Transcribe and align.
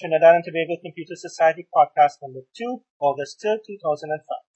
Trinidad 0.00 0.34
and 0.34 0.44
Tobago 0.44 0.80
Computer 0.80 1.14
Society 1.14 1.68
podcast 1.76 2.22
number 2.22 2.40
2, 2.56 2.82
August 3.00 3.44
3rd, 3.44 3.58
2005. 3.68 4.49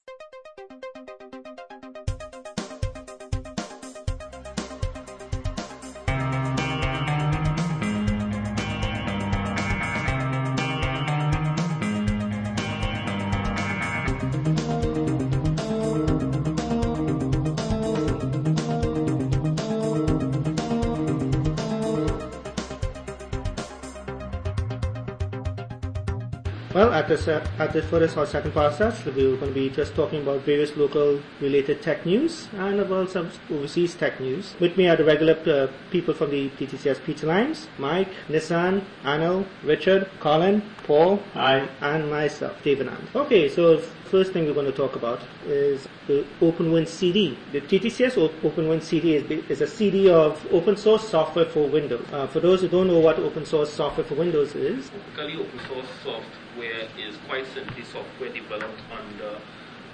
This, 27.15 27.29
at 27.29 27.71
this 27.71 27.85
for 27.85 27.99
this 27.99 28.17
our 28.17 28.25
second 28.25 28.51
podcast, 28.51 29.05
we're 29.05 29.37
going 29.37 29.39
to 29.39 29.51
be 29.53 29.69
just 29.69 29.95
talking 29.95 30.23
about 30.23 30.41
various 30.41 30.75
local 30.75 31.21
related 31.39 31.81
tech 31.81 32.05
news 32.05 32.49
and 32.57 32.81
about 32.81 33.09
some 33.09 33.31
overseas 33.49 33.95
tech 33.95 34.19
news. 34.19 34.53
With 34.59 34.75
me 34.75 34.89
are 34.89 34.97
the 34.97 35.05
regular 35.05 35.37
uh, 35.47 35.71
people 35.91 36.13
from 36.13 36.31
the 36.31 36.49
TTCS 36.49 37.01
Pizza 37.05 37.25
Lines, 37.25 37.69
Mike, 37.77 38.11
Nissan, 38.27 38.83
Anil, 39.05 39.45
Richard, 39.63 40.09
Colin, 40.19 40.61
Paul, 40.83 41.23
Hi. 41.33 41.69
and 41.79 42.11
myself, 42.11 42.61
Dev 42.65 42.79
Anand. 42.79 43.15
Okay, 43.15 43.47
so 43.47 43.81
first 44.15 44.31
thing 44.31 44.45
we're 44.45 44.53
going 44.53 44.65
to 44.65 44.71
talk 44.71 44.95
about 44.95 45.19
is 45.45 45.89
the 46.07 46.25
OpenWin 46.39 46.87
CD. 46.87 47.37
The 47.51 47.59
TTCS 47.59 48.15
OpenWin 48.43 48.81
CD 48.81 49.15
is, 49.17 49.25
is 49.49 49.59
a 49.59 49.67
CD 49.67 50.09
of 50.09 50.31
open 50.53 50.77
source 50.77 51.09
software 51.09 51.43
for 51.43 51.67
Windows. 51.67 52.07
Uh, 52.13 52.25
for 52.27 52.39
those 52.39 52.61
who 52.61 52.69
don't 52.69 52.87
know 52.87 52.99
what 52.99 53.19
open 53.19 53.45
source 53.45 53.73
software 53.73 54.07
for 54.07 54.15
Windows 54.15 54.55
is, 54.55 54.89
Typically, 54.89 55.35
open 55.35 55.59
source 55.67 55.87
software 56.01 56.87
is 56.97 57.17
quite 57.27 57.45
simply 57.53 57.83
software 57.83 58.29
developed 58.29 58.79
under 58.89 59.37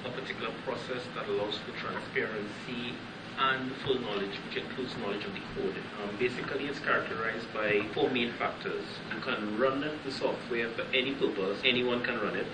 a 0.05 0.09
particular 0.11 0.51
process 0.65 1.01
that 1.15 1.27
allows 1.27 1.57
for 1.57 1.71
transparency 1.79 2.93
and 3.39 3.71
full 3.83 3.99
knowledge, 4.01 4.35
which 4.45 4.63
includes 4.63 4.95
knowledge 4.97 5.25
of 5.25 5.33
the 5.33 5.41
code. 5.55 5.75
Um, 6.03 6.15
basically, 6.19 6.65
it's 6.65 6.77
characterized 6.77 7.51
by 7.55 7.81
four 7.95 8.07
main 8.11 8.33
factors. 8.33 8.83
You 9.15 9.21
can 9.21 9.57
run 9.57 9.81
the 10.05 10.11
software 10.11 10.69
for 10.69 10.83
any 10.93 11.15
purpose, 11.15 11.59
anyone 11.65 12.03
can 12.03 12.19
run 12.19 12.35
it. 12.35 12.45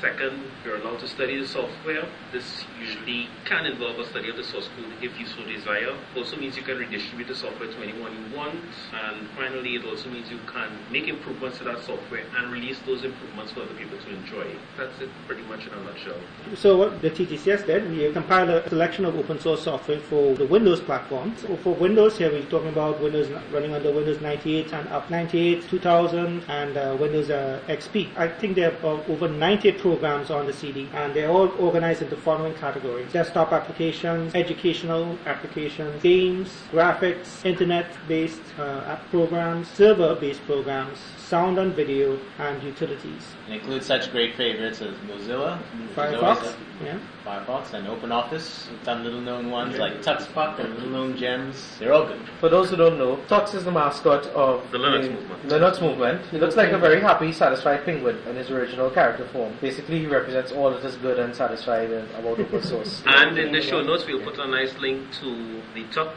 Second, 0.00 0.40
you're 0.64 0.76
allowed 0.76 1.00
to 1.00 1.08
study 1.08 1.40
the 1.40 1.46
software. 1.46 2.06
This 2.32 2.64
usually 2.78 3.26
can 3.44 3.66
involve 3.66 3.98
a 3.98 4.06
study 4.06 4.30
of 4.30 4.36
the 4.36 4.44
source 4.44 4.68
code 4.76 4.92
if 5.02 5.18
you 5.18 5.26
so 5.26 5.44
desire. 5.44 5.92
Also 6.16 6.36
means 6.36 6.56
you 6.56 6.62
can 6.62 6.78
redistribute 6.78 7.26
the 7.26 7.34
software 7.34 7.68
to 7.68 7.82
anyone 7.82 8.12
you 8.12 8.36
want. 8.36 8.60
And 8.94 9.28
finally, 9.36 9.74
it 9.74 9.84
also 9.84 10.08
means 10.08 10.30
you 10.30 10.38
can 10.46 10.70
make 10.92 11.08
improvements 11.08 11.58
to 11.58 11.64
that 11.64 11.82
software 11.82 12.22
and 12.36 12.52
release 12.52 12.78
those 12.86 13.02
improvements 13.02 13.50
for 13.50 13.62
other 13.62 13.74
people 13.74 13.98
to 13.98 14.10
enjoy. 14.10 14.46
That's 14.76 15.00
it 15.00 15.10
pretty 15.26 15.42
much 15.42 15.66
in 15.66 15.72
a 15.72 15.82
nutshell. 15.82 16.20
So 16.54 16.76
what 16.76 17.02
the 17.02 17.10
TTCS 17.10 17.66
did, 17.66 17.90
we 17.90 18.12
compiled 18.12 18.50
a 18.50 18.68
selection 18.68 19.04
of 19.04 19.16
open 19.16 19.40
source 19.40 19.64
software 19.64 19.98
for 19.98 20.36
the 20.36 20.46
Windows 20.46 20.80
platform. 20.80 21.34
So 21.38 21.56
for 21.56 21.74
Windows, 21.74 22.16
here 22.16 22.30
we're 22.30 22.44
talking 22.44 22.68
about 22.68 23.00
Windows 23.02 23.28
running 23.52 23.74
under 23.74 23.90
Windows 23.90 24.20
98 24.20 24.72
and 24.74 24.88
up 24.90 25.10
98, 25.10 25.68
2000, 25.68 26.44
and 26.46 26.76
uh, 26.76 26.96
Windows 27.00 27.30
uh, 27.30 27.60
XP. 27.66 28.16
I 28.16 28.28
think 28.28 28.54
there 28.54 28.72
are 28.84 29.02
over 29.08 29.28
90 29.28 29.72
programs 29.72 29.87
on 30.30 30.46
the 30.46 30.52
CD, 30.52 30.88
and 30.94 31.14
they're 31.14 31.30
all 31.30 31.48
organized 31.58 32.02
into 32.02 32.16
following 32.16 32.54
categories: 32.54 33.10
desktop 33.12 33.52
applications, 33.52 34.34
educational 34.34 35.18
applications, 35.26 36.02
games, 36.02 36.50
graphics, 36.70 37.44
internet-based 37.44 38.42
uh, 38.58 38.84
app 38.86 39.08
programs, 39.10 39.68
server-based 39.68 40.44
programs, 40.46 40.98
sound 41.28 41.58
and 41.58 41.74
video, 41.74 42.18
and 42.38 42.62
utilities. 42.62 43.22
It 43.48 43.54
includes 43.54 43.84
such 43.84 44.10
great 44.10 44.34
favorites 44.34 44.80
as 44.80 44.94
Mozilla, 45.06 45.60
Firefox, 45.94 46.38
Mozilla's, 46.38 46.56
yeah. 46.82 46.98
Firefox, 47.24 47.74
and 47.74 47.86
OpenOffice. 47.86 48.66
Some 48.84 49.04
little 49.04 49.20
known 49.20 49.50
ones 49.50 49.76
like 49.76 50.00
TuxPuck 50.00 50.58
and 50.58 50.74
little 50.74 50.90
known 50.90 51.16
gems. 51.18 51.76
They're 51.78 51.92
all 51.92 52.06
good. 52.06 52.20
For 52.40 52.48
those 52.48 52.70
who 52.70 52.76
don't 52.76 52.98
know, 52.98 53.16
Tux 53.28 53.54
is 53.54 53.64
the 53.64 53.70
mascot 53.70 54.26
of 54.28 54.70
The 54.72 54.78
Linux 54.78 55.10
movement. 55.12 55.42
Linux 55.44 55.80
movement. 55.82 56.26
He 56.30 56.38
looks 56.38 56.56
like 56.56 56.72
a 56.72 56.78
very 56.78 57.00
happy, 57.00 57.32
satisfied 57.32 57.84
penguin 57.84 58.18
in 58.26 58.36
his 58.36 58.50
original 58.50 58.90
character 58.90 59.28
form. 59.28 59.54
Basically, 59.60 59.98
he 59.98 60.06
represents 60.06 60.50
all 60.52 60.70
that 60.70 60.84
is 60.84 60.96
good 60.96 61.18
and 61.18 61.34
satisfied 61.34 61.90
about 61.90 62.38
open 62.38 62.62
source. 62.62 63.02
And 63.18 63.38
in 63.38 63.52
the 63.52 63.60
show 63.60 63.82
notes, 63.82 64.06
we'll 64.06 64.22
put 64.22 64.38
a 64.38 64.46
nice 64.46 64.76
link 64.78 65.12
to 65.20 65.60
the 65.74 65.84
Tux 65.92 66.12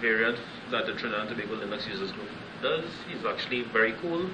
variant 0.00 0.38
that 0.70 0.84
the 0.86 0.92
Trinidad 0.92 1.28
and 1.28 1.36
Tobago 1.36 1.56
Linux 1.64 1.88
users 1.88 2.10
group 2.12 2.28
does. 2.62 2.84
He's 3.08 3.24
actually 3.24 3.62
very 3.62 3.92
cool. 4.00 4.28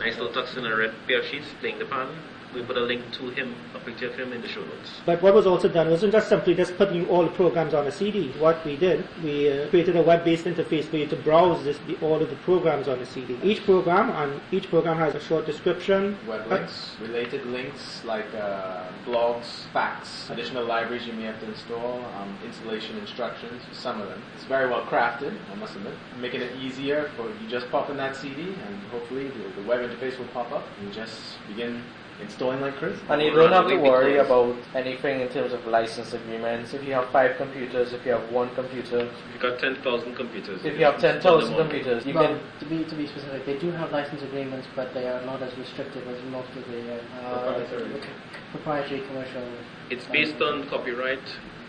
Nice 0.00 0.18
little 0.18 0.32
Tux 0.32 0.56
in 0.56 0.66
a 0.66 0.76
red 0.76 0.94
pair 1.06 1.20
of 1.20 1.26
sheets 1.26 1.46
playing 1.60 1.78
the 1.78 1.84
pan. 1.84 2.08
We 2.56 2.62
put 2.62 2.78
a 2.78 2.80
link 2.80 3.12
to 3.12 3.28
him, 3.30 3.54
a 3.74 3.78
picture 3.80 4.08
of 4.08 4.14
him 4.14 4.32
in 4.32 4.40
the 4.40 4.48
show 4.48 4.64
notes. 4.64 5.02
But 5.04 5.20
what 5.20 5.34
was 5.34 5.46
also 5.46 5.68
done 5.68 5.90
wasn't 5.90 6.12
just 6.12 6.30
simply 6.30 6.54
just 6.54 6.74
putting 6.78 7.06
all 7.08 7.22
the 7.22 7.30
programs 7.30 7.74
on 7.74 7.86
a 7.86 7.92
CD. 7.92 8.32
What 8.38 8.64
we 8.64 8.76
did, 8.76 9.06
we 9.22 9.50
uh, 9.52 9.68
created 9.68 9.94
a 9.94 10.02
web-based 10.02 10.46
interface 10.46 10.86
for 10.86 10.96
you 10.96 11.06
to 11.06 11.16
browse 11.16 11.62
this, 11.64 11.78
the, 11.86 11.98
all 12.00 12.22
of 12.22 12.30
the 12.30 12.36
programs 12.36 12.88
on 12.88 12.98
the 12.98 13.04
CD. 13.04 13.38
Each 13.42 13.62
program, 13.62 14.08
and 14.08 14.40
each 14.52 14.70
program 14.70 14.96
has 14.96 15.14
a 15.14 15.20
short 15.20 15.44
description. 15.44 16.16
Web 16.26 16.46
Uh, 16.50 16.54
links, 16.56 16.96
related 16.98 17.44
links 17.44 18.02
like 18.06 18.32
uh, 18.34 18.84
blogs, 19.04 19.66
facts, 19.74 20.30
additional 20.30 20.64
libraries 20.64 21.06
you 21.06 21.12
may 21.12 21.24
have 21.24 21.38
to 21.40 21.46
install, 21.46 22.02
um, 22.18 22.38
installation 22.42 22.96
instructions, 22.96 23.60
some 23.72 24.00
of 24.00 24.08
them. 24.08 24.22
It's 24.34 24.44
very 24.44 24.70
well 24.70 24.86
crafted, 24.86 25.34
I 25.52 25.56
must 25.56 25.76
admit, 25.76 25.92
making 26.18 26.40
it 26.40 26.56
easier 26.56 27.10
for 27.16 27.24
you 27.28 27.48
just 27.50 27.70
pop 27.70 27.90
in 27.90 27.98
that 27.98 28.16
CD 28.16 28.42
and 28.42 28.78
hopefully 28.90 29.28
the, 29.28 29.60
the 29.60 29.68
web 29.68 29.80
interface 29.80 30.18
will 30.18 30.28
pop 30.28 30.50
up 30.52 30.64
and 30.80 30.90
just 30.90 31.20
begin 31.48 31.82
installing 32.20 32.60
like 32.60 32.76
crazy. 32.76 33.00
And 33.08 33.20
you 33.22 33.32
don't 33.32 33.52
have 33.52 33.68
to 33.68 33.76
worry 33.76 34.16
about 34.18 34.56
anything 34.74 35.20
in 35.20 35.28
terms 35.28 35.52
of 35.52 35.66
license 35.66 36.12
agreements. 36.12 36.72
If 36.72 36.84
you 36.84 36.92
have 36.94 37.08
five 37.10 37.36
computers, 37.36 37.92
if 37.92 38.04
you 38.06 38.12
have 38.12 38.30
one 38.30 38.54
computer, 38.54 39.00
If 39.00 39.34
you 39.34 39.40
got 39.40 39.58
10,000 39.58 40.14
computers, 40.14 40.64
if 40.64 40.78
you 40.78 40.84
have 40.84 40.98
10,000 41.00 41.16
install 41.16 41.40
them 41.40 41.52
on. 41.52 41.58
computers, 41.60 42.06
you 42.06 42.14
well, 42.14 42.26
can 42.26 42.40
to 42.60 42.64
be 42.66 42.84
to 42.84 42.94
be 42.94 43.06
specific, 43.06 43.44
they 43.46 43.58
do 43.58 43.70
have 43.72 43.92
license 43.92 44.22
agreements, 44.22 44.66
but 44.74 44.94
they 44.94 45.06
are 45.06 45.24
not 45.26 45.42
as 45.42 45.56
restrictive 45.58 46.06
as 46.08 46.22
most 46.30 46.48
of 46.56 46.66
the 46.70 46.94
uh, 46.94 47.52
Proprietary. 47.52 47.88
the 47.92 48.02
c- 48.02 48.08
proprietary 48.50 49.00
commercial. 49.08 49.42
It's 49.90 50.06
based 50.06 50.40
on 50.40 50.66
copyright. 50.68 51.20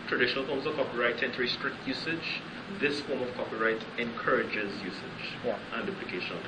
Traditional 0.08 0.46
forms 0.46 0.64
of 0.64 0.74
copyright 0.76 1.18
tend 1.18 1.34
to 1.34 1.40
restrict 1.40 1.76
usage. 1.86 2.40
This 2.80 3.00
form 3.02 3.20
of 3.22 3.34
copyright 3.36 3.82
encourages 3.98 4.72
usage 4.82 5.36
Yeah. 5.44 5.58
and 5.74 5.84
duplication 5.84 6.38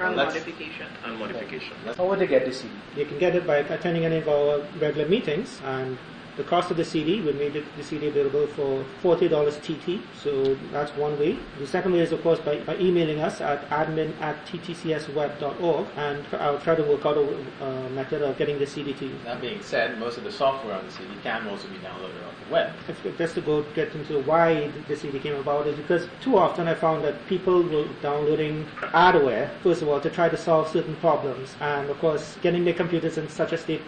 and 0.00 0.16
Let's- 0.16 0.34
modification. 0.34 0.86
and 1.04 1.18
modification. 1.18 1.72
How 1.96 2.06
would 2.06 2.18
they 2.20 2.26
get 2.26 2.44
the 2.44 2.52
CD? 2.52 2.72
You 2.96 3.04
can 3.06 3.18
get 3.18 3.34
it 3.34 3.46
by 3.46 3.56
attending 3.58 4.04
any 4.04 4.18
of 4.18 4.28
our 4.28 4.60
regular 4.80 5.08
meetings, 5.08 5.60
and 5.64 5.98
the 6.38 6.44
cost 6.44 6.70
of 6.70 6.76
the 6.76 6.84
CD, 6.84 7.20
we 7.20 7.32
made 7.32 7.56
it, 7.56 7.64
the 7.76 7.82
CD 7.82 8.06
available 8.06 8.46
for 8.46 8.84
$40 9.02 9.60
TT, 9.60 10.00
so 10.22 10.54
that's 10.72 10.92
one 10.92 11.18
way. 11.18 11.36
The 11.58 11.66
second 11.66 11.92
way 11.92 11.98
is, 11.98 12.12
of 12.12 12.22
course, 12.22 12.38
by, 12.38 12.60
by 12.60 12.76
emailing 12.78 13.18
us 13.18 13.40
at 13.40 13.68
admin 13.70 14.18
at 14.20 14.46
ttcsweb.org, 14.46 15.86
and 15.96 16.24
I'll 16.34 16.60
try 16.60 16.76
to 16.76 16.82
work 16.84 17.04
out 17.04 17.16
a 17.16 17.24
uh, 17.60 17.88
method 17.90 18.22
of 18.22 18.38
getting 18.38 18.58
the 18.58 18.66
CD 18.66 18.94
to 18.94 19.06
you. 19.06 19.16
That 19.24 19.40
being 19.40 19.60
said, 19.60 19.98
most 19.98 20.16
of 20.16 20.22
the 20.22 20.30
software 20.30 20.74
on 20.74 20.86
the 20.86 20.92
CD 20.92 21.10
can 21.24 21.46
also 21.48 21.66
be 21.68 21.76
downloaded 21.78 22.24
off 22.24 22.34
the 22.46 22.52
web. 22.52 22.72
Just 23.18 23.34
to 23.34 23.40
go 23.40 23.62
get 23.74 23.92
into 23.96 24.20
why 24.20 24.70
the 24.86 24.96
CD 24.96 25.18
came 25.18 25.34
about 25.34 25.66
is 25.66 25.76
because 25.76 26.06
too 26.22 26.38
often 26.38 26.68
I 26.68 26.74
found 26.74 27.02
that 27.04 27.26
people 27.26 27.64
were 27.64 27.88
downloading 28.00 28.64
adware, 28.94 29.50
first 29.64 29.82
of 29.82 29.88
all, 29.88 30.00
to 30.00 30.08
try 30.08 30.28
to 30.28 30.36
solve 30.36 30.68
certain 30.68 30.94
problems, 30.96 31.56
and 31.60 31.90
of 31.90 31.98
course, 31.98 32.36
getting 32.42 32.64
their 32.64 32.74
computers 32.74 33.18
in 33.18 33.28
such 33.28 33.52
a 33.52 33.58
state 33.58 33.80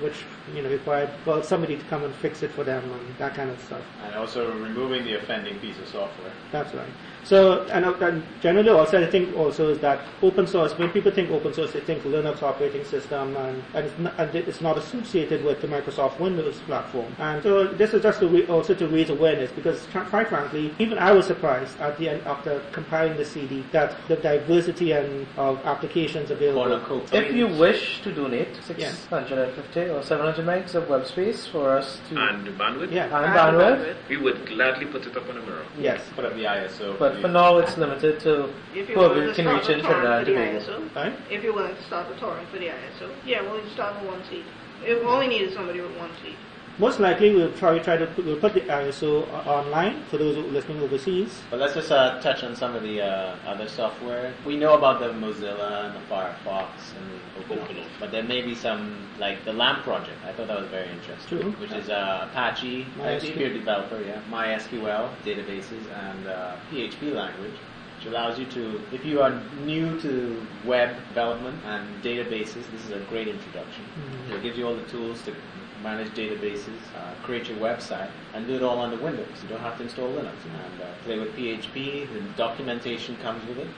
which 0.00 0.24
you 0.54 0.62
know 0.62 0.70
required 0.70 1.10
well 1.26 1.42
somebody 1.42 1.76
to 1.76 1.84
come 1.84 1.97
and 2.04 2.14
fix 2.16 2.42
it 2.42 2.50
for 2.50 2.64
them 2.64 2.82
and 2.84 3.16
that 3.18 3.34
kind 3.34 3.50
of 3.50 3.60
stuff. 3.60 3.82
And 4.04 4.14
also 4.14 4.52
removing 4.58 5.04
the 5.04 5.14
offending 5.14 5.58
piece 5.58 5.78
of 5.78 5.88
software. 5.88 6.32
That's 6.52 6.74
right. 6.74 6.88
So, 7.28 7.64
and, 7.64 7.84
uh, 7.84 7.92
and 8.00 8.22
generally 8.40 8.70
also, 8.70 9.02
I 9.06 9.10
think 9.10 9.36
also 9.36 9.68
is 9.68 9.78
that 9.80 10.00
open 10.22 10.46
source, 10.46 10.72
when 10.78 10.88
people 10.90 11.12
think 11.12 11.30
open 11.30 11.52
source, 11.52 11.74
they 11.74 11.80
think 11.80 12.02
Linux 12.04 12.42
operating 12.42 12.86
system 12.86 13.36
and, 13.36 13.62
and, 13.74 13.84
it's, 13.86 13.98
not, 13.98 14.14
and 14.18 14.34
it's 14.34 14.60
not 14.62 14.78
associated 14.78 15.44
with 15.44 15.60
the 15.60 15.66
Microsoft 15.68 16.18
Windows 16.18 16.58
platform. 16.60 17.14
And 17.18 17.42
so 17.42 17.66
this 17.66 17.92
is 17.92 18.02
just 18.02 18.20
to 18.20 18.28
re- 18.28 18.46
also 18.46 18.72
to 18.74 18.88
raise 18.88 19.10
awareness 19.10 19.50
because 19.52 19.84
tr- 19.92 20.00
quite 20.08 20.28
frankly, 20.28 20.74
even 20.78 20.96
I 20.96 21.12
was 21.12 21.26
surprised 21.26 21.78
at 21.80 21.98
the 21.98 22.08
end 22.08 22.22
after 22.26 22.62
compiling 22.72 23.18
the 23.18 23.26
CD 23.26 23.62
that 23.72 23.94
the 24.08 24.16
diversity 24.16 24.92
and 24.92 25.26
of 25.36 25.58
applications 25.66 26.30
available. 26.30 26.80
If 27.12 27.34
you 27.34 27.46
wish 27.46 28.00
to 28.04 28.12
donate 28.14 28.48
Yeah. 28.78 28.88
650 28.88 29.80
or 29.90 30.02
700 30.02 30.46
megs 30.46 30.74
of 30.74 30.88
web 30.88 31.06
space 31.06 31.46
for 31.46 31.76
us 31.76 32.00
to 32.08 32.16
And 32.18 32.46
bandwidth, 32.58 32.90
Yeah. 32.90 33.04
and 33.04 33.26
And 33.26 33.34
bandwidth, 33.34 33.96
we 34.08 34.16
would 34.16 34.46
gladly 34.46 34.86
put 34.86 35.04
it 35.06 35.14
up 35.14 35.28
on 35.28 35.36
a 35.36 35.42
mirror. 35.42 35.66
Yes. 35.78 36.00
Put 36.16 36.24
up 36.24 36.34
the 36.34 36.44
ISO. 36.44 36.98
but 36.98 37.17
for 37.20 37.28
now 37.28 37.58
it's 37.58 37.76
limited 37.76 38.20
to 38.20 38.52
If 38.74 38.88
whoever 38.88 39.32
can 39.34 39.46
reach 39.46 39.68
a 39.68 39.72
in 39.78 39.82
torrent 39.82 40.24
Trinidad 40.24 40.26
for 40.26 40.32
and 40.34 40.56
the 40.56 40.60
Tobago. 40.60 40.88
ISO, 40.90 40.94
Right? 40.96 41.12
if 41.30 41.42
you're 41.42 41.52
willing 41.54 41.74
to 41.76 41.82
start 41.84 42.06
a 42.14 42.18
torrent 42.20 42.48
for 42.50 42.58
the 42.58 42.66
ISO, 42.68 43.10
yeah, 43.26 43.42
well, 43.42 43.62
you 43.62 43.68
start 43.70 44.00
with 44.00 44.10
one 44.10 44.22
seat. 44.30 44.44
If 44.84 45.04
all 45.06 45.18
we 45.18 45.26
need 45.28 45.42
is 45.42 45.54
somebody 45.54 45.80
with 45.80 45.96
one 45.98 46.10
seed. 46.22 46.36
Most 46.78 47.00
likely, 47.00 47.34
we'll 47.34 47.50
probably 47.52 47.80
try 47.80 47.96
to 47.96 48.06
put, 48.06 48.24
we'll 48.24 48.36
put 48.38 48.54
the 48.54 48.60
ISO 48.60 49.26
online 49.46 50.04
for 50.04 50.16
those 50.16 50.36
who 50.36 50.44
are 50.44 50.52
listening 50.52 50.80
overseas. 50.80 51.42
But 51.50 51.58
let's 51.58 51.74
just 51.74 51.90
uh, 51.90 52.20
touch 52.20 52.44
on 52.44 52.54
some 52.54 52.76
of 52.76 52.84
the 52.84 53.02
uh, 53.02 53.34
other 53.46 53.66
software. 53.68 54.32
We 54.46 54.56
know 54.56 54.74
about 54.74 55.00
the 55.00 55.06
Mozilla 55.08 55.86
and 55.86 55.96
the 55.96 56.00
Firefox 56.08 56.68
and 56.96 57.10
the 57.10 57.54
OpenOffice, 57.56 57.68
OpenOffice. 57.68 57.84
but 57.98 58.12
there 58.12 58.22
may 58.22 58.42
be 58.42 58.54
some 58.54 59.08
like 59.18 59.44
the 59.44 59.52
LAMP 59.52 59.82
project. 59.82 60.18
I 60.24 60.32
thought 60.32 60.46
that 60.46 60.60
was 60.60 60.68
very 60.68 60.88
interesting, 60.90 61.40
True. 61.40 61.50
which 61.52 61.72
is 61.72 61.88
uh, 61.88 62.28
Apache, 62.30 62.86
MySQL. 62.96 63.24
if 63.24 63.36
you're 63.36 63.50
a 63.50 63.54
developer, 63.54 64.00
yeah, 64.00 64.20
MySQL 64.30 65.08
databases 65.24 65.82
and 65.92 66.28
uh, 66.28 66.54
PHP 66.70 67.12
language. 67.12 67.54
Which 67.98 68.06
allows 68.06 68.38
you 68.38 68.46
to, 68.46 68.80
if 68.92 69.04
you 69.04 69.20
are 69.20 69.42
new 69.64 70.00
to 70.02 70.40
web 70.64 70.94
development 71.08 71.58
and 71.66 72.00
databases, 72.04 72.70
this 72.70 72.84
is 72.84 72.92
a 72.92 73.00
great 73.10 73.26
introduction. 73.26 73.82
Mhm. 74.30 74.36
It 74.36 74.42
gives 74.44 74.56
you 74.56 74.68
all 74.68 74.76
the 74.76 74.84
tools 74.84 75.20
to 75.22 75.34
manage 75.82 76.08
databases, 76.08 76.78
uh, 76.96 77.14
create 77.22 77.48
your 77.48 77.58
website, 77.58 78.10
and 78.34 78.46
do 78.46 78.54
it 78.56 78.62
all 78.62 78.80
under 78.80 78.96
Windows. 78.96 79.28
You 79.42 79.48
don't 79.48 79.60
have 79.60 79.76
to 79.78 79.84
install 79.84 80.08
Linux. 80.08 80.34
And 80.44 80.82
uh, 80.82 80.86
play 81.04 81.18
with 81.18 81.34
PHP, 81.36 82.12
the 82.12 82.20
documentation 82.36 83.16
comes 83.18 83.46
with 83.46 83.58
it. 83.58 83.68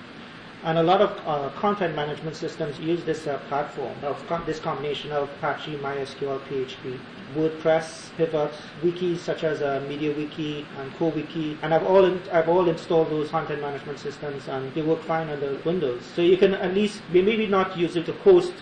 And 0.63 0.79
a 0.79 0.83
lot 0.83 1.01
of 1.01 1.11
uh, 1.27 1.49
content 1.59 1.97
management 1.97 2.37
systems 2.37 2.79
use 2.79 3.03
this 3.05 3.27
uh, 3.27 3.39
platform 3.49 3.95
of 4.03 4.23
com- 4.29 4.45
this 4.45 4.61
combination 4.61 5.11
of 5.11 5.31
Apache, 5.39 5.77
MySQL, 5.77 6.39
PHP, 6.41 6.99
WordPress, 7.35 8.11
Pivot, 8.17 8.53
wikis 8.83 9.19
such 9.19 9.45
as 9.45 9.63
uh, 9.63 9.81
MediaWiki 9.89 10.65
and 10.79 10.93
CoreWiki, 10.95 11.57
and 11.63 11.73
I've 11.73 11.85
all 11.87 12.05
in- 12.05 12.21
I've 12.33 12.49
all 12.49 12.69
installed 12.69 13.11
those 13.11 13.31
content 13.31 13.61
management 13.61 13.99
systems, 13.99 14.49
and 14.49 14.73
they 14.75 14.83
work 14.83 15.03
fine 15.05 15.29
under 15.29 15.55
Windows. 15.65 16.03
So 16.15 16.23
you 16.23 16.37
can 16.37 16.55
at 16.55 16.75
least 16.75 17.01
maybe 17.13 17.47
not 17.47 17.77
use 17.77 17.97
it 17.97 18.07
to 18.07 18.13
host 18.25 18.53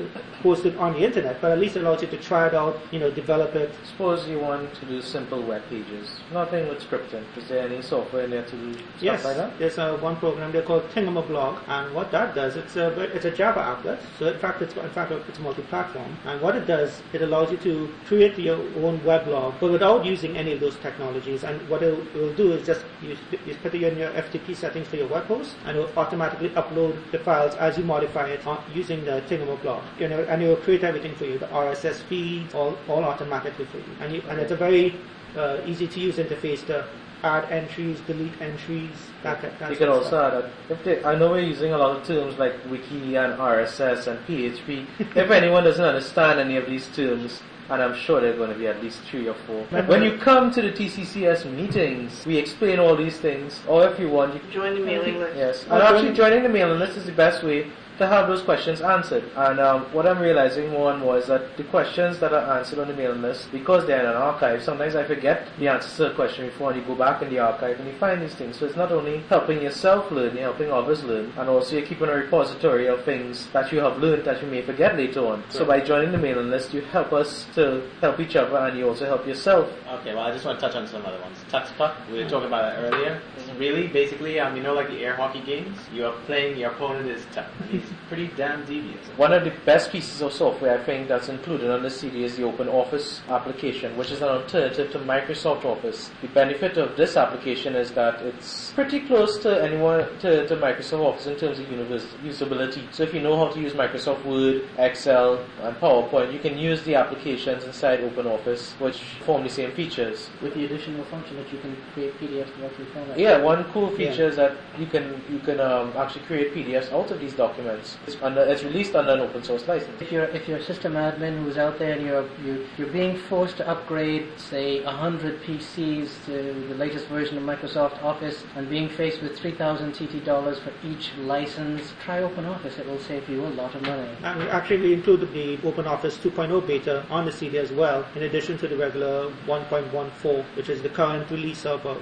host 0.42 0.66
it 0.66 0.76
on 0.76 0.92
the 0.92 1.00
internet, 1.04 1.40
but 1.40 1.50
at 1.52 1.58
least 1.58 1.76
allows 1.76 2.02
you 2.02 2.08
to 2.08 2.16
try 2.18 2.46
it 2.46 2.54
out, 2.54 2.78
you 2.92 2.98
know, 2.98 3.10
develop 3.10 3.54
it. 3.54 3.70
Suppose 3.90 4.28
you 4.28 4.38
want 4.38 4.72
to 4.74 4.86
do 4.86 5.00
simple 5.02 5.42
web 5.42 5.62
pages, 5.70 6.08
nothing 6.32 6.68
with 6.68 6.78
scripting. 6.80 7.24
Is 7.36 7.48
there 7.48 7.64
any 7.66 7.82
software 7.82 8.24
in 8.24 8.30
there 8.30 8.44
to 8.44 8.56
do 8.56 8.72
stuff 8.74 9.02
Yes, 9.02 9.24
like 9.24 9.36
that? 9.36 9.58
there's 9.58 9.78
uh, 9.78 9.96
one 9.98 10.16
program 10.16 10.52
they 10.52 10.62
call 10.62 10.80
Thingamablog, 10.80 11.58
and 11.68 11.94
what 11.94 12.10
that 12.12 12.34
does, 12.34 12.56
it's 12.56 12.76
a 12.76 12.88
it's 13.16 13.24
a 13.24 13.30
Java 13.30 13.60
applet. 13.60 13.98
So 14.18 14.26
in 14.28 14.38
fact, 14.38 14.62
it's 14.62 14.74
in 14.76 14.90
fact 14.90 15.10
it's 15.12 15.38
multi-platform, 15.38 16.16
and 16.26 16.40
what 16.40 16.54
it 16.56 16.66
does, 16.66 17.00
it 17.12 17.22
allows 17.22 17.50
you 17.50 17.56
to 17.58 17.92
create 18.06 18.38
your 18.38 18.57
own 18.76 19.00
weblog, 19.00 19.54
but 19.60 19.70
without 19.70 20.04
using 20.04 20.36
any 20.36 20.52
of 20.52 20.60
those 20.60 20.76
technologies. 20.76 21.44
And 21.44 21.66
what 21.68 21.82
it 21.82 22.14
will 22.14 22.32
do 22.34 22.52
is 22.52 22.66
just 22.66 22.84
you, 23.02 23.16
you 23.46 23.54
put 23.62 23.74
it 23.74 23.82
in 23.82 23.98
your 23.98 24.10
FTP 24.10 24.56
settings 24.56 24.88
for 24.88 24.96
your 24.96 25.08
web 25.08 25.24
host, 25.24 25.54
and 25.66 25.76
it 25.76 25.80
will 25.80 25.98
automatically 25.98 26.50
upload 26.50 26.98
the 27.12 27.18
files 27.18 27.54
as 27.56 27.78
you 27.78 27.84
modify 27.84 28.28
it 28.28 28.40
using 28.74 29.04
the 29.04 29.22
Thingamablog. 29.28 29.82
You 29.98 30.08
know, 30.08 30.22
and 30.24 30.42
it 30.42 30.48
will 30.48 30.56
create 30.56 30.84
everything 30.84 31.14
for 31.14 31.24
you, 31.24 31.38
the 31.38 31.46
RSS 31.46 32.02
feed, 32.08 32.54
all 32.54 32.76
all 32.88 33.04
automatically 33.04 33.64
for 33.66 33.78
you. 33.78 33.94
And 34.00 34.14
you, 34.14 34.22
and 34.28 34.40
it's 34.40 34.52
a 34.52 34.56
very 34.56 34.94
uh, 35.36 35.58
easy 35.66 35.86
to 35.86 36.00
use 36.00 36.16
interface 36.16 36.64
to 36.66 36.86
add 37.22 37.50
entries, 37.50 38.00
delete 38.06 38.40
entries, 38.40 38.90
that, 39.22 39.42
that, 39.58 39.70
You 39.70 39.76
can 39.76 39.88
also 39.88 40.06
stuff. 40.08 40.34
add 40.34 40.42
that. 40.44 40.50
If 40.70 40.84
they, 40.84 41.04
I 41.04 41.18
know 41.18 41.30
we're 41.30 41.40
using 41.40 41.72
a 41.72 41.78
lot 41.78 41.96
of 41.96 42.06
terms 42.06 42.38
like 42.38 42.54
wiki 42.70 43.16
and 43.16 43.34
RSS 43.34 44.06
and 44.06 44.18
PHP. 44.26 44.86
if 45.16 45.30
anyone 45.30 45.64
doesn't 45.64 45.84
understand 45.84 46.38
any 46.38 46.56
of 46.56 46.66
these 46.66 46.86
terms, 46.94 47.42
and 47.70 47.82
I'm 47.82 47.94
sure 47.94 48.20
there 48.20 48.32
are 48.32 48.36
going 48.36 48.50
to 48.52 48.58
be 48.58 48.66
at 48.66 48.82
least 48.82 49.00
three 49.10 49.28
or 49.28 49.34
four. 49.46 49.64
When 49.86 50.02
you 50.02 50.16
come 50.18 50.50
to 50.52 50.62
the 50.62 50.70
TTCS 50.72 51.44
meetings, 51.52 52.24
we 52.26 52.36
explain 52.36 52.78
all 52.78 52.96
these 52.96 53.18
things. 53.18 53.60
Or 53.66 53.86
if 53.86 53.98
you 54.00 54.08
want, 54.08 54.34
you 54.34 54.40
can 54.40 54.50
Join 54.50 54.74
the 54.74 54.84
mailing 54.84 55.18
list. 55.18 55.36
Yes, 55.36 55.64
and 55.64 55.72
actually 55.74 56.00
joining- 56.02 56.14
joining 56.16 56.42
the 56.44 56.48
mailing 56.48 56.78
list 56.78 56.96
is 56.96 57.04
the 57.04 57.12
best 57.12 57.42
way 57.42 57.66
to 57.98 58.06
have 58.06 58.28
those 58.28 58.42
questions 58.42 58.80
answered. 58.80 59.24
And 59.36 59.60
um, 59.60 59.82
what 59.92 60.06
I'm 60.06 60.20
realizing 60.20 60.70
more 60.70 60.92
and 60.92 61.00
more 61.00 61.18
is 61.18 61.26
that 61.26 61.56
the 61.56 61.64
questions 61.64 62.18
that 62.20 62.32
are 62.32 62.58
answered 62.58 62.78
on 62.78 62.88
the 62.88 62.94
mailing 62.94 63.22
list, 63.22 63.50
because 63.52 63.86
they're 63.86 64.00
in 64.00 64.06
an 64.06 64.16
archive, 64.16 64.62
sometimes 64.62 64.94
I 64.94 65.04
forget 65.04 65.48
the 65.58 65.68
answer 65.68 65.88
to 65.96 66.08
the 66.10 66.14
question 66.14 66.46
before 66.46 66.72
and 66.72 66.80
you 66.80 66.86
go 66.86 66.94
back 66.94 67.22
in 67.22 67.30
the 67.30 67.38
archive 67.40 67.78
and 67.78 67.88
you 67.88 67.94
find 67.98 68.22
these 68.22 68.34
things. 68.34 68.56
So 68.58 68.66
it's 68.66 68.76
not 68.76 68.92
only 68.92 69.18
helping 69.28 69.62
yourself 69.62 70.10
learn, 70.10 70.34
you're 70.34 70.44
helping 70.44 70.70
others 70.70 71.02
learn, 71.04 71.32
and 71.36 71.48
also 71.48 71.76
you're 71.76 71.86
keeping 71.86 72.08
a 72.08 72.14
repository 72.14 72.86
of 72.86 73.04
things 73.04 73.48
that 73.52 73.72
you 73.72 73.80
have 73.80 73.98
learned 73.98 74.24
that 74.24 74.42
you 74.42 74.48
may 74.48 74.62
forget 74.62 74.96
later 74.96 75.26
on. 75.26 75.42
So 75.50 75.64
by 75.64 75.80
joining 75.80 76.12
the 76.12 76.18
mailing 76.18 76.50
list, 76.50 76.72
you 76.72 76.82
help 76.82 77.12
us 77.12 77.46
to 77.54 77.82
help 78.00 78.20
each 78.20 78.36
other 78.36 78.56
and 78.56 78.78
you 78.78 78.88
also 78.88 79.06
help 79.06 79.26
yourself. 79.26 79.68
Okay, 79.88 80.14
well, 80.14 80.24
I 80.24 80.32
just 80.32 80.44
want 80.44 80.60
to 80.60 80.66
touch 80.66 80.76
on 80.76 80.86
some 80.86 81.04
other 81.04 81.20
ones. 81.20 81.36
Tux 81.50 81.76
Puck, 81.76 81.96
we 82.10 82.22
were 82.22 82.28
talking 82.28 82.46
about 82.46 82.74
that 82.74 82.78
earlier. 82.80 83.20
Really, 83.56 83.88
basically, 83.88 84.38
um, 84.38 84.56
you 84.56 84.62
know, 84.62 84.74
like 84.74 84.88
the 84.88 85.04
air 85.04 85.16
hockey 85.16 85.40
games, 85.40 85.76
you 85.92 86.06
are 86.06 86.12
playing, 86.26 86.58
your 86.58 86.70
opponent 86.70 87.08
is 87.08 87.26
tough. 87.32 87.50
He's 87.70 87.87
pretty 88.08 88.28
damn 88.36 88.64
devious. 88.64 89.04
One 89.16 89.32
of 89.32 89.44
the 89.44 89.52
best 89.64 89.90
pieces 89.92 90.20
of 90.22 90.32
software 90.32 90.78
I 90.78 90.84
think 90.84 91.08
that's 91.08 91.28
included 91.28 91.70
on 91.70 91.82
the 91.82 91.90
CD 91.90 92.24
is 92.24 92.36
the 92.36 92.44
Open 92.44 92.68
Office 92.68 93.20
application, 93.28 93.96
which 93.96 94.10
is 94.10 94.22
an 94.22 94.28
alternative 94.28 94.90
to 94.92 94.98
Microsoft 95.00 95.64
Office. 95.64 96.10
The 96.22 96.28
benefit 96.28 96.76
of 96.78 96.96
this 96.96 97.16
application 97.16 97.74
is 97.74 97.90
that 97.92 98.20
it's 98.22 98.72
pretty 98.72 99.00
close 99.00 99.38
to 99.38 99.62
anyone 99.62 100.06
to, 100.20 100.46
to 100.46 100.56
Microsoft 100.56 101.00
Office 101.04 101.26
in 101.26 101.36
terms 101.36 101.58
of 101.58 101.66
usability. 101.66 102.82
So 102.92 103.02
if 103.04 103.14
you 103.14 103.20
know 103.20 103.36
how 103.36 103.52
to 103.52 103.60
use 103.60 103.72
Microsoft 103.72 104.24
Word, 104.24 104.62
Excel, 104.78 105.44
and 105.62 105.76
PowerPoint, 105.76 106.32
you 106.32 106.38
can 106.38 106.58
use 106.58 106.82
the 106.84 106.94
applications 106.94 107.64
inside 107.64 108.00
Open 108.00 108.26
Office, 108.26 108.72
which 108.78 108.98
form 109.24 109.42
the 109.44 109.50
same 109.50 109.72
features. 109.72 110.30
With 110.42 110.54
the 110.54 110.64
additional 110.64 111.04
function 111.04 111.36
that 111.36 111.52
you 111.52 111.58
can 111.58 111.76
create 111.94 112.18
PDFs 112.20 112.56
directly 112.58 112.84
from 112.86 113.02
it. 113.10 113.18
Yeah, 113.18 113.38
one 113.38 113.64
cool 113.72 113.90
Yeah. 113.92 114.10
feature 114.10 114.28
is 114.28 114.36
that 114.36 114.52
you 114.78 114.86
can 114.86 115.20
you 115.30 115.38
can 115.40 115.60
um, 115.60 115.92
actually 115.96 116.24
create 116.26 116.54
PDFs 116.54 116.92
out 116.92 117.10
of 117.10 117.20
these 117.20 117.34
documents. 117.34 117.77
It's, 118.06 118.16
under, 118.22 118.42
it's 118.42 118.62
released 118.64 118.94
under 118.94 119.12
an 119.12 119.20
open 119.20 119.42
source 119.42 119.66
license. 119.68 120.00
If 120.00 120.10
you're 120.12 120.24
if 120.24 120.48
you're 120.48 120.58
a 120.58 120.62
system 120.64 120.94
admin 120.94 121.42
who's 121.42 121.58
out 121.58 121.78
there 121.78 121.92
and 121.92 122.04
you're 122.06 122.28
you're, 122.44 122.58
you're 122.76 122.92
being 122.92 123.16
forced 123.16 123.56
to 123.58 123.68
upgrade, 123.68 124.26
say, 124.36 124.82
hundred 124.82 125.40
PCs 125.42 126.24
to 126.26 126.32
the 126.68 126.74
latest 126.74 127.06
version 127.06 127.36
of 127.38 127.44
Microsoft 127.44 128.02
Office, 128.02 128.44
and 128.56 128.68
being 128.68 128.88
faced 128.88 129.22
with 129.22 129.38
three 129.38 129.52
thousand 129.52 129.92
TT 129.92 130.24
dollars 130.24 130.58
for 130.58 130.72
each 130.84 131.10
license, 131.18 131.92
try 132.04 132.20
OpenOffice. 132.20 132.78
It 132.78 132.86
will 132.86 132.98
save 133.00 133.28
you 133.28 133.46
a 133.46 133.52
lot 133.60 133.74
of 133.74 133.82
money. 133.82 134.08
And 134.22 134.42
actually, 134.48 134.80
we 134.80 134.92
included 134.94 135.32
the 135.32 135.56
OpenOffice 135.58 136.18
2.0 136.18 136.66
beta 136.66 137.06
on 137.10 137.24
the 137.24 137.32
CD 137.32 137.58
as 137.58 137.70
well, 137.72 138.04
in 138.16 138.22
addition 138.24 138.58
to 138.58 138.68
the 138.68 138.76
regular 138.76 139.30
1.14, 139.46 140.44
which 140.56 140.68
is 140.68 140.82
the 140.82 140.88
current 140.88 141.30
release 141.30 141.64
of 141.66 141.84
uh, 141.86 141.94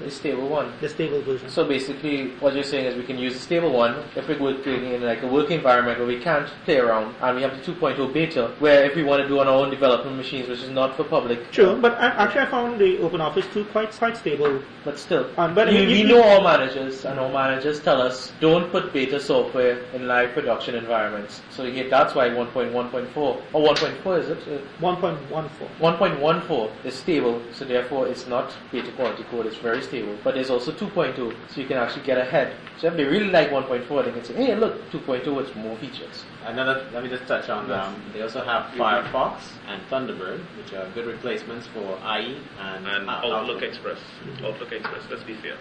The 0.00 0.10
stable 0.10 0.48
one. 0.48 0.72
the 0.80 0.88
stable 0.88 1.20
version. 1.22 1.48
So 1.48 1.64
basically, 1.66 2.30
what 2.40 2.54
you're 2.54 2.62
saying 2.64 2.86
is 2.86 2.96
we 2.96 3.04
can 3.04 3.18
use 3.18 3.34
the 3.34 3.40
stable 3.40 3.72
one 3.72 4.04
if 4.14 4.28
we're 4.28 4.40
working 4.40 4.84
in 4.92 5.02
like 5.02 5.22
a 5.24 5.28
work 5.28 5.50
environment 5.50 5.98
where 5.98 6.06
we 6.06 6.18
can't 6.18 6.48
play 6.64 6.78
around, 6.78 7.14
and 7.22 7.36
we 7.36 7.42
have 7.42 7.52
the 7.56 7.72
2.0 7.72 8.12
beta, 8.12 8.52
where 8.58 8.84
if 8.84 8.94
we 8.96 9.02
want 9.02 9.22
to 9.22 9.28
do 9.28 9.40
on 9.40 9.48
our 9.48 9.54
own 9.54 9.70
development 9.70 10.16
machines, 10.16 10.48
which 10.48 10.60
is 10.60 10.70
not 10.70 10.94
for 10.96 11.04
public. 11.04 11.50
True, 11.50 11.78
but 11.80 11.92
I, 11.94 12.06
actually, 12.22 12.40
I 12.42 12.46
found 12.46 12.78
the 12.80 12.98
OpenOffice 12.98 13.52
2 13.52 13.64
quite 13.66 13.90
quite 13.92 14.16
stable. 14.16 14.60
But 14.84 14.98
still, 14.98 15.26
Um, 15.38 15.54
but 15.54 15.68
I 15.68 15.70
we, 15.72 15.78
mean, 15.78 15.88
we 15.88 15.98
you- 16.02 16.08
know 16.08 16.22
all 16.22 16.42
managers, 16.42 17.04
and 17.06 17.18
all 17.18 17.30
managers 17.32 17.80
tell 17.80 18.00
us 18.02 18.32
don't 18.40 18.70
put 18.70 18.92
beta 18.92 19.18
software 19.18 19.78
in 19.94 20.06
live 20.06 20.32
production 20.34 20.74
environments. 20.74 21.40
So 21.50 21.64
yeah, 21.64 21.84
that's 21.88 22.14
why 22.14 22.28
1.1.4 22.28 23.16
or 23.16 23.40
1.4 23.52 24.18
is 24.20 24.28
it? 24.28 24.38
Uh, 24.46 24.58
1.14. 24.82 25.48
1.14 25.80 26.70
is 26.84 26.94
stable, 26.94 27.40
so 27.52 27.64
therefore 27.64 28.06
it's 28.08 28.26
not 28.26 28.52
beta 28.72 28.90
quality 28.92 29.24
code, 29.30 29.46
it's 29.46 29.56
very 29.56 29.82
stable. 29.82 30.16
But 30.22 30.34
there's 30.34 30.50
also 30.50 30.70
2.2, 30.72 31.34
so 31.48 31.60
you 31.60 31.66
can 31.66 31.78
actually 31.78 32.02
get 32.04 32.18
ahead. 32.18 32.52
So 32.78 32.88
if 32.88 32.96
they 32.96 33.04
really 33.04 33.30
like 33.30 33.50
1.4, 33.50 34.04
they 34.04 34.12
can 34.12 34.24
say, 34.24 34.34
hey, 34.34 34.54
look, 34.54 34.74
2.2 35.06 35.34
with 35.34 35.54
more 35.56 35.76
features. 35.78 36.24
Another, 36.44 36.86
let 36.92 37.02
me 37.02 37.08
just 37.08 37.26
touch 37.26 37.48
on, 37.48 37.70
um, 37.70 38.02
they 38.12 38.22
also 38.22 38.42
have 38.42 38.70
Firefox 38.72 39.40
and 39.66 39.82
Thunderbird, 39.90 40.40
which 40.56 40.72
are 40.72 40.88
good 40.90 41.06
replacements 41.06 41.66
for 41.68 41.98
IE 42.18 42.38
and, 42.60 42.86
And 42.86 43.08
uh, 43.08 43.20
Outlook 43.24 43.62
Express. 43.62 43.98
Outlook 44.42 44.72
Express, 44.72 45.02
let's 45.10 45.22
be 45.24 45.34
fair. 45.34 45.56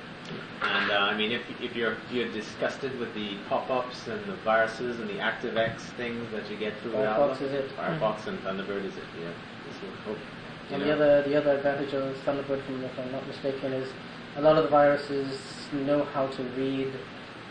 And 0.62 0.91
uh, 0.91 0.95
I 0.95 1.17
mean, 1.17 1.31
if, 1.31 1.41
if 1.62 1.75
you're 1.75 1.93
if 1.93 2.12
you're 2.12 2.31
disgusted 2.31 2.97
with 3.00 3.13
the 3.13 3.38
pop-ups 3.50 4.07
and 4.07 4.23
the 4.25 4.35
viruses 4.38 5.00
and 5.00 5.09
the 5.09 5.15
ActiveX 5.15 5.81
things 5.97 6.31
that 6.31 6.50
you 6.50 6.57
get 6.57 6.73
through 6.81 6.93
Firefox 6.93 7.07
Outlook, 7.07 7.41
is 7.41 7.51
it. 7.51 7.77
Firefox 7.77 8.27
and 8.27 8.39
Thunderbird 8.39 8.85
is 8.85 8.95
it? 8.95 9.03
Yeah. 9.19 9.31
So, 9.81 9.88
hope, 10.05 10.17
And 10.71 10.79
know. 10.79 10.88
the 10.88 10.93
other 10.93 11.29
the 11.29 11.38
other 11.38 11.57
advantage 11.57 11.93
of 11.93 12.15
Thunderbird, 12.25 12.65
from 12.65 12.83
if 12.83 12.97
I'm 12.97 13.12
not 13.12 13.27
mistaken, 13.27 13.73
is 13.73 13.91
a 14.38 14.41
lot 14.41 14.57
of 14.57 14.63
the 14.63 14.69
viruses 14.69 15.38
know 15.73 16.03
how 16.05 16.27
to 16.27 16.43
read 16.55 16.91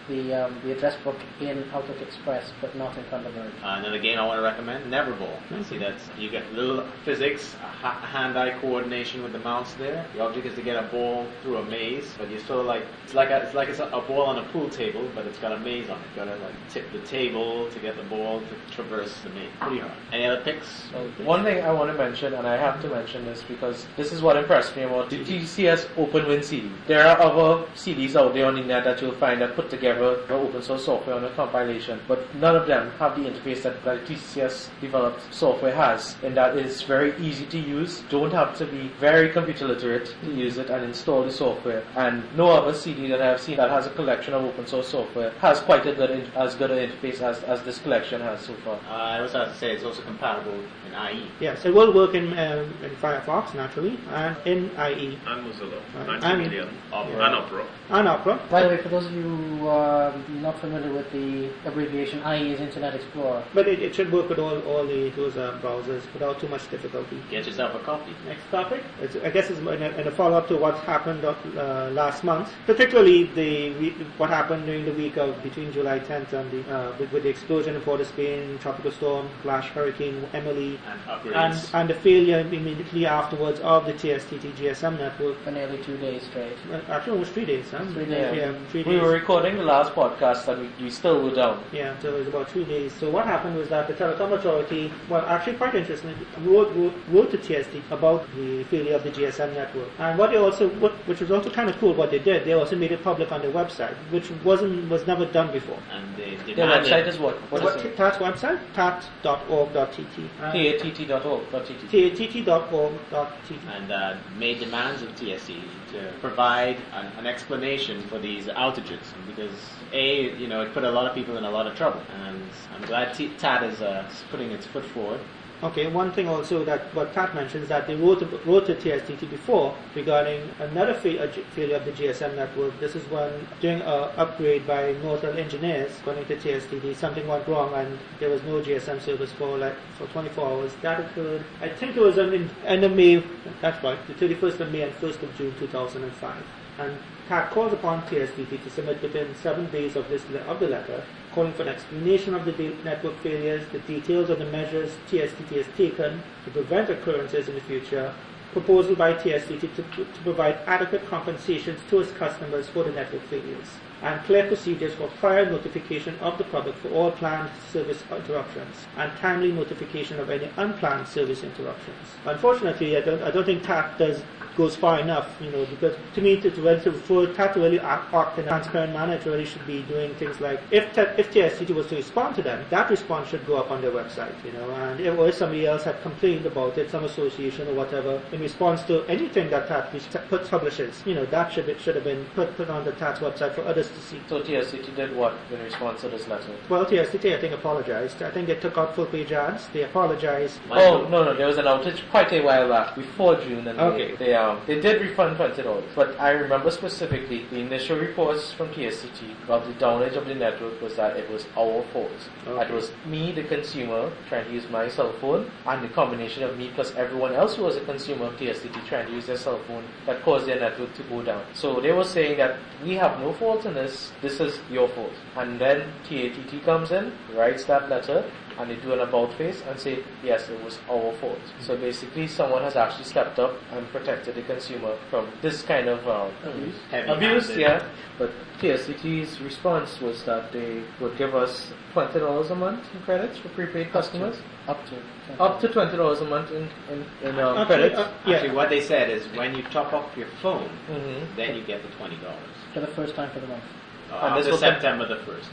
the 0.08 0.46
um, 0.46 0.60
the 0.64 0.72
address 0.72 0.96
book 1.04 1.16
in 1.40 1.64
Outlook 1.72 2.00
Express, 2.00 2.52
but 2.60 2.74
not 2.76 2.96
in 2.96 3.04
Thunderbird. 3.04 3.50
Uh, 3.62 3.78
another 3.78 3.98
game 3.98 4.18
I 4.18 4.26
want 4.26 4.38
to 4.38 4.42
recommend, 4.42 4.92
Neverball. 4.92 5.64
See, 5.64 5.78
that's 5.78 6.02
you 6.18 6.30
get 6.30 6.50
little 6.52 6.84
physics, 7.04 7.54
ha- 7.54 8.00
hand-eye 8.00 8.58
coordination 8.60 9.22
with 9.22 9.32
the 9.32 9.38
mouse 9.38 9.74
there. 9.74 10.04
The 10.14 10.20
object 10.20 10.46
is 10.46 10.54
to 10.56 10.62
get 10.62 10.82
a 10.82 10.88
ball 10.88 11.26
through 11.42 11.58
a 11.58 11.64
maze, 11.66 12.12
but 12.18 12.30
you're 12.30 12.40
sort 12.40 12.60
of 12.60 12.66
like 12.66 12.82
it's 13.04 13.14
like 13.14 13.30
a, 13.30 13.42
it's 13.42 13.54
like 13.54 13.68
it's 13.68 13.78
a, 13.78 13.86
a 13.86 14.02
ball 14.02 14.22
on 14.22 14.38
a 14.38 14.44
pool 14.50 14.68
table, 14.68 15.08
but 15.14 15.26
it's 15.26 15.38
got 15.38 15.52
a 15.52 15.58
maze 15.58 15.88
on 15.88 15.98
it. 16.00 16.04
You 16.10 16.24
gotta 16.24 16.36
like 16.42 16.54
tip 16.68 16.90
the 16.92 17.00
table 17.00 17.70
to 17.70 17.78
get 17.78 17.96
the 17.96 18.04
ball 18.04 18.40
to 18.40 18.74
traverse 18.74 19.14
the 19.22 19.30
maze. 19.30 19.50
Pretty 19.60 19.78
hard. 19.78 19.92
Any 20.12 20.26
other 20.26 20.42
picks? 20.42 20.66
So 20.90 21.24
one 21.24 21.44
thing 21.44 21.62
I 21.62 21.72
want 21.72 21.90
to 21.92 21.96
mention, 21.96 22.34
and 22.34 22.46
I 22.46 22.56
have 22.56 22.80
to 22.82 22.88
mention 22.88 23.24
this 23.24 23.42
because 23.46 23.86
this 23.96 24.12
is 24.12 24.20
what 24.20 24.36
impressed 24.36 24.76
me 24.76 24.82
about 24.82 25.10
the 25.10 25.24
TCS 25.24 25.86
OpenWin 25.94 26.42
CD. 26.42 26.70
There 26.86 27.06
are 27.06 27.20
other 27.20 27.66
CDs 27.74 28.16
out 28.16 28.34
there 28.34 28.46
on 28.46 28.54
the 28.56 28.62
net 28.62 28.84
that 28.84 29.00
you'll 29.00 29.12
find 29.14 29.40
that 29.40 29.54
put 29.54 29.70
together 29.70 29.91
whatever 29.98 30.26
the 30.26 30.34
open 30.34 30.62
source 30.62 30.84
software 30.84 31.16
on 31.16 31.22
the 31.22 31.30
compilation, 31.30 32.00
but 32.08 32.32
none 32.36 32.56
of 32.56 32.66
them 32.66 32.90
have 32.98 33.16
the 33.16 33.22
interface 33.28 33.62
that, 33.62 33.82
that 33.84 34.04
TCS 34.06 34.68
developed 34.80 35.22
software 35.34 35.74
has, 35.74 36.16
and 36.22 36.36
that 36.36 36.56
is 36.56 36.82
very 36.82 37.16
easy 37.18 37.46
to 37.46 37.58
use. 37.58 38.02
Don't 38.08 38.32
have 38.32 38.56
to 38.58 38.66
be 38.66 38.88
very 39.00 39.30
computer 39.30 39.66
literate 39.66 40.14
to 40.24 40.30
use 40.32 40.58
it 40.58 40.70
and 40.70 40.84
install 40.84 41.24
the 41.24 41.30
software. 41.32 41.82
And 41.96 42.22
no 42.36 42.48
other 42.48 42.74
CD 42.74 43.08
that 43.08 43.20
I've 43.22 43.40
seen 43.40 43.56
that 43.56 43.70
has 43.70 43.86
a 43.86 43.90
collection 43.90 44.34
of 44.34 44.44
open 44.44 44.66
source 44.66 44.88
software 44.88 45.30
has 45.40 45.60
quite 45.60 45.86
a 45.86 45.94
good 45.94 46.10
in, 46.10 46.26
as 46.36 46.54
good 46.54 46.70
an 46.70 46.90
interface 46.90 47.20
as, 47.20 47.42
as 47.44 47.62
this 47.62 47.78
collection 47.78 48.20
has 48.20 48.40
so 48.40 48.54
far. 48.64 48.76
Uh, 48.88 48.92
I 48.94 49.20
also 49.20 49.40
have 49.40 49.48
to 49.52 49.58
say 49.58 49.72
it's 49.72 49.84
also 49.84 50.02
compatible 50.02 50.54
in 50.54 50.92
IE. 51.16 51.26
Yes, 51.40 51.64
it 51.64 51.74
will 51.74 51.92
work 51.92 52.14
in, 52.14 52.28
um, 52.38 52.72
in 52.82 52.90
Firefox 53.00 53.54
naturally 53.54 53.98
and 54.10 54.36
in 54.46 54.70
IE 54.78 55.18
And 55.26 55.46
Mozilla, 55.46 55.80
Right. 55.94 56.08
and 56.08 56.24
And- 56.24 56.50
K-Meleon, 56.50 56.68
Opera. 56.92 57.24
and 57.26 57.34
Opera. 57.34 57.66
and 57.90 58.08
Opera. 58.08 58.40
By 58.50 58.62
the 58.62 58.68
way, 58.68 58.76
for 58.78 58.88
those 58.88 59.06
of 59.06 59.12
you 59.12 59.22
who 59.22 59.68
are 59.82 60.12
not 60.46 60.58
familiar 60.60 60.92
with 60.92 61.10
the 61.12 61.50
abbreviation, 61.68 62.18
IE 62.34 62.52
is 62.52 62.60
Internet 62.60 62.94
Explorer. 62.94 63.42
But 63.54 63.68
it, 63.68 63.78
it 63.80 63.94
should 63.94 64.10
work 64.12 64.28
with 64.28 64.38
all, 64.38 64.58
all 64.70 64.86
the 64.86 65.10
those 65.10 65.36
uh, 65.36 65.58
browsers 65.62 66.02
without 66.14 66.40
too 66.40 66.48
much 66.48 66.70
difficulty. 66.70 67.18
Get 67.30 67.46
yourself 67.46 67.74
a 67.74 67.78
copy. 67.80 68.12
Next 68.26 68.44
topic. 68.50 68.82
It's, 69.00 69.16
I 69.16 69.30
guess 69.30 69.50
it's 69.50 69.58
in 69.60 69.68
a, 69.68 69.90
in 70.00 70.06
a 70.06 70.10
follow-up 70.10 70.48
to 70.48 70.56
what 70.56 70.76
happened 70.80 71.24
uh, 71.24 71.90
last 71.92 72.24
month, 72.24 72.48
particularly 72.66 73.24
the 73.34 73.90
what 74.18 74.30
happened 74.30 74.66
during 74.66 74.84
the 74.84 74.92
week 74.92 75.16
of 75.16 75.42
between 75.42 75.72
July 75.72 75.98
10th 76.00 76.32
and 76.32 76.50
the 76.50 76.60
uh, 76.74 76.96
with, 76.98 77.12
with 77.12 77.22
the 77.24 77.28
explosion 77.28 77.74
in 77.76 77.82
Port 77.82 78.00
of 78.00 78.06
Spain, 78.06 78.58
tropical 78.60 78.90
storm, 78.92 79.28
flash 79.42 79.68
hurricane 79.68 80.24
Emily, 80.32 80.78
And 80.86 81.00
and, 81.08 81.54
upgrades. 81.54 81.74
and 81.74 81.90
the 81.90 81.94
failure 81.94 82.40
immediately 82.40 83.06
afterwards 83.06 83.60
of 83.60 83.86
the 83.86 83.92
TSTT 83.92 84.52
GSM 84.56 84.98
network. 84.98 85.36
For 85.44 85.50
nearly 85.50 85.78
two 85.82 85.96
days 85.98 86.22
straight. 86.30 86.56
Well, 86.70 86.80
Actually, 86.88 87.12
almost 87.12 87.32
three 87.32 87.44
days. 87.46 87.70
Huh? 87.70 87.84
Three 87.92 88.04
days. 88.06 88.36
Yeah, 88.36 88.54
three 88.70 88.82
days. 88.82 88.92
We 88.92 88.98
were 89.00 89.12
recording 89.12 89.56
the 89.56 89.64
last 89.72 89.92
podcast 89.94 90.48
and 90.48 90.56
we, 90.62 90.84
we 90.84 90.90
still 90.90 91.22
were 91.24 91.34
down. 91.34 91.56
Yeah, 91.72 91.98
so 92.00 92.14
it 92.14 92.18
was 92.18 92.28
about 92.28 92.50
three 92.50 92.64
days. 92.64 92.92
So 93.00 93.10
what 93.10 93.24
happened 93.26 93.56
was 93.56 93.68
that 93.70 93.88
the 93.88 93.94
telecom 93.94 94.32
authority, 94.38 94.92
well, 95.08 95.24
actually 95.26 95.56
quite 95.56 95.74
interesting, 95.74 96.14
wrote, 96.44 96.70
wrote, 96.76 96.94
wrote 97.08 97.30
to 97.30 97.38
TSTT 97.38 97.82
about 97.90 98.20
the 98.36 98.64
failure 98.64 98.96
of 98.96 99.02
the 99.04 99.10
GSM 99.10 99.54
network. 99.54 99.88
And 99.98 100.18
what 100.18 100.30
they 100.30 100.36
also, 100.36 100.68
what, 100.82 100.92
which 101.08 101.20
was 101.20 101.30
also 101.30 101.50
kind 101.50 101.68
of 101.70 101.76
cool, 101.78 101.94
what 101.94 102.10
they 102.10 102.18
did, 102.18 102.44
they 102.44 102.52
also 102.52 102.76
made 102.76 102.92
it 102.92 103.02
public 103.02 103.32
on 103.32 103.40
their 103.40 103.52
website, 103.52 103.94
which 104.10 104.30
wasn't 104.44 104.90
was 104.90 105.06
never 105.06 105.24
done 105.26 105.50
before. 105.52 105.78
And 105.90 106.04
they 106.16 106.36
Their 106.54 106.66
website 106.66 107.06
is 107.06 107.18
what? 107.18 107.36
What 107.50 107.62
What, 107.62 107.76
is 107.76 107.84
it? 107.84 107.96
TAT's 107.96 108.18
website? 108.18 108.58
tat.org.tt. 108.74 110.16
Tatt.org.tt. 110.38 112.00
tat.org.tt. 112.44 113.58
and 113.76 113.92
uh, 113.92 114.16
made 114.38 114.58
demands 114.60 115.02
of 115.02 115.08
TSTT 115.16 115.81
to 115.92 116.12
provide 116.20 116.76
an, 116.94 117.06
an 117.18 117.26
explanation 117.26 118.02
for 118.08 118.18
these 118.18 118.46
outages 118.46 119.00
because 119.26 119.54
a 119.92 120.34
you 120.36 120.48
know 120.48 120.62
it 120.62 120.72
put 120.72 120.84
a 120.84 120.90
lot 120.90 121.06
of 121.06 121.14
people 121.14 121.36
in 121.36 121.44
a 121.44 121.50
lot 121.50 121.66
of 121.66 121.76
trouble 121.76 122.00
and 122.24 122.42
I'm 122.74 122.82
glad 122.82 123.14
T- 123.14 123.30
TAT 123.38 123.62
is 123.64 123.80
uh, 123.80 124.08
putting 124.30 124.50
its 124.50 124.66
foot 124.66 124.84
forward. 124.84 125.20
Okay, 125.62 125.86
one 125.86 126.10
thing 126.10 126.28
also 126.28 126.64
that 126.64 126.92
what 126.92 127.14
Pat 127.14 127.36
mentions 127.36 127.68
that 127.68 127.86
they 127.86 127.94
wrote, 127.94 128.20
wrote 128.44 128.66
to 128.66 128.74
TSTT 128.74 129.30
before 129.30 129.76
regarding 129.94 130.50
another 130.58 130.92
fa- 130.92 131.22
uh, 131.22 131.28
G- 131.28 131.42
failure 131.54 131.76
of 131.76 131.84
the 131.84 131.92
GSM 131.92 132.34
network. 132.34 132.80
This 132.80 132.96
is 132.96 133.08
when 133.08 133.30
during 133.60 133.80
an 133.80 134.10
upgrade 134.16 134.66
by 134.66 134.94
Nortel 134.94 135.36
engineers, 135.36 135.92
according 136.00 136.24
to 136.26 136.36
TSTT, 136.36 136.96
something 136.96 137.28
went 137.28 137.46
wrong 137.46 137.72
and 137.74 137.96
there 138.18 138.28
was 138.28 138.42
no 138.42 138.60
GSM 138.60 139.00
service 139.00 139.30
for 139.30 139.56
like 139.56 139.76
for 139.98 140.08
24 140.08 140.48
hours. 140.48 140.72
That 140.82 140.98
occurred, 140.98 141.44
I 141.60 141.68
think 141.68 141.96
it 141.96 142.00
was 142.00 142.18
on 142.18 142.34
in 142.34 142.50
end 142.66 142.82
of 142.82 142.96
May. 142.96 143.22
That's 143.60 143.80
right, 143.84 143.98
the 144.08 144.14
31st 144.14 144.58
of 144.58 144.72
May 144.72 144.82
and 144.82 144.92
1st 144.94 145.22
of 145.22 145.36
June 145.38 145.54
2005. 145.60 146.42
And 146.80 146.98
TATT 147.28 147.50
calls 147.52 147.72
upon 147.72 148.02
TSTT 148.08 148.64
to 148.64 148.70
submit 148.70 149.00
within 149.00 149.32
seven 149.36 149.70
days 149.70 149.94
of 149.94 150.08
this 150.08 150.22
of 150.48 150.58
the 150.58 150.66
letter, 150.66 151.04
calling 151.34 151.52
for 151.52 151.62
an 151.62 151.68
explanation 151.68 152.34
of 152.34 152.44
the 152.44 152.52
network 152.84 153.18
failures, 153.20 153.64
the 153.72 153.78
details 153.80 154.30
of 154.30 154.38
the 154.38 154.46
measures 154.46 154.92
TSTT 155.10 155.56
has 155.56 155.66
taken 155.76 156.22
to 156.44 156.50
prevent 156.50 156.90
occurrences 156.90 157.48
in 157.48 157.54
the 157.54 157.60
future, 157.62 158.14
proposal 158.52 158.94
by 158.94 159.14
TSTT 159.14 159.74
to, 159.74 159.82
to 159.82 160.20
provide 160.22 160.58
adequate 160.66 161.06
compensations 161.06 161.80
to 161.88 162.00
its 162.00 162.12
customers 162.12 162.68
for 162.68 162.84
the 162.84 162.92
network 162.92 163.22
failures, 163.28 163.68
and 164.02 164.22
clear 164.24 164.46
procedures 164.46 164.94
for 164.94 165.08
prior 165.20 165.48
notification 165.48 166.18
of 166.20 166.36
the 166.38 166.44
public 166.44 166.74
for 166.76 166.88
all 166.90 167.10
planned 167.12 167.50
service 167.72 168.02
interruptions, 168.10 168.76
and 168.96 169.10
timely 169.18 169.52
notification 169.52 170.18
of 170.18 170.30
any 170.30 170.50
unplanned 170.56 171.06
service 171.06 171.42
interruptions. 171.42 172.06
Unfortunately, 172.24 172.96
I 172.96 173.00
don't, 173.00 173.22
I 173.22 173.30
don't 173.30 173.44
think 173.44 173.62
TAT 173.62 173.98
does 173.98 174.22
goes 174.56 174.76
far 174.76 175.00
enough, 175.00 175.28
you 175.40 175.50
know, 175.50 175.64
because 175.66 175.96
to 176.14 176.20
me, 176.20 176.40
to, 176.40 176.50
to, 176.50 176.80
to, 176.80 176.92
for 176.92 177.26
TAT 177.26 177.54
to 177.54 177.60
really 177.60 177.80
act, 177.80 178.12
act 178.12 178.38
in 178.38 178.44
a 178.44 178.48
transparent 178.48 178.92
manner, 178.92 179.14
it 179.14 179.24
really 179.24 179.44
should 179.44 179.66
be 179.66 179.82
doing 179.82 180.14
things 180.16 180.40
like, 180.40 180.60
if, 180.70 180.96
if 180.96 181.30
TSTT 181.32 181.74
was 181.74 181.86
to 181.86 181.96
respond 181.96 182.34
to 182.36 182.42
them, 182.42 182.64
that 182.70 182.90
response 182.90 183.28
should 183.28 183.46
go 183.46 183.56
up 183.56 183.70
on 183.70 183.80
their 183.80 183.90
website, 183.90 184.32
you 184.44 184.52
know, 184.52 184.70
and 184.70 185.00
if, 185.00 185.18
or 185.18 185.28
if 185.28 185.34
somebody 185.34 185.66
else 185.66 185.84
had 185.84 186.00
complained 186.02 186.46
about 186.46 186.76
it, 186.76 186.90
some 186.90 187.04
association 187.04 187.66
or 187.68 187.74
whatever, 187.74 188.20
in 188.32 188.40
response 188.40 188.82
to 188.82 189.04
anything 189.06 189.48
that 189.50 189.68
TAT 189.68 189.90
puts, 190.28 190.48
publishes, 190.48 191.02
you 191.06 191.14
know, 191.14 191.24
that 191.26 191.52
should, 191.52 191.66
be, 191.66 191.78
should 191.78 191.94
have 191.94 192.04
been 192.04 192.24
put, 192.34 192.54
put 192.56 192.68
on 192.68 192.84
the 192.84 192.92
TAT's 192.92 193.20
website 193.20 193.54
for 193.54 193.62
others 193.62 193.88
to 193.94 194.00
see. 194.00 194.20
So 194.28 194.40
TSTT 194.40 194.94
did 194.96 195.14
what 195.16 195.34
in 195.52 195.60
response 195.62 196.00
to 196.02 196.08
this 196.08 196.26
letter? 196.28 196.52
Well, 196.68 196.84
TSTT, 196.84 197.36
I 197.36 197.40
think, 197.40 197.54
apologized. 197.54 198.22
I 198.22 198.30
think 198.30 198.46
they 198.48 198.54
took 198.56 198.76
out 198.78 198.94
full 198.94 199.06
page 199.06 199.32
ads. 199.32 199.68
They 199.72 199.82
apologized. 199.84 200.58
Oh 200.70 201.06
no 201.08 201.24
no, 201.24 201.34
there 201.34 201.46
was 201.46 201.58
an 201.58 201.66
outage 201.66 202.00
quite 202.10 202.32
a 202.32 202.40
while 202.42 202.68
back 202.68 202.94
before 202.94 203.36
June, 203.40 203.66
and 203.68 203.78
Okay. 203.80 204.12
they, 204.16 204.26
they 204.26 204.34
um 204.34 204.60
they 204.66 204.80
did 204.80 205.00
refund 205.02 205.36
twenty 205.36 205.62
dollars. 205.62 205.84
But 205.94 206.18
I 206.20 206.30
remember 206.30 206.70
specifically 206.70 207.44
the 207.50 207.58
initial 207.60 207.98
reports 207.98 208.52
from 208.52 208.68
TSTT 208.68 209.20
about 209.44 209.66
the 209.66 209.72
downage 209.84 210.16
of 210.16 210.26
the 210.26 210.34
network 210.34 210.80
was 210.80 210.96
that 210.96 211.16
it 211.16 211.28
was 211.30 211.46
our 211.56 211.82
fault. 211.92 212.10
That 212.44 212.52
Okay. 212.66 212.74
was 212.74 212.92
me, 213.06 213.32
the 213.32 213.44
consumer, 213.44 214.10
trying 214.28 214.44
to 214.46 214.52
use 214.52 214.68
my 214.70 214.88
cell 214.88 215.12
phone, 215.20 215.50
and 215.66 215.82
the 215.84 215.88
combination 215.88 216.42
of 216.42 216.56
me 216.58 216.70
plus 216.74 216.94
everyone 216.96 217.34
else 217.34 217.56
who 217.56 217.64
was 217.64 217.76
a 217.76 217.84
consumer 217.84 218.26
of 218.26 218.36
TSTT 218.38 218.86
trying 218.88 219.06
to 219.06 219.12
use 219.12 219.26
their 219.26 219.36
cell 219.36 219.58
phone 219.66 219.84
that 220.06 220.22
caused 220.22 220.46
their 220.46 220.60
network 220.60 220.94
to 220.94 221.02
go 221.04 221.22
down. 221.22 221.42
So 221.54 221.80
they 221.80 221.92
were 221.92 222.04
saying 222.04 222.36
that 222.38 222.56
we 222.84 222.94
have 222.94 223.18
no 223.20 223.32
fault 223.34 223.64
in 223.66 223.74
this. 223.74 223.81
This 223.86 224.40
is 224.40 224.58
your 224.70 224.88
fault. 224.90 225.12
And 225.36 225.60
then 225.60 225.92
TATT 226.08 226.64
comes 226.64 226.92
in, 226.92 227.12
writes 227.34 227.64
that 227.64 227.88
letter, 227.88 228.24
and 228.58 228.70
they 228.70 228.76
do 228.76 228.92
an 228.92 229.00
about 229.00 229.32
face 229.34 229.62
and 229.66 229.78
say, 229.80 230.04
yes, 230.22 230.48
it 230.50 230.62
was 230.62 230.78
our 230.90 231.12
fault. 231.14 231.38
So 231.60 231.76
basically, 231.76 232.26
someone 232.26 232.62
has 232.62 232.76
actually 232.76 233.04
stepped 233.04 233.38
up 233.38 233.54
and 233.72 233.88
protected 233.88 234.34
the 234.34 234.42
consumer 234.42 234.96
from 235.10 235.28
this 235.40 235.62
kind 235.62 235.88
of 235.88 236.06
uh, 236.06 236.28
abuse. 236.44 236.74
Heavy-handed. 236.90 237.16
Abuse, 237.38 237.56
yeah. 237.56 237.88
But 238.18 238.30
TSTT's 238.60 239.40
response 239.40 240.00
was 240.00 240.22
that 240.24 240.52
they 240.52 240.82
would 241.00 241.16
give 241.18 241.34
us 241.34 241.72
twenty 241.92 242.20
dollars 242.20 242.50
a 242.50 242.54
month 242.54 242.84
in 242.94 243.00
credits 243.02 243.38
for 243.38 243.48
prepaid 243.50 243.90
customers, 243.90 244.36
Up 244.68 244.78
to. 244.86 245.42
up 245.42 245.60
to 245.60 245.68
twenty 245.68 245.96
dollars 245.96 246.20
a 246.20 246.24
month 246.26 246.50
in 246.52 246.68
in, 246.90 247.04
in 247.22 247.38
um, 247.40 247.56
Actually, 247.58 247.66
credits. 247.90 247.98
uh, 247.98 248.12
yeah. 248.26 248.36
Actually, 248.36 248.54
what 248.54 248.68
they 248.68 248.80
said 248.82 249.10
is 249.10 249.26
when 249.36 249.54
you 249.56 249.62
top 249.64 249.92
up 249.92 250.14
your 250.16 250.28
phone, 250.42 250.68
Mhm. 250.90 251.34
then 251.36 251.56
you 251.56 251.64
get 251.64 251.82
the 251.82 251.88
twenty 251.96 252.16
dollars. 252.16 252.56
For 252.74 252.80
the 252.80 252.86
first 252.88 253.14
time 253.14 253.30
for 253.30 253.40
the 253.40 253.46
month. 253.46 253.62
Uh, 254.10 254.16
And 254.26 254.36
this 254.36 254.46
after 254.46 254.50
will 254.52 254.58
September 254.58 255.08
the 255.08 255.16
first. 255.24 255.48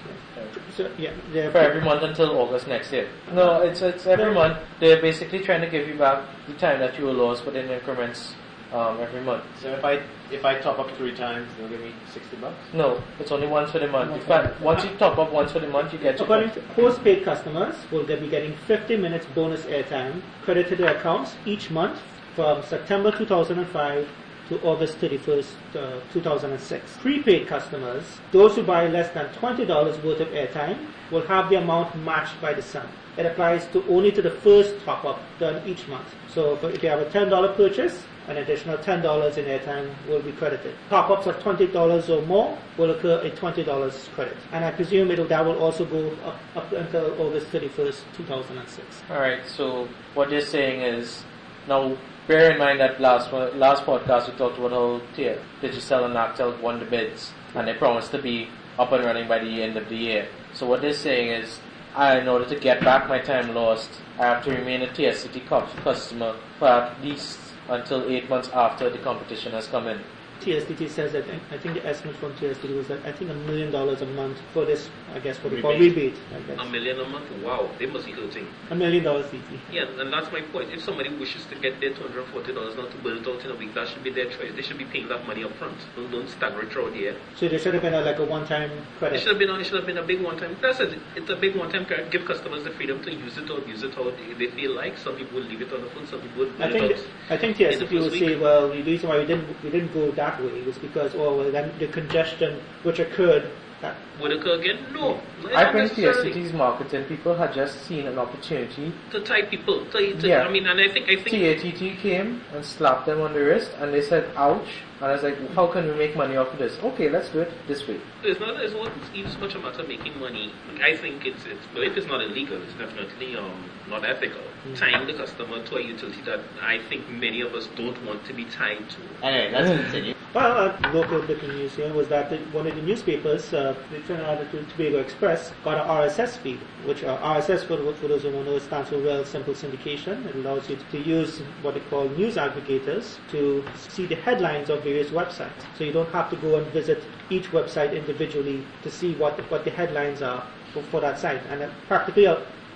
So, 0.76 0.90
yeah, 0.98 1.12
for 1.52 1.60
every 1.60 1.82
month 1.82 2.04
until 2.04 2.38
August 2.38 2.68
next 2.68 2.92
year. 2.92 3.08
No, 3.34 3.62
it's 3.62 3.82
it's 3.82 4.06
every 4.06 4.34
month. 4.34 4.58
They're 4.80 5.02
basically 5.02 5.40
trying 5.40 5.62
to 5.62 5.70
give 5.70 5.88
you 5.88 5.96
back 5.96 6.24
the 6.48 6.54
time 6.54 6.80
that 6.80 6.98
you 7.00 7.06
were 7.06 7.14
lost, 7.14 7.46
but 7.46 7.56
in 7.56 7.70
increments 7.70 8.36
um, 8.74 9.00
every 9.00 9.22
month. 9.22 9.44
So 9.62 9.74
if 9.74 9.84
I 9.84 10.02
if 10.32 10.46
I 10.46 10.60
top 10.60 10.80
up 10.80 10.92
three 10.98 11.16
times, 11.16 11.48
they'll 11.58 11.70
give 11.70 11.82
me 11.82 11.94
sixty 12.14 12.38
bucks. 12.38 12.56
No, 12.74 13.02
it's 13.20 13.32
only 13.32 13.48
once 13.48 13.72
for 13.72 13.80
the 13.80 13.88
month. 13.88 14.12
In 14.12 14.22
fact, 14.22 14.62
once 14.62 14.84
you 14.84 14.92
top 14.98 15.18
up 15.18 15.32
once 15.32 15.52
for 15.52 15.60
the 15.60 15.68
month, 15.68 15.94
you 15.94 16.00
get 16.00 16.18
your 16.18 16.26
According 16.26 16.52
to 16.52 16.62
postpaid 16.76 17.24
customers, 17.24 17.76
will 17.92 18.06
they 18.06 18.16
be 18.20 18.28
getting 18.30 18.56
50 18.68 18.98
minutes 18.98 19.26
bonus 19.36 19.62
airtime 19.66 20.22
credited 20.44 20.78
to 20.78 20.84
their 20.84 20.98
accounts 20.98 21.36
each 21.46 21.70
month 21.72 22.00
from 22.36 22.62
September 22.64 23.12
2005 23.12 24.08
to 24.50 24.62
August 24.64 25.00
31st, 25.00 25.46
uh, 25.76 26.00
2006. 26.12 26.98
Prepaid 26.98 27.48
customers, 27.48 28.04
those 28.32 28.56
who 28.56 28.64
buy 28.64 28.88
less 28.88 29.14
than 29.14 29.28
$20 29.36 30.04
worth 30.04 30.20
of 30.20 30.28
airtime, 30.30 30.88
will 31.12 31.26
have 31.28 31.50
the 31.50 31.56
amount 31.56 31.96
matched 32.04 32.40
by 32.42 32.54
the 32.54 32.62
sum. 32.62 32.88
It 33.18 33.26
applies 33.26 33.66
to 33.68 33.86
only 33.88 34.12
to 34.14 34.22
the 34.22 34.32
first 34.32 34.76
top 34.86 35.06
up 35.06 35.20
done 35.40 35.62
each 35.68 35.88
month. 35.88 36.08
So 36.34 36.56
if 36.68 36.82
you 36.82 36.90
have 36.90 37.00
a 37.00 37.06
$10 37.06 37.56
purchase, 37.56 38.04
an 38.28 38.38
additional 38.38 38.78
$10 38.78 39.38
in 39.38 39.46
airtime 39.46 39.90
will 40.08 40.22
be 40.22 40.32
credited. 40.32 40.76
Top-ups 40.90 41.26
of 41.28 41.36
$20 41.38 42.10
or 42.10 42.22
more 42.28 42.58
will 42.78 42.92
occur 42.92 43.20
a 43.22 43.32
$20 43.32 44.14
credit. 44.14 44.38
And 44.52 44.64
I 44.64 44.72
presume 44.72 45.10
it'll, 45.12 45.28
that 45.28 45.44
will 45.44 45.58
also 45.58 45.84
go 45.86 46.12
up, 46.24 46.40
up 46.56 46.72
until 46.72 47.20
August 47.20 47.48
31st, 47.48 48.02
2006. 48.16 49.02
All 49.10 49.20
right. 49.20 49.42
So 49.48 49.88
what 50.14 50.30
they're 50.30 50.42
saying 50.42 50.82
is 50.82 51.24
now. 51.68 51.98
Bear 52.30 52.52
in 52.52 52.60
mind 52.60 52.80
that 52.80 53.02
last 53.02 53.34
last 53.34 53.86
podcast 53.86 54.28
we 54.28 54.38
talked 54.38 54.60
about 54.60 54.70
how 54.70 55.02
T- 55.16 55.34
Digicel 55.64 56.06
and 56.06 56.14
Laqtel 56.14 56.62
won 56.62 56.78
the 56.78 56.86
bids, 56.86 57.32
and 57.56 57.68
they 57.68 57.74
promised 57.74 58.12
to 58.12 58.22
be 58.22 58.50
up 58.78 58.92
and 58.92 59.04
running 59.04 59.28
by 59.28 59.40
the 59.40 59.64
end 59.64 59.76
of 59.78 59.90
the 59.90 59.96
year. 59.96 60.28
So 60.54 60.68
what 60.68 60.84
they're 60.84 60.94
saying 60.94 61.30
is, 61.30 61.60
in 61.98 62.28
order 62.28 62.46
to 62.46 62.56
get 62.60 62.82
back 62.82 63.10
my 63.10 63.18
time 63.18 63.56
lost, 63.56 63.90
I 64.20 64.28
have 64.28 64.44
to 64.44 64.52
remain 64.52 64.84
a 64.84 64.88
TSTT 64.90 65.48
cu- 65.48 65.82
customer 65.82 66.36
for 66.60 66.68
at 66.68 67.04
least 67.04 67.40
until 67.68 68.08
eight 68.08 68.30
months 68.30 68.50
after 68.50 68.92
the 68.92 69.00
competition 69.00 69.54
has 69.54 69.66
come 69.66 69.88
in. 69.88 70.00
TSTT 70.42 70.90
says 70.90 71.12
that 71.14 71.26
I 71.52 71.58
think 71.58 71.76
the 71.76 71.86
estimate 71.86 72.16
from 72.18 72.34
TSTT 72.34 72.76
was 72.76 72.88
that 72.88 73.06
I 73.06 73.12
think 73.12 73.30
a 73.32 73.34
million 73.34 73.72
dollars 73.72 74.02
a 74.02 74.06
month 74.08 74.38
for 74.54 74.66
this, 74.66 74.90
I 75.14 75.20
guess 75.20 75.38
what 75.44 75.52
they 75.54 75.62
call 75.62 75.72
Rebate. 75.74 76.14
rebate. 76.14 76.16
I 76.34 76.38
A 76.38 76.42
guess. 76.58 76.72
million 76.72 77.00
a 77.00 77.08
month? 77.08 77.26
Wow, 77.44 77.70
they 77.78 77.86
must 77.86 78.06
be 78.06 78.12
hurting. 78.14 78.48
A 78.70 78.76
million 78.76 79.04
dollars 79.04 79.26
CT. 79.32 79.44
Yeah, 79.72 79.86
and 80.00 80.12
that's 80.14 80.32
my 80.32 80.42
point. 80.42 80.72
If 80.72 80.84
somebody 80.84 81.10
wishes 81.18 81.46
to 81.48 81.56
get 81.56 81.80
their 81.82 81.92
$240 81.92 82.76
not 82.78 82.92
to 82.92 82.98
build 82.98 83.20
it 83.22 83.28
out 83.28 83.44
in 83.46 83.52
a 83.52 83.56
week, 83.56 83.74
that 83.76 83.88
should 83.90 84.04
be 84.04 84.12
their 84.12 84.26
choice. 84.30 84.52
They 84.56 84.62
should 84.62 84.78
be 84.78 84.86
paying 84.86 85.08
that 85.10 85.26
money 85.28 85.44
up 85.44 85.54
front. 85.58 85.78
Don't, 85.96 86.12
don't 86.12 86.30
stagger 86.30 86.62
it 86.62 86.72
throughout 86.72 86.94
the 86.94 87.00
year. 87.00 87.16
So 87.36 87.48
there 87.48 87.60
should 87.60 87.74
have 87.74 87.84
been 87.84 87.94
a, 87.94 88.02
like 88.02 88.20
a 88.20 88.26
one-time 88.26 88.70
credit. 88.70 88.80
It 88.80 89.00
credit. 89.00 89.20
should 89.20 89.30
have 89.30 89.40
been. 89.40 89.50
It 89.50 89.64
should 89.66 89.76
have 89.76 89.86
been 89.86 89.98
a 89.98 90.04
big 90.06 90.22
one-time. 90.22 90.56
That's 90.62 90.80
it. 90.80 90.98
It's 91.16 91.30
a 91.30 91.36
big 91.36 91.56
one-time. 91.56 91.86
credit. 91.86 92.12
Give 92.12 92.26
customers 92.26 92.64
the 92.64 92.72
freedom 92.72 93.04
to 93.04 93.14
use 93.14 93.38
it 93.38 93.50
or 93.50 93.60
use 93.68 93.84
it 93.84 93.94
how 93.94 94.10
they, 94.10 94.34
they 94.38 94.48
feel 94.52 94.76
like. 94.76 94.98
Some 94.98 95.16
people 95.16 95.40
will 95.42 95.48
leave 95.48 95.62
it 95.62 95.74
on 95.74 95.82
the 95.82 95.90
phone. 95.90 96.08
Some 96.08 96.22
people 96.22 96.46
would 96.46 96.62
I 96.62 96.72
think 96.72 96.92
it 96.92 96.98
out. 97.00 97.06
I 97.30 97.38
think 97.38 97.60
in 97.60 97.80
the 97.80 97.86
TSTT 97.86 98.20
say, 98.20 98.36
well, 98.40 98.70
the 98.70 98.82
reason 98.84 99.10
why 99.10 99.20
we 99.20 99.26
didn't 99.26 99.64
we 99.64 99.70
didn't 99.70 99.94
go 99.94 100.12
that 100.12 100.29
way 100.42 100.62
was 100.64 100.78
because 100.78 101.16
oh 101.16 101.38
well 101.38 101.52
then 101.52 101.72
the 101.80 101.88
congestion 101.88 102.62
which 102.84 103.00
occurred. 103.00 103.50
That, 103.82 103.96
Would 104.20 104.32
it 104.34 104.40
occur 104.42 104.60
again? 104.60 104.88
No. 104.92 105.22
not 105.42 105.56
I 105.56 105.72
think 105.72 105.98
necessarily. 105.98 106.34
TSTT's 106.34 106.52
marketing 106.52 107.06
people 107.06 107.34
had 107.34 107.54
just 107.54 107.86
seen 107.86 108.08
an 108.08 108.20
opportunity. 108.20 108.92
To 109.12 109.22
tie 109.22 109.44
people. 109.44 109.86
To, 109.86 110.20
to, 110.20 110.28
Yeah. 110.28 110.42
I 110.42 110.52
mean, 110.52 110.68
and 110.68 110.82
I 110.82 110.90
think 110.90 111.08
I 111.08 111.16
think 111.16 111.62
TATT 111.62 111.98
came 112.02 112.42
and 112.54 112.66
slapped 112.66 113.06
them 113.06 113.22
on 113.22 113.32
the 113.32 113.40
wrist 113.40 113.72
and 113.80 113.94
they 113.94 114.02
said, 114.02 114.30
ouch. 114.36 114.68
And 115.00 115.06
I 115.06 115.14
was 115.14 115.24
like, 115.24 115.38
how 115.52 115.68
can 115.68 115.88
we 115.88 115.94
make 115.94 116.18
money 116.18 116.36
off 116.36 116.52
of 116.52 116.60
this? 116.60 116.78
Okay, 116.84 117.10
let's 117.10 117.30
do 117.30 117.40
it 117.40 117.54
this 117.70 117.88
way. 117.88 118.02
It's 118.22 118.38
not. 118.42 118.60
It's 118.62 118.74
not 118.74 118.92
even 119.16 119.32
so 119.32 119.40
much 119.40 119.56
a 119.56 119.60
matter 119.60 119.82
of 119.82 119.88
making 119.88 120.20
money. 120.20 120.52
Like, 120.74 120.82
I 120.82 120.98
think 120.98 121.26
it's. 121.26 121.46
It's. 121.46 121.66
But 121.74 121.84
if 121.84 121.96
it's 121.96 122.08
not 122.08 122.20
illegal, 122.22 122.62
it's 122.62 122.74
definitely 122.74 123.38
um 123.38 123.64
not 123.88 124.04
ethical. 124.04 124.42
Tying 124.76 125.08
the 125.08 125.14
customer 125.14 125.64
to 125.64 125.78
a 125.78 125.82
utility 125.82 126.22
that 126.26 126.42
I 126.62 126.80
think 126.90 127.08
many 127.10 127.40
of 127.40 127.54
us 127.54 127.70
don't 127.78 127.96
want 128.06 128.26
to 128.26 128.34
be 128.34 128.44
tied 128.44 128.84
to. 128.90 129.26
Anyway, 129.26 129.54
let's 129.54 129.70
continue. 129.70 130.16
Well, 130.34 130.78
a 130.84 130.94
local 130.94 131.22
bit 131.24 131.42
of 131.42 131.50
news 131.50 131.74
here 131.74 131.92
was 131.92 132.08
that 132.10 132.30
the, 132.30 132.38
one 132.56 132.68
of 132.68 132.76
the 132.76 132.82
newspapers, 132.84 133.52
uh, 133.52 133.76
the 133.92 134.00
Trinidad 134.02 134.42
and 134.54 134.70
Tobago 134.70 135.00
Express, 135.00 135.52
got 135.64 135.80
an 135.80 135.88
RSS 135.88 136.38
feed, 136.38 136.60
which 136.86 137.04
uh, 137.04 137.18
RSS, 137.20 137.66
for, 137.66 137.78
for 137.96 138.08
those 138.08 138.22
who 138.22 138.32
don't 138.32 138.46
know, 138.46 138.60
stands 138.60 138.90
for 138.90 138.98
Real 138.98 139.26
Simple 139.26 139.56
Syndication. 139.56 140.26
It 140.28 140.36
allows 140.36 140.70
you 140.70 140.78
to 140.92 140.98
use 141.00 141.40
what 141.64 141.74
they 141.74 141.80
call 141.80 142.08
news 142.10 142.36
aggregators 142.36 143.18
to 143.32 143.64
see 143.76 144.06
the 144.06 144.16
headlines 144.16 144.70
of 144.70 144.84
various 144.84 145.10
websites. 145.10 145.66
So 145.78 145.84
you 145.84 145.92
don't 145.92 146.10
have 146.10 146.30
to 146.30 146.36
go 146.36 146.58
and 146.58 146.68
visit 146.68 147.04
each 147.32 147.50
website 147.52 147.96
individually 147.96 148.64
to 148.84 148.92
see 148.92 149.16
what 149.16 149.36
the, 149.36 149.44
what 149.44 149.66
the 149.66 149.72
headlines 149.72 150.22
are 150.22 150.46
for, 150.74 150.84
for 150.84 151.02
that 151.02 151.18
site. 151.18 151.42
And 151.50 151.64
uh, 151.64 151.70
practically 151.88 152.28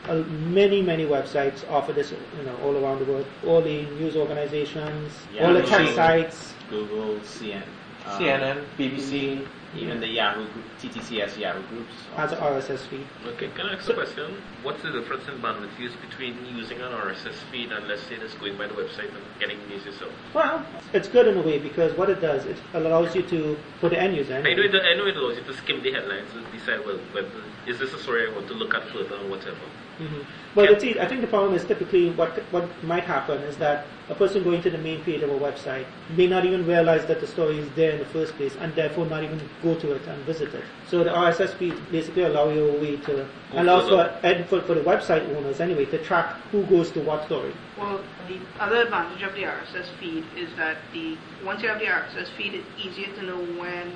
uh, 0.08 0.12
uh, 0.12 0.16
many, 0.50 0.82
many 0.82 1.06
websites 1.06 1.70
offer 1.70 1.94
this, 1.94 2.12
you 2.12 2.44
know, 2.44 2.56
all 2.64 2.76
around 2.84 3.00
the 3.00 3.06
world. 3.06 3.26
All 3.46 3.62
the 3.62 3.84
news 3.98 4.16
organizations, 4.16 5.12
Yeah, 5.34 5.48
all 5.48 5.54
the 5.54 5.62
I'm 5.64 5.68
tech 5.68 5.96
sites. 5.96 6.54
Google, 6.70 7.20
CN, 7.22 7.62
um, 8.06 8.22
CNN, 8.22 8.66
BBC. 8.78 9.46
even 9.76 10.00
the 10.00 10.08
Yahoo 10.08 10.46
group, 10.54 10.66
TTCS 10.82 11.38
Yahoo 11.38 11.62
groups. 11.68 11.94
has 12.16 12.32
an 12.32 12.38
RSS 12.40 12.86
feed. 12.88 13.06
Okay, 13.26 13.50
can 13.56 13.66
I 13.68 13.74
ask 13.74 13.90
a 13.90 13.94
question? 13.94 14.36
What's 14.62 14.82
the 14.84 14.92
difference 14.92 15.28
in 15.28 15.36
bandwidth 15.42 15.78
use 15.80 15.94
between 16.08 16.36
using 16.56 16.80
an 16.82 16.92
RSS 16.92 17.34
feed 17.52 17.72
and 17.72 17.88
let's 17.88 18.04
say 18.04 18.18
just 18.18 18.40
going 18.40 18.58
by 18.58 18.68
the 18.68 18.74
website 18.76 19.10
and 19.10 19.24
getting 19.40 19.58
news 19.68 19.86
yourself? 19.86 20.12
Well, 20.34 20.66
it's 20.94 21.08
good 21.08 21.28
in 21.28 21.38
a 21.38 21.42
way 21.42 21.58
because 21.60 21.96
what 21.98 22.10
it 22.10 22.22
does, 22.22 22.46
it 22.46 22.58
allows 22.74 23.16
you 23.16 23.24
to, 23.24 23.58
for 23.80 23.90
the 23.90 24.00
end 24.00 24.16
user, 24.16 24.36
I 24.36 24.42
know, 24.42 24.50
it, 24.50 24.76
I 24.76 24.96
know 24.96 25.06
it 25.08 25.18
allows 25.18 25.38
you 25.38 25.44
to 25.44 25.54
skim 25.54 25.82
the 25.82 25.92
headlines 25.92 26.30
and 26.36 26.46
decide, 26.52 26.86
well, 26.86 26.98
whether, 27.14 27.30
is 27.68 27.80
this 27.80 27.94
a 27.94 28.00
story 28.00 28.28
I 28.30 28.34
want 28.34 28.48
to 28.48 28.54
look 28.54 28.74
at 28.74 28.84
further 28.90 29.16
or 29.16 29.30
whatever. 29.30 29.58
Mhm. 30.00 30.26
But 30.56 30.70
the 30.70 30.80
see, 30.80 31.00
I 31.00 31.08
think 31.08 31.22
the 31.22 31.28
problem 31.28 31.56
is 31.56 31.64
typically 31.66 32.12
what 32.12 32.38
what 32.52 32.68
might 32.84 33.04
happen 33.04 33.40
is 33.44 33.58
that 33.58 33.86
a 34.10 34.16
person 34.16 34.44
going 34.44 34.62
to 34.62 34.70
the 34.70 34.78
main 34.78 35.02
page 35.04 35.22
of 35.22 35.30
a 35.30 35.40
website 35.40 35.86
may 36.18 36.28
not 36.28 36.46
even 36.46 36.66
realize 36.68 37.06
that 37.06 37.20
the 37.22 37.28
story 37.28 37.58
is 37.60 37.70
there 37.76 37.92
in 37.92 38.00
the 38.00 38.06
first 38.06 38.36
place, 38.36 38.56
and 38.60 38.76
therefore 38.76 39.06
not 39.06 39.24
even 39.24 39.40
go 39.64 39.76
to 39.76 39.94
it 39.94 40.06
and 40.08 40.18
visit 40.26 40.54
it. 40.54 40.64
So 40.88 41.04
the 41.04 41.10
RSS 41.12 41.54
feed 41.54 41.76
basically 41.92 42.24
allow 42.24 42.50
you 42.50 42.70
a 42.70 42.74
way 42.74 42.98
to 42.98 43.14
Go 43.14 43.28
allows 43.54 43.90
for, 43.90 44.44
for 44.50 44.62
for 44.62 44.74
the 44.76 44.82
website 44.82 45.24
owners 45.36 45.60
anyway 45.60 45.86
to 45.86 45.98
track 46.04 46.36
who 46.52 46.64
goes 46.64 46.92
to 46.92 47.00
what 47.02 47.26
story. 47.26 47.54
Well, 47.78 48.02
the 48.28 48.38
other 48.60 48.82
advantage 48.84 49.24
of 49.24 49.34
the 49.34 49.44
RSS 49.44 49.88
feed 50.00 50.24
is 50.38 50.50
that 50.58 50.78
the 50.94 51.18
once 51.44 51.62
you 51.64 51.70
have 51.70 51.80
the 51.80 51.86
RSS 51.88 52.30
feed, 52.38 52.54
it's 52.54 52.70
easier 52.78 53.14
to 53.16 53.22
know 53.24 53.40
when 53.60 53.92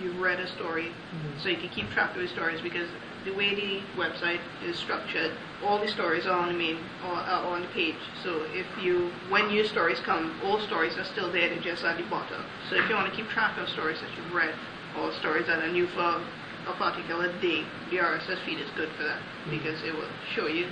you've 0.00 0.20
read 0.20 0.38
a 0.40 0.46
story, 0.46 0.92
so 1.42 1.48
you 1.48 1.56
can 1.56 1.70
keep 1.70 1.90
track 1.90 2.14
of 2.14 2.20
the 2.20 2.28
stories 2.28 2.60
because 2.60 2.88
the 3.26 3.34
way 3.34 3.54
the 3.54 3.80
website 4.00 4.40
is 4.64 4.78
structured, 4.78 5.32
all 5.64 5.78
the 5.80 5.88
stories 5.88 6.26
are 6.26 6.38
on 6.38 6.48
the 6.48 6.58
main 6.58 6.78
or 7.04 7.12
are 7.12 7.44
on 7.46 7.62
the 7.62 7.68
page. 7.68 7.96
So 8.22 8.46
if 8.52 8.66
you, 8.80 9.10
when 9.28 9.48
new 9.48 9.64
stories 9.64 9.98
come, 10.00 10.40
all 10.44 10.60
stories 10.60 10.96
are 10.96 11.04
still 11.04 11.30
there, 11.30 11.48
they're 11.48 11.60
just 11.60 11.84
at 11.84 11.98
the 11.98 12.04
bottom. 12.04 12.42
So 12.70 12.76
if 12.76 12.88
you 12.88 12.94
want 12.94 13.10
to 13.10 13.16
keep 13.16 13.28
track 13.28 13.58
of 13.58 13.68
stories 13.68 14.00
that 14.00 14.08
you've 14.16 14.32
read 14.32 14.54
or 14.98 15.12
stories 15.14 15.46
that 15.48 15.58
are 15.58 15.70
new 15.70 15.88
for 15.88 16.22
a 16.68 16.72
particular 16.78 17.32
day, 17.40 17.64
the 17.90 17.96
RSS 17.96 18.44
feed 18.46 18.60
is 18.60 18.70
good 18.76 18.90
for 18.96 19.02
that 19.02 19.18
mm-hmm. 19.18 19.50
because 19.50 19.82
it 19.82 19.94
will 19.94 20.08
show 20.34 20.46
you 20.46 20.66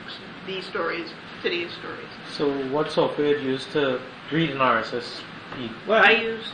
these 0.47 0.65
stories, 0.65 1.11
today's 1.43 1.73
stories. 1.73 2.09
So 2.33 2.51
what 2.69 2.91
software 2.91 3.35
do 3.35 3.43
you 3.43 3.51
use 3.51 3.67
to 3.73 4.01
read 4.33 4.51
an 4.51 4.59
RSS 4.59 5.21
feed? 5.57 5.71
Well, 5.89 6.05
I 6.05 6.13
use 6.13 6.45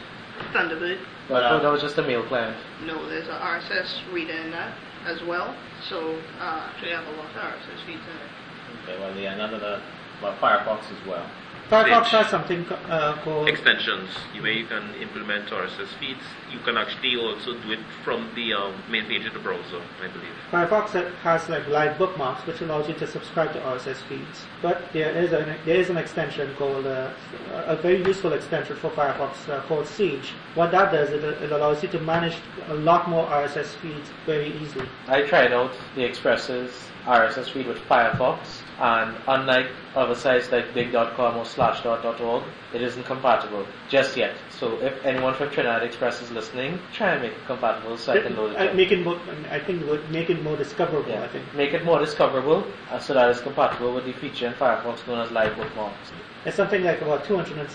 Thunderbird. 0.53 0.99
But 1.31 1.45
I 1.45 1.49
thought 1.49 1.63
that 1.63 1.71
was 1.71 1.81
just 1.81 1.97
a 1.99 2.03
mail 2.03 2.25
client. 2.25 2.57
No, 2.85 3.09
there's 3.09 3.29
an 3.29 3.35
RSS 3.35 4.13
reader 4.13 4.35
in 4.35 4.51
that 4.51 4.75
as 5.07 5.23
well. 5.23 5.55
So 5.89 6.19
uh, 6.41 6.69
actually, 6.69 6.93
I 6.93 7.01
have 7.03 7.07
a 7.07 7.17
lot 7.17 7.27
of 7.27 7.37
RSS 7.37 7.87
feeds 7.87 8.03
in 8.03 8.17
it. 8.19 8.83
Okay, 8.83 9.01
well, 9.01 9.17
yeah, 9.17 9.37
none 9.37 9.55
of 9.55 9.61
the, 9.61 9.81
well, 10.21 10.37
Firefox 10.43 10.91
as 10.91 11.07
well. 11.07 11.25
Firefox 11.71 12.07
has 12.07 12.27
something 12.27 12.67
uh, 12.67 13.17
called 13.23 13.49
Extensions, 13.49 14.11
you 14.35 14.43
where 14.43 14.51
you 14.51 14.67
can 14.67 14.93
implement 15.01 15.49
RSS 15.51 15.87
feeds. 16.01 16.25
You 16.53 16.59
can 16.65 16.77
actually 16.77 17.15
also 17.15 17.57
do 17.63 17.71
it 17.71 17.79
from 18.03 18.29
the 18.35 18.55
um, 18.55 18.75
main 18.91 19.07
page 19.07 19.25
of 19.25 19.35
the 19.35 19.39
browser, 19.39 19.81
I 20.03 20.09
believe. 20.09 20.35
Firefox 20.51 21.15
has 21.19 21.49
like 21.49 21.69
live 21.69 21.97
bookmarks, 21.97 22.45
which 22.45 22.61
allows 22.61 22.89
you 22.89 22.95
to 22.95 23.07
subscribe 23.07 23.53
to 23.53 23.61
RSS 23.61 23.99
feeds. 24.09 24.47
But 24.61 24.93
there 24.93 25.13
is 25.17 25.33
an 25.33 25.57
there 25.65 25.77
is 25.77 25.91
an 25.91 25.97
extension 25.97 26.53
called 26.57 26.87
uh, 26.87 27.13
a 27.53 27.77
very 27.77 28.03
useful 28.05 28.33
extension 28.33 28.75
for 28.75 28.91
Firefox 28.91 29.49
uh, 29.49 29.61
called 29.69 29.87
Sage. 29.87 30.33
What 30.57 30.73
that 30.73 30.91
does, 30.91 31.11
it, 31.11 31.23
it 31.23 31.53
allows 31.53 31.85
you 31.85 31.89
to 31.91 32.01
manage 32.01 32.37
a 32.67 32.75
lot 32.75 33.09
more 33.09 33.27
RSS 33.27 33.77
feeds 33.77 34.11
very 34.27 34.53
easily. 34.61 34.89
I 35.07 35.23
tried 35.23 35.53
out 35.53 35.71
the 35.95 36.03
Express's 36.03 36.73
RSS 37.05 37.49
feed 37.53 37.69
with 37.69 37.79
Firefox, 37.89 38.39
and 38.81 39.15
unlike 39.29 39.67
other 39.95 40.15
sites 40.15 40.51
like 40.51 40.73
digg.com 40.73 41.37
or 41.37 41.45
slashdot.org, 41.45 42.43
it 42.73 42.81
isn't 42.81 43.05
compatible 43.05 43.67
just 43.91 44.17
yet. 44.17 44.35
So 44.49 44.81
if 44.81 45.05
anyone 45.05 45.35
from 45.35 45.51
Trinidad 45.51 45.83
Express 45.83 46.23
is 46.23 46.31
listening, 46.31 46.79
try 46.93 47.13
and 47.13 47.23
make 47.23 47.33
it 47.33 47.47
compatible 47.47 47.99
so 47.99 48.13
I 48.13 48.21
can 48.23 48.37
load 48.37 48.53
it. 48.53 48.57
Uh, 48.57 48.75
make 48.75 48.91
it 48.91 49.05
more, 49.05 49.21
I 49.51 49.59
think 49.59 49.85
make 50.11 50.31
it 50.31 50.43
more 50.43 50.57
discoverable. 50.57 51.13
I 51.13 51.29
think 51.29 51.45
make 51.55 51.75
it 51.75 51.85
more 51.85 51.99
discoverable 51.99 52.67
uh, 52.91 52.99
so 52.99 53.13
that 53.15 53.29
it's 53.31 53.41
compatible 53.41 53.95
with 53.95 54.07
the 54.07 54.13
feature 54.13 54.47
in 54.47 54.55
Firefox 54.55 55.07
known 55.07 55.21
as 55.21 55.31
live 55.31 55.55
bookmarks. 55.57 56.13
It's 56.47 56.57
something 56.57 56.83
like 56.83 57.01
about 57.03 57.25
217 57.25 57.69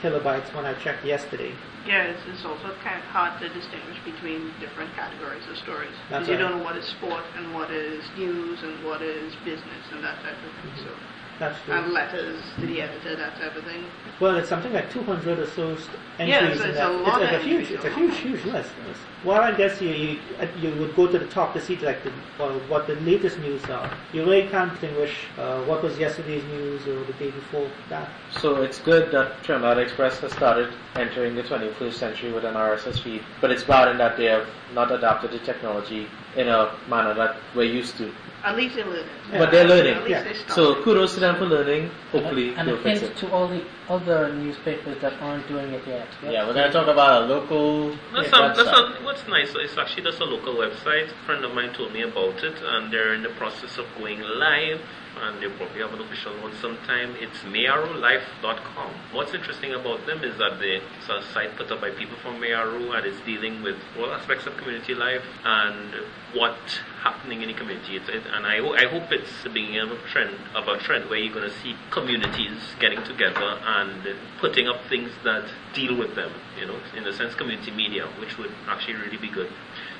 kilobytes 0.00 0.54
when 0.54 0.64
I 0.64 0.74
checked 0.74 1.04
yesterday. 1.04 1.52
Yeah, 1.86 2.04
it's, 2.04 2.22
it's 2.30 2.44
also 2.46 2.70
kind 2.84 2.98
of 2.98 3.06
hard 3.10 3.40
to 3.42 3.48
distinguish 3.50 3.98
between 4.04 4.54
different 4.60 4.94
categories 4.94 5.42
of 5.50 5.56
stories 5.58 5.90
because 6.06 6.28
you 6.28 6.34
right. 6.34 6.40
don't 6.40 6.58
know 6.58 6.64
what 6.64 6.76
is 6.76 6.86
sport 6.86 7.24
and 7.34 7.52
what 7.54 7.72
is 7.72 8.04
news 8.16 8.62
and 8.62 8.84
what 8.84 9.02
is 9.02 9.34
business 9.44 9.82
and 9.90 10.04
that 10.04 10.14
type 10.22 10.38
of 10.38 10.50
thing. 10.62 10.70
Mm-hmm. 10.78 10.86
So 10.86 10.94
That's 11.42 11.60
true. 11.64 11.74
and 11.74 11.92
letters 11.92 12.40
to 12.60 12.66
the 12.66 12.82
editor, 12.82 13.16
that 13.16 13.36
type 13.36 13.56
of 13.56 13.64
thing. 13.64 13.82
Well, 14.20 14.36
it's 14.36 14.48
something 14.48 14.72
like 14.72 14.92
200 14.92 15.40
or 15.40 15.46
so 15.46 15.74
st- 15.74 15.88
Yeah, 16.20 16.38
entries. 16.38 16.58
so 16.58 16.64
in 16.64 16.70
it's 16.70 16.78
that. 16.78 16.88
a 16.88 16.92
lot 16.92 17.20
it's 17.20 17.32
like 17.32 17.34
of 17.34 17.40
a 17.40 17.44
huge, 17.44 17.60
entries, 17.62 17.70
it's 17.72 17.84
a 17.84 17.88
a 17.88 17.94
huge, 17.94 18.16
huge 18.18 18.44
list. 18.44 18.70
Yes. 18.86 18.96
Well, 19.24 19.40
I 19.40 19.50
guess 19.50 19.82
you, 19.82 19.90
you 19.90 20.18
uh, 20.40 20.46
you 20.60 20.70
would 20.76 20.94
go 20.94 21.08
to 21.08 21.18
the 21.18 21.26
top 21.26 21.52
to 21.54 21.60
see 21.60 21.74
like 21.78 22.04
the, 22.04 22.12
well, 22.38 22.60
what 22.68 22.86
the 22.86 22.94
latest 23.00 23.40
news 23.40 23.68
are. 23.70 23.90
You 24.12 24.22
really 24.22 24.46
can't 24.50 24.70
distinguish 24.70 25.16
uh, 25.36 25.64
what 25.64 25.82
was 25.82 25.98
yesterday's 25.98 26.44
news 26.44 26.86
or 26.86 27.02
the 27.06 27.12
day 27.14 27.32
before 27.32 27.66
that. 27.88 28.08
So 28.30 28.62
it's 28.62 28.78
good 28.78 29.10
that 29.10 29.42
Trinidad 29.42 29.78
Express 29.78 30.20
has 30.20 30.30
started 30.32 30.72
entering 30.94 31.34
the 31.34 31.42
21st 31.42 31.92
century 31.94 32.32
with 32.32 32.44
an 32.44 32.54
RSS 32.54 33.00
feed, 33.02 33.22
but 33.40 33.50
it's 33.50 33.64
bad 33.64 33.88
in 33.88 33.98
that 33.98 34.16
they 34.16 34.26
have 34.26 34.46
not 34.76 34.92
adapted 34.92 35.32
the 35.32 35.40
technology 35.40 36.06
in 36.36 36.46
a 36.46 36.72
manner 36.88 37.14
that 37.14 37.34
we're 37.56 37.64
used 37.64 37.96
to. 37.98 38.12
At 38.44 38.56
least 38.56 38.74
they're 38.76 38.84
learning. 38.86 39.06
But 39.30 39.50
they're 39.52 39.64
learning. 39.66 39.94
At 39.94 40.02
least 40.04 40.10
Yeah. 40.10 40.22
they 40.24 40.34
started. 40.34 40.54
So 40.54 40.82
kudos 40.82 41.14
to 41.14 41.20
them 41.20 41.36
for 41.36 41.46
learning. 41.46 41.90
Hopefully 42.10 42.54
and 42.56 42.68
they'll 42.68 42.78
a 42.86 42.90
hint 42.98 43.16
to 43.16 43.30
all 43.32 43.46
the 43.48 43.62
other 43.88 44.32
newspapers 44.32 45.00
that 45.00 45.14
aren't 45.22 45.46
doing 45.48 45.72
it 45.72 45.86
yet. 45.86 46.08
Yeah, 46.22 46.46
we're 46.46 46.54
going 46.54 46.66
to 46.66 46.72
talk 46.72 46.88
about 46.88 47.22
a 47.22 47.26
local 47.26 47.90
That's, 48.12 48.30
yeah, 48.32 48.52
a, 48.52 48.54
that's 48.54 48.68
website. 48.68 49.00
a, 49.00 49.04
what's 49.04 49.26
nice. 49.28 49.52
It's 49.54 49.78
actually 49.78 50.02
just 50.04 50.20
a 50.20 50.24
local 50.24 50.54
website. 50.54 51.10
A 51.10 51.24
friend 51.26 51.44
of 51.44 51.54
mine 51.54 51.72
told 51.74 51.92
me 51.92 52.02
about 52.02 52.42
it, 52.42 52.54
and 52.62 52.92
they're 52.92 53.14
in 53.14 53.22
the 53.22 53.30
process 53.30 53.78
of 53.78 53.86
going 53.98 54.20
live. 54.20 54.80
and 55.22 55.40
they 55.42 55.48
probably 55.56 55.80
have 55.80 55.92
an 55.92 56.00
official 56.00 56.32
one 56.42 56.54
sometime. 56.56 57.14
It's 57.20 57.38
mayarolife.com. 57.44 58.90
What's 59.12 59.34
interesting 59.34 59.72
about 59.74 60.04
them 60.06 60.24
is 60.24 60.36
that 60.38 60.58
they, 60.58 60.80
it's 60.98 61.08
a 61.08 61.22
site 61.32 61.54
put 61.56 61.70
up 61.70 61.80
by 61.80 61.90
people 61.90 62.16
from 62.22 62.40
Mayaro 62.40 62.96
and 62.96 63.06
it's 63.06 63.20
dealing 63.24 63.62
with 63.62 63.76
all 63.98 64.10
aspects 64.12 64.46
of 64.46 64.56
community 64.56 64.94
life 64.94 65.22
and 65.44 65.94
what 66.34 66.56
happening 67.02 67.42
in 67.42 67.48
the 67.48 67.54
community. 67.54 67.96
It, 67.96 68.06
and 68.08 68.46
I, 68.46 68.62
I 68.62 68.86
hope 68.86 69.10
it's 69.10 69.42
the 69.42 69.50
beginning 69.50 69.80
of 69.80 69.90
a 69.90 69.98
trend 70.08 70.36
of 70.54 70.68
a 70.68 70.78
trend 70.78 71.10
where 71.10 71.18
you're 71.18 71.34
going 71.34 71.48
to 71.48 71.58
see 71.60 71.74
communities 71.90 72.62
getting 72.78 73.02
together 73.04 73.58
and 73.60 74.06
putting 74.40 74.68
up 74.68 74.80
things 74.88 75.10
that 75.24 75.50
deal 75.74 75.96
with 75.98 76.14
them. 76.14 76.32
You 76.58 76.66
know, 76.66 76.78
in 76.96 77.04
a 77.06 77.12
sense, 77.12 77.34
community 77.34 77.70
media, 77.70 78.06
which 78.18 78.38
would 78.38 78.52
actually 78.68 78.94
really 78.94 79.18
be 79.18 79.30
good. 79.30 79.50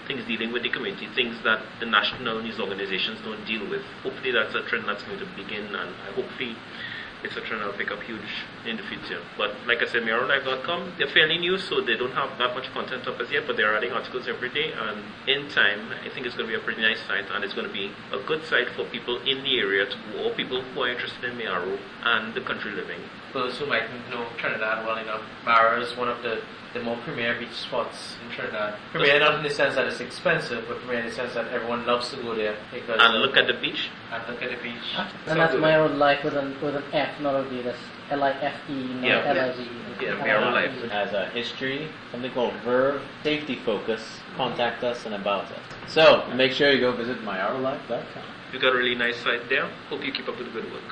Things 0.06 0.24
dealing 0.26 0.52
with 0.52 0.62
the 0.62 0.70
community, 0.70 1.08
things 1.14 1.36
that 1.44 1.62
the 1.80 1.86
national 1.86 2.42
news 2.42 2.58
organizations 2.58 3.20
don't 3.24 3.44
deal 3.46 3.68
with. 3.68 3.82
Hopefully, 4.02 4.32
that's 4.32 4.54
a 4.54 4.62
trend 4.62 4.88
that's 4.88 5.02
going 5.02 5.18
to 5.18 5.26
begin, 5.36 5.74
and 5.74 5.94
hopefully 6.14 6.56
it's 7.24 7.36
a 7.36 7.40
trend 7.40 7.62
that'll 7.62 7.76
pick 7.76 7.90
up 7.90 8.02
huge 8.02 8.20
in 8.66 8.76
the 8.76 8.82
future. 8.82 9.20
But 9.38 9.54
like 9.66 9.82
I 9.82 9.86
said, 9.86 10.02
MayaroLife.com, 10.02 10.94
they're 10.98 11.08
fairly 11.08 11.38
new, 11.38 11.58
so 11.58 11.80
they 11.80 11.96
don't 11.96 12.12
have 12.12 12.38
that 12.38 12.54
much 12.54 12.72
content 12.72 13.06
up 13.06 13.20
as 13.20 13.30
yet, 13.30 13.46
but 13.46 13.56
they're 13.56 13.76
adding 13.76 13.92
articles 13.92 14.28
every 14.28 14.50
day. 14.50 14.72
And 14.72 15.02
in 15.26 15.48
time, 15.48 15.92
I 16.04 16.08
think 16.08 16.26
it's 16.26 16.34
going 16.34 16.48
to 16.48 16.56
be 16.56 16.60
a 16.60 16.64
pretty 16.64 16.82
nice 16.82 17.00
site, 17.06 17.30
and 17.30 17.44
it's 17.44 17.54
going 17.54 17.66
to 17.66 17.72
be 17.72 17.92
a 18.12 18.22
good 18.26 18.44
site 18.46 18.68
for 18.76 18.84
people 18.84 19.18
in 19.22 19.42
the 19.42 19.58
area 19.58 19.86
to 19.86 19.96
or 20.22 20.30
people 20.34 20.62
who 20.62 20.82
are 20.82 20.90
interested 20.90 21.24
in 21.24 21.38
Mayaro 21.38 21.78
and 22.04 22.34
the 22.34 22.40
country 22.40 22.72
living. 22.72 23.00
For 23.32 23.38
those 23.40 23.58
who 23.58 23.66
might 23.66 23.84
know 24.10 24.26
Trinidad 24.36 24.86
well 24.86 24.98
enough, 24.98 25.22
Mayaro 25.44 25.80
is 25.82 25.96
one 25.96 26.08
of 26.08 26.22
the, 26.22 26.42
the 26.74 26.80
more 26.80 26.96
premier 26.98 27.38
beach 27.38 27.52
spots 27.52 28.16
in 28.24 28.34
Trinidad. 28.34 28.78
Premier 28.92 29.18
not 29.18 29.36
in 29.36 29.42
the 29.42 29.50
sense 29.50 29.74
that 29.76 29.86
it's 29.86 30.00
expensive, 30.00 30.64
but 30.68 30.78
premier 30.80 31.00
in 31.00 31.06
the 31.06 31.12
sense 31.12 31.32
that 31.34 31.48
everyone 31.52 31.86
loves 31.86 32.10
to 32.10 32.16
go 32.16 32.34
there 32.34 32.56
because 32.72 33.00
And 33.00 33.22
look 33.22 33.36
at 33.38 33.46
the 33.46 33.54
beach. 33.54 33.88
and 34.12 34.22
look 34.28 34.42
at 34.42 34.50
the 34.50 34.62
beach. 34.62 34.82
And 35.26 35.40
that's 35.40 35.56
my 35.56 35.76
own 35.76 35.98
life 35.98 36.22
with 36.24 36.34
an 36.34 36.60
with 36.60 36.76
an 36.76 36.84
F, 36.92 37.20
not 37.20 37.34
a 37.34 37.42
V. 37.48 37.62
That's 37.62 37.78
L 38.10 38.22
I 38.22 38.32
F 38.32 38.54
E, 38.68 38.74
not 38.94 39.02
Yeah. 39.04 39.24
L 39.34 39.40
I 39.50 39.56
Z. 39.56 39.68
Yeah, 40.02 40.14
my 40.40 40.50
life. 40.52 40.74
It 40.82 40.90
has 40.90 41.12
a 41.12 41.26
history, 41.30 41.88
something 42.10 42.32
called 42.32 42.52
Verve 42.64 43.00
Safety 43.22 43.56
Focus. 43.64 44.02
Contact 44.36 44.82
us 44.84 45.06
and 45.06 45.14
about 45.14 45.44
us. 45.44 45.60
So 45.86 46.26
make 46.34 46.52
sure 46.52 46.70
you 46.72 46.80
go 46.80 46.92
visit 46.92 47.18
mayarolife.com. 47.22 48.24
You 48.52 48.58
got 48.58 48.74
a 48.74 48.76
really 48.76 48.94
nice 48.94 49.16
site 49.22 49.48
there. 49.48 49.70
Hope 49.88 50.04
you 50.04 50.12
keep 50.12 50.28
up 50.28 50.36
with 50.36 50.52
the 50.52 50.60
good 50.60 50.70
work. 50.72 50.82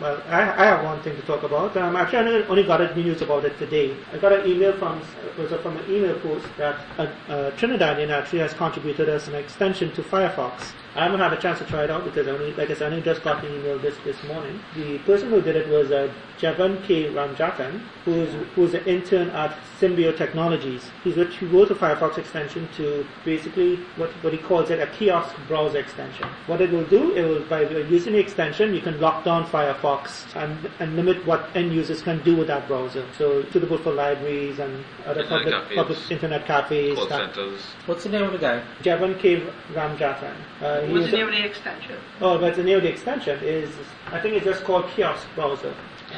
Well, 0.00 0.20
I, 0.28 0.40
I 0.42 0.64
have 0.66 0.84
one 0.84 1.00
thing 1.02 1.14
to 1.16 1.22
talk 1.22 1.44
about. 1.44 1.76
Um, 1.76 1.94
actually, 1.94 2.18
I 2.18 2.44
only- 2.48 2.64
got 2.64 2.80
a 2.80 2.94
news 2.96 3.22
about 3.22 3.44
it 3.44 3.56
today. 3.58 3.94
I 4.12 4.18
got 4.18 4.32
an 4.32 4.46
email 4.46 4.72
from 4.72 5.00
was 5.38 5.50
from 5.62 5.76
an 5.76 5.84
email 5.90 6.18
post 6.20 6.46
that 6.56 6.78
a, 6.98 7.04
a 7.28 7.52
Trinidadian 7.52 8.10
actually 8.10 8.38
has 8.40 8.52
contributed 8.54 9.08
as 9.08 9.26
an 9.28 9.34
extension 9.34 9.90
to 9.92 10.02
Firefox. 10.02 10.72
I 10.96 11.04
haven't 11.04 11.20
had 11.20 11.32
a 11.32 11.40
chance 11.40 11.58
to 11.58 11.64
try 11.64 11.84
it 11.84 11.90
out 11.90 12.04
because 12.04 12.28
I 12.28 12.30
only, 12.30 12.52
like 12.54 12.70
I 12.70 12.74
said, 12.74 12.92
I 12.92 12.96
only 12.96 13.02
just 13.02 13.22
got 13.24 13.42
the 13.42 13.52
email 13.52 13.78
this 13.78 13.96
this 14.04 14.22
morning. 14.24 14.60
The 14.76 14.98
person 14.98 15.28
who 15.30 15.40
did 15.40 15.56
it 15.56 15.68
was 15.68 15.90
uh, 15.90 16.12
Javan 16.38 16.80
K. 16.82 17.10
Ramjatan, 17.10 17.80
who 18.04 18.12
is 18.22 18.34
who 18.54 18.64
is 18.64 18.74
an 18.74 18.84
intern 18.84 19.30
at 19.30 19.56
Symbio 19.80 20.16
Technologies. 20.16 20.90
He's 21.02 21.16
wrote, 21.16 21.32
he 21.32 21.46
wrote 21.46 21.70
a 21.70 21.74
Firefox 21.74 22.18
extension 22.18 22.68
to 22.76 23.04
basically 23.24 23.76
what 23.96 24.10
what 24.22 24.32
he 24.32 24.38
calls 24.38 24.70
it 24.70 24.80
a 24.80 24.86
kiosk 24.86 25.34
browser 25.48 25.78
extension. 25.78 26.28
What 26.46 26.60
it 26.60 26.70
will 26.70 26.84
do, 26.84 27.14
it 27.16 27.24
will 27.24 27.40
by 27.40 27.62
using 27.62 28.12
the 28.12 28.20
extension, 28.20 28.74
you 28.74 28.80
can 28.80 29.00
lock 29.00 29.24
down 29.24 29.46
Firefox 29.46 30.24
and 30.36 30.70
and 30.78 30.94
limit 30.96 31.26
what 31.26 31.48
end 31.56 31.72
users 31.74 32.02
can 32.02 32.22
do 32.22 32.36
with 32.36 32.46
that 32.48 32.68
browser. 32.68 33.04
So 33.18 33.42
suitable 33.50 33.78
for 33.78 33.92
libraries 33.92 34.58
and 34.60 34.84
other 35.06 35.22
Internet 35.22 35.42
public 35.42 35.54
cafes. 35.54 35.76
public 35.76 36.10
internet 36.10 36.46
cafes. 36.46 36.94
Call 36.98 37.08
centers. 37.08 37.60
What's 37.86 38.04
the 38.04 38.10
name 38.10 38.22
of 38.22 38.32
the 38.32 38.38
guy? 38.38 38.62
Javan 38.82 39.18
K. 39.18 39.42
Ramjatan. 39.72 40.34
Uh, 40.60 40.80
he 40.82 40.83
What's 40.92 41.06
is 41.06 41.10
the 41.10 41.16
a- 41.16 41.20
name 41.20 41.28
of 41.28 41.34
the 41.34 41.44
extension? 41.44 41.96
Oh, 42.20 42.38
but 42.38 42.54
the 42.56 42.62
name 42.62 42.76
of 42.76 42.82
the 42.82 42.90
extension 42.90 43.38
is, 43.42 43.70
I 44.06 44.20
think 44.20 44.34
it's 44.36 44.44
just 44.44 44.64
called 44.64 44.86
Kiosk 44.90 45.26
Browser. 45.34 45.74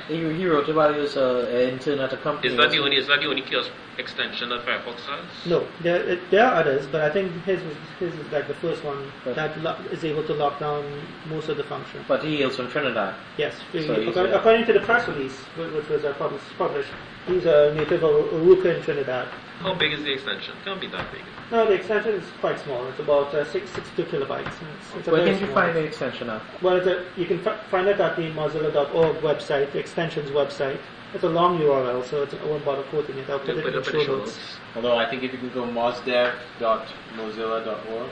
He, 0.09 0.17
he 0.35 0.47
wrote 0.47 0.69
about 0.69 0.95
it 0.95 0.99
as 0.99 1.17
uh, 1.17 1.47
an 1.51 1.71
intern 1.71 2.01
at 2.01 2.13
a 2.13 2.19
company. 2.19 2.51
Is 2.53 2.57
that 2.59 2.71
the 2.71 2.79
only 2.81 2.97
is 2.97 3.07
that 3.07 3.21
the 3.21 3.27
only 3.29 3.41
kiosk 3.41 3.71
extension 3.97 4.51
that 4.51 4.61
Firefox 4.67 4.97
has? 5.07 5.25
No, 5.47 5.67
there, 5.81 6.17
there 6.31 6.45
are 6.45 6.57
others, 6.57 6.87
but 6.87 7.01
I 7.01 7.09
think 7.11 7.33
his 7.45 7.63
was, 7.63 7.75
his 7.99 8.15
is 8.15 8.31
like 8.31 8.47
the 8.47 8.55
first 8.55 8.85
one 8.85 9.11
that 9.25 9.59
lo- 9.63 9.77
is 9.91 10.05
able 10.05 10.23
to 10.25 10.35
lock 10.35 10.59
down 10.61 10.85
most 11.31 11.49
of 11.49 11.57
the 11.57 11.65
function. 11.65 12.05
But 12.07 12.23
he 12.23 12.37
hails 12.37 12.57
from 12.57 12.69
Trinidad. 12.71 13.15
Yes, 13.39 13.55
So 13.73 13.79
he's 13.79 14.09
according, 14.09 14.35
according 14.35 14.67
to 14.67 14.75
the 14.75 14.81
press 14.81 15.09
release, 15.09 15.39
which 15.57 15.89
was 15.89 16.05
uh, 16.05 16.13
published, 16.19 16.45
published, 16.59 16.91
he's 17.27 17.47
a 17.47 17.73
native 17.75 18.03
of 18.05 18.27
Arouca 18.33 18.77
in 18.77 18.83
Trinidad. 18.83 19.29
How 19.61 19.75
big 19.75 19.93
is 19.93 20.03
the 20.05 20.13
extension? 20.13 20.55
Can't 20.65 20.81
be 20.81 20.87
that 20.89 21.11
big. 21.13 21.23
No, 21.51 21.67
the 21.67 21.73
extension 21.75 22.15
is 22.15 22.25
quite 22.41 22.59
small. 22.61 22.87
It's 22.89 22.99
about 23.01 23.35
uh, 23.35 23.45
six, 23.51 23.71
62 23.71 24.05
kilobytes. 24.19 24.47
It's, 24.49 24.97
it's 24.99 25.09
a 25.09 25.13
Where 25.13 25.25
can 25.25 25.39
you 25.41 25.47
find 25.55 25.75
the 25.75 25.85
extension 25.85 26.29
at? 26.31 26.43
Well, 26.63 26.77
it's 26.77 26.87
a, 26.87 27.05
you 27.17 27.25
can 27.27 27.39
fi- 27.41 27.57
find 27.71 27.89
it 27.89 27.99
at 28.01 28.17
the 28.17 28.31
Mozilla.org 28.33 29.17
website, 29.23 29.73
the 29.73 29.79
extensions 29.79 30.31
website. 30.31 30.79
It's 31.15 31.25
a 31.25 31.29
long 31.29 31.59
URL, 31.59 32.05
so 32.05 32.23
it's, 32.25 32.35
I 32.35 32.45
won't 32.45 32.65
bother 32.65 32.83
quoting 32.85 33.17
it. 33.19 33.31
I'll 33.31 33.39
put 33.39 33.49
We'll 33.57 33.61
it 33.61 33.67
in 33.69 33.73
the 33.75 33.79
in 33.79 33.85
show 33.85 34.03
show 34.05 34.17
notes. 34.19 34.37
notes. 34.37 34.57
Although 34.77 34.97
I 34.99 35.07
think 35.09 35.23
if 35.23 35.33
you 35.33 35.39
can 35.39 35.51
go 35.51 35.65
mozdev.mozilla.org, 35.67 38.11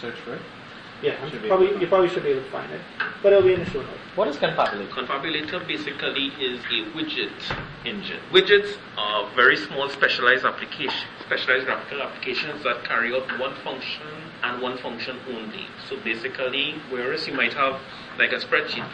search 0.00 0.14
for 0.20 0.34
it. 0.34 0.40
Yeah, 1.02 1.28
Should 1.28 1.44
probably, 1.44 1.66
able 1.66 1.76
to 1.76 1.80
you 1.82 1.86
probably 1.88 2.08
should 2.08 2.22
be 2.22 2.30
able 2.30 2.42
to 2.42 2.50
find 2.50 2.72
it. 2.72 2.80
But 3.22 3.32
it'll 3.32 3.44
be 3.46 3.54
in 3.54 3.60
the 3.60 3.70
show 3.70 3.82
notes. 3.82 3.98
What 4.14 4.28
is 4.28 4.36
Confabulate? 4.36 4.88
Konfabulator 4.88 5.66
basically 5.66 6.28
is 6.40 6.60
a 6.64 6.90
widget 6.96 7.32
engine. 7.84 8.20
Widgets 8.32 8.76
are 8.96 9.28
very 9.34 9.56
small 9.56 9.90
specialized 9.90 10.44
application, 10.44 11.06
specialized 11.26 11.66
graphical 11.66 12.00
applications 12.00 12.62
that 12.64 12.84
carry 12.84 13.14
out 13.14 13.28
one 13.38 13.54
function 13.56 14.06
and 14.46 14.62
one 14.62 14.78
function 14.78 15.18
only. 15.28 15.66
So 15.88 15.96
basically, 16.04 16.74
whereas 16.90 17.26
you 17.26 17.34
might 17.34 17.52
have 17.54 17.80
like 18.18 18.32
a 18.32 18.36
spreadsheet, 18.36 18.88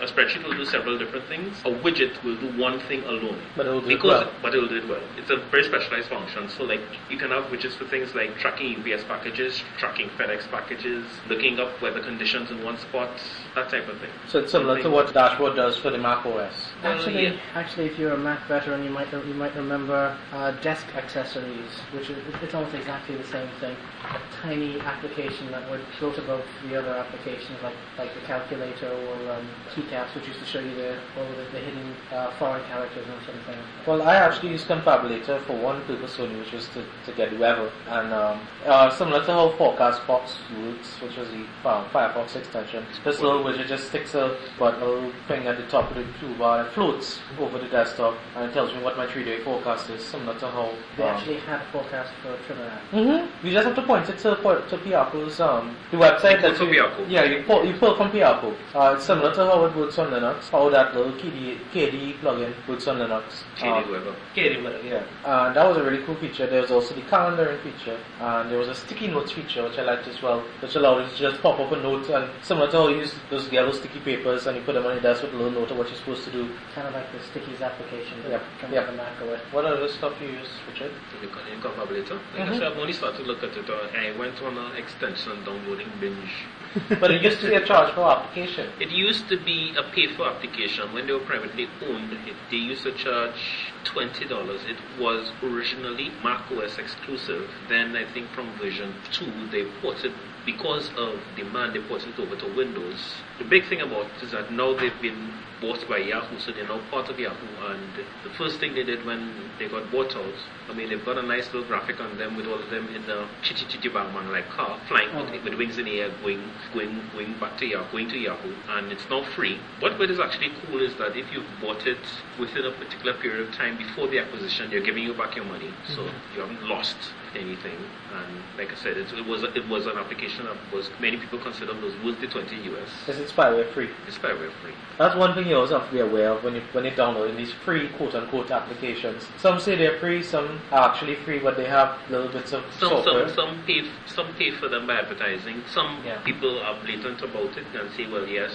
a 0.00 0.06
spreadsheet 0.06 0.44
will 0.44 0.52
do 0.56 0.64
several 0.66 0.98
different 0.98 1.26
things. 1.26 1.56
A 1.64 1.70
widget 1.70 2.22
will 2.22 2.36
do 2.36 2.48
one 2.60 2.78
thing 2.80 3.02
alone. 3.04 3.40
But 3.56 3.66
it 3.66 3.70
will 3.70 3.80
do 3.80 3.90
it 3.90 4.02
well. 4.02 4.30
but 4.42 4.54
it 4.54 4.58
will 4.58 4.68
do 4.68 4.76
it 4.76 4.88
well. 4.88 5.00
It's 5.16 5.30
a 5.30 5.36
very 5.50 5.64
specialized 5.64 6.08
function. 6.08 6.48
So 6.50 6.64
like 6.64 6.80
you 7.08 7.16
can 7.16 7.30
have 7.30 7.44
widgets 7.44 7.74
for 7.78 7.86
things 7.86 8.14
like 8.14 8.36
tracking 8.36 8.76
UPS 8.76 9.04
packages, 9.04 9.62
tracking 9.78 10.08
FedEx 10.10 10.50
packages, 10.50 11.04
looking 11.28 11.58
up 11.58 11.80
weather 11.80 12.00
conditions 12.02 12.50
in 12.50 12.62
one 12.64 12.78
spot, 12.78 13.10
that 13.54 13.70
type 13.70 13.88
of 13.88 13.98
thing. 13.98 14.10
So 14.28 14.40
it's 14.40 14.52
similar 14.52 14.82
to 14.82 14.90
what 14.90 15.14
Dashboard 15.14 15.56
does 15.56 15.76
for 15.78 15.90
the 15.90 15.98
Mac 15.98 16.26
OS. 16.26 16.52
Well, 16.82 16.92
Actually, 16.92 17.24
yeah. 17.24 17.36
actually, 17.54 17.86
if 17.86 17.98
you're 17.98 18.12
a 18.12 18.18
Mac 18.18 18.46
veteran, 18.46 18.84
you 18.84 18.90
might 18.90 19.10
you 19.12 19.34
might 19.34 19.54
remember 19.54 20.16
uh, 20.32 20.50
desk 20.62 20.86
accessories, 20.96 21.70
which 21.94 22.10
is 22.10 22.18
it's 22.42 22.54
almost 22.54 22.74
exactly 22.74 23.16
the 23.16 23.24
same 23.24 23.48
thing. 23.60 23.76
A 24.04 24.20
tiny 24.42 24.79
application 24.80 25.50
that 25.50 25.68
would 25.70 25.80
float 25.98 26.18
above 26.18 26.44
the 26.68 26.78
other 26.78 26.90
applications, 26.90 27.58
like 27.62 27.74
like 27.98 28.12
the 28.14 28.20
calculator 28.26 28.88
or 28.88 29.32
um, 29.32 29.48
keycaps, 29.74 30.14
which 30.14 30.26
used 30.26 30.40
to 30.40 30.46
show 30.46 30.60
you 30.60 30.74
the 30.74 30.96
all 31.18 31.26
the, 31.36 31.44
the 31.52 31.58
hidden 31.58 31.94
uh, 32.12 32.30
foreign 32.38 32.64
characters 32.66 33.06
and 33.06 33.26
something. 33.26 33.58
Well, 33.86 34.02
I 34.02 34.16
actually 34.16 34.50
use 34.50 34.64
Konfabulator 34.64 35.44
for 35.46 35.56
one 35.56 35.82
purpose 35.84 36.18
only, 36.18 36.38
which 36.38 36.52
was 36.52 36.68
to, 36.68 36.84
to 37.06 37.12
get 37.16 37.38
weather. 37.38 37.70
And 37.88 38.12
um, 38.12 38.40
uh, 38.66 38.90
similar 38.90 39.24
to 39.24 39.32
how 39.32 39.50
ForecastFox 39.52 40.36
works, 40.62 41.00
which 41.00 41.16
was 41.16 41.28
the 41.30 41.44
Fi- 41.62 41.88
Firefox 41.92 42.36
extension, 42.36 42.84
this 43.04 43.20
little 43.20 43.42
widget 43.42 43.66
just 43.66 43.88
sticks 43.88 44.14
a, 44.14 44.36
but 44.58 44.80
a 44.82 44.86
little 44.86 45.12
thing 45.28 45.46
at 45.46 45.56
the 45.56 45.66
top 45.66 45.90
of 45.90 45.96
the 45.96 46.04
toolbar 46.20 46.64
and 46.64 46.74
floats 46.74 47.18
over 47.38 47.58
the 47.58 47.68
desktop 47.68 48.16
and 48.36 48.50
it 48.50 48.52
tells 48.52 48.72
me 48.72 48.82
what 48.82 48.96
my 48.96 49.10
three-day 49.10 49.42
forecast 49.42 49.90
is, 49.90 50.04
similar 50.04 50.38
to 50.38 50.48
how... 50.48 50.72
They 50.96 51.04
um, 51.04 51.16
actually 51.16 51.38
had 51.38 51.60
a 51.60 51.64
forecast 51.72 52.12
for 52.22 52.36
Trinidad. 52.46 52.80
Mm-hmm. 52.92 53.46
You 53.46 53.52
just 53.52 53.66
have 53.66 53.76
to 53.76 53.82
point 53.82 54.08
it 54.08 54.18
to 54.18 54.36
to 54.68 54.76
Piarco's 54.78 55.40
um 55.40 55.76
the 55.90 55.96
website 55.96 56.40
that 56.42 56.58
you 56.60 56.66
Piarco. 56.66 57.06
yeah 57.08 57.24
you 57.24 57.42
pull 57.44 57.64
you 57.64 57.74
pull 57.78 57.96
from 57.96 58.10
Piarco. 58.10 58.54
Uh, 58.74 58.94
it's 58.96 59.04
similar 59.04 59.34
to 59.34 59.44
how 59.46 59.64
it 59.64 59.74
works 59.76 59.98
on 59.98 60.10
Linux. 60.10 60.48
How 60.50 60.68
that 60.70 60.94
little 60.94 61.12
KDE, 61.12 61.58
KDE 61.72 62.18
plugin 62.20 62.52
works 62.68 62.86
on 62.88 62.98
Linux. 62.98 63.42
KDE 63.56 63.90
Weather. 63.90 64.14
KDE 64.34 64.62
Weather, 64.64 64.80
yeah. 64.84 65.02
And 65.24 65.56
that 65.56 65.66
was 65.68 65.76
a 65.78 65.82
really 65.82 66.02
cool 66.04 66.14
feature. 66.16 66.46
There 66.46 66.60
was 66.62 66.70
also 66.70 66.94
the 66.94 67.02
calendaring 67.02 67.60
feature, 67.62 67.98
and 68.20 68.50
there 68.50 68.58
was 68.58 68.68
a 68.68 68.74
sticky 68.74 69.08
notes 69.08 69.32
feature 69.32 69.62
which 69.62 69.78
I 69.78 69.82
liked 69.82 70.06
as 70.08 70.20
well, 70.22 70.42
which 70.60 70.74
allowed 70.76 71.04
you 71.04 71.08
to 71.10 71.16
just 71.16 71.42
pop 71.42 71.58
up 71.60 71.72
a 71.72 71.76
note 71.76 72.08
and 72.10 72.30
similar 72.42 72.70
to 72.70 72.76
how 72.76 72.88
you 72.88 72.98
use 72.98 73.14
those 73.30 73.50
yellow 73.52 73.72
sticky 73.72 74.00
papers 74.00 74.46
and 74.46 74.56
you 74.56 74.62
put 74.62 74.74
them 74.74 74.86
on 74.86 74.92
your 74.94 75.02
desk 75.02 75.22
with 75.22 75.32
a 75.32 75.36
little 75.36 75.50
note 75.52 75.70
of 75.70 75.78
what 75.78 75.88
you're 75.88 75.96
supposed 75.96 76.24
to 76.24 76.30
do. 76.32 76.48
Kind 76.74 76.86
of 76.88 76.94
like 76.94 77.06
the 77.12 77.18
Stickies 77.18 77.60
application 77.62 78.22
that 78.22 78.30
Yep, 78.30 78.42
comes 78.60 78.72
yep. 78.74 78.86
with 78.88 78.96
Mac 78.96 79.20
OS. 79.22 79.40
What 79.52 79.64
other 79.64 79.88
stuff 79.88 80.12
you 80.20 80.28
use, 80.28 80.48
Richard? 80.68 80.92
in 81.20 81.28
the 81.28 81.52
in 81.52 81.60
Konfabulator. 81.60 82.18
Like 82.38 82.48
Mhm. 82.48 82.50
I 82.50 82.58
said, 82.58 82.62
I've 82.72 82.78
only 82.78 82.92
started 82.92 83.18
to 83.18 83.24
look 83.24 83.42
at 83.42 83.56
it. 83.56 83.68
Uh, 83.68 83.74
I 83.96 84.12
went 84.18 84.40
on 84.58 84.72
an 84.72 84.76
extension 84.76 85.44
downloading 85.44 85.90
binge. 86.00 86.46
but 87.00 87.10
it 87.10 87.22
used 87.22 87.40
to 87.40 87.48
be 87.48 87.54
a 87.54 87.66
charge 87.66 87.92
for 87.94 88.08
application. 88.08 88.70
It 88.80 88.90
used 88.90 89.28
to 89.28 89.36
be 89.36 89.74
a 89.76 89.82
pay-for 89.82 90.28
application 90.28 90.92
when 90.92 91.06
they 91.06 91.12
were 91.12 91.26
privately 91.26 91.66
owned. 91.82 92.12
It, 92.12 92.36
they 92.50 92.58
used 92.58 92.84
to 92.84 92.92
charge 92.92 93.72
twenty 93.84 94.24
dollars. 94.26 94.60
It 94.66 94.78
was 95.00 95.32
originally 95.42 96.12
Mac 96.22 96.50
OS 96.52 96.78
exclusive. 96.78 97.50
Then 97.68 97.96
I 97.96 98.10
think 98.12 98.30
from 98.30 98.56
version 98.58 98.94
two 99.10 99.48
they 99.50 99.64
ported 99.80 100.12
because 100.46 100.90
of 100.96 101.20
demand, 101.36 101.74
they 101.74 101.80
ported 101.80 102.10
it 102.10 102.20
over 102.20 102.36
to 102.36 102.54
Windows. 102.54 103.14
The 103.38 103.44
big 103.44 103.68
thing 103.68 103.80
about 103.80 104.06
it 104.06 104.22
is 104.22 104.30
that 104.32 104.52
now 104.52 104.74
they've 104.74 105.00
been 105.02 105.32
bought 105.60 105.86
by 105.88 105.98
Yahoo, 105.98 106.38
so 106.38 106.52
they're 106.52 106.66
now 106.66 106.80
part 106.90 107.08
of 107.08 107.18
Yahoo. 107.18 107.46
And 107.66 108.06
the 108.24 108.30
first 108.30 108.58
thing 108.58 108.74
they 108.74 108.82
did 108.82 109.04
when 109.04 109.34
they 109.58 109.68
got 109.68 109.90
bought 109.90 110.16
out, 110.16 110.34
I 110.68 110.74
mean, 110.74 110.88
they've 110.88 111.04
got 111.04 111.18
a 111.18 111.22
nice 111.22 111.46
little 111.46 111.64
graphic 111.64 112.00
on 112.00 112.16
them 112.18 112.36
with 112.36 112.46
all 112.46 112.58
of 112.58 112.70
them 112.70 112.88
in 112.94 113.06
the 113.06 113.26
Chitty 113.42 113.66
Chitty 113.66 113.88
Bang 113.88 114.12
Bang 114.12 114.28
like 114.30 114.48
car, 114.48 114.78
flying 114.88 115.14
with, 115.14 115.28
oh. 115.30 115.44
with 115.44 115.54
wings 115.54 115.78
in 115.78 115.84
the 115.84 116.00
air, 116.00 116.10
going, 116.22 116.42
going, 116.72 117.02
going 117.12 117.34
back 117.38 117.58
to 117.58 117.66
Yahoo, 117.66 117.90
going 117.92 118.08
to 118.08 118.18
Yahoo, 118.18 118.54
and 118.70 118.92
it's 118.92 119.08
now 119.10 119.22
free. 119.34 119.58
But 119.80 119.98
what 119.98 120.10
is 120.10 120.18
actually 120.18 120.52
cool 120.66 120.80
is 120.80 120.96
that 120.96 121.16
if 121.16 121.32
you've 121.32 121.46
bought 121.60 121.86
it 121.86 121.98
within 122.38 122.64
a 122.64 122.72
particular 122.72 123.14
period 123.14 123.48
of 123.48 123.54
time 123.54 123.76
before 123.76 124.08
the 124.08 124.18
acquisition, 124.18 124.70
they're 124.70 124.80
giving 124.80 125.04
you 125.04 125.14
back 125.14 125.36
your 125.36 125.44
money, 125.44 125.70
so 125.88 126.02
mm-hmm. 126.02 126.34
you 126.34 126.40
haven't 126.40 126.68
lost 126.68 126.96
anything. 127.36 127.76
And 128.12 128.42
like 128.58 128.72
I 128.72 128.76
said, 128.76 128.96
it, 128.96 129.12
it 129.12 129.26
was 129.26 129.42
a, 129.42 129.52
it 129.54 129.68
was 129.68 129.86
an 129.86 129.96
application 129.96 130.46
that 130.46 130.56
was 130.72 130.90
many 131.00 131.16
people 131.16 131.38
consider 131.38 131.74
was 131.74 131.94
worth 132.04 132.20
the 132.20 132.26
20 132.26 132.56
US. 132.74 132.88
This 133.06 133.18
is 133.18 133.30
spyware 133.30 133.72
free. 133.72 133.90
It's 134.06 134.18
spyware 134.18 134.52
free. 134.62 134.74
That's 134.98 135.16
one 135.16 135.34
thing 135.34 135.48
you 135.50 135.56
also 135.56 135.78
have 135.80 135.88
to 135.88 135.92
be 135.94 136.00
aware 136.00 136.30
of 136.30 136.44
when 136.44 136.54
you 136.54 136.62
when 136.72 136.84
you're 136.84 136.94
downloading 136.94 137.36
these 137.36 137.52
free 137.64 137.88
quote 137.96 138.14
unquote 138.14 138.50
applications. 138.50 139.26
Some 139.38 139.58
say 139.60 139.74
they're 139.76 139.98
free, 139.98 140.22
some 140.22 140.60
are 140.70 140.88
actually 140.90 141.16
free, 141.16 141.40
but 141.40 141.56
they 141.56 141.66
have 141.66 141.98
little 142.08 142.28
bits 142.28 142.52
of 142.52 142.62
Some 142.78 142.90
software. 142.90 143.28
some 143.28 143.34
some 143.34 143.62
pay 143.66 143.82
some 144.06 144.32
pay 144.34 144.52
for 144.52 144.68
them 144.68 144.86
by 144.86 144.94
advertising. 144.94 145.62
Some 145.74 145.98
Yeah. 146.06 146.18
people 146.22 146.60
are 146.60 146.76
blatant 146.84 147.20
about 147.22 147.56
it 147.58 147.66
and 147.74 147.90
say, 147.96 148.06
well, 148.06 148.26
yes, 148.26 148.52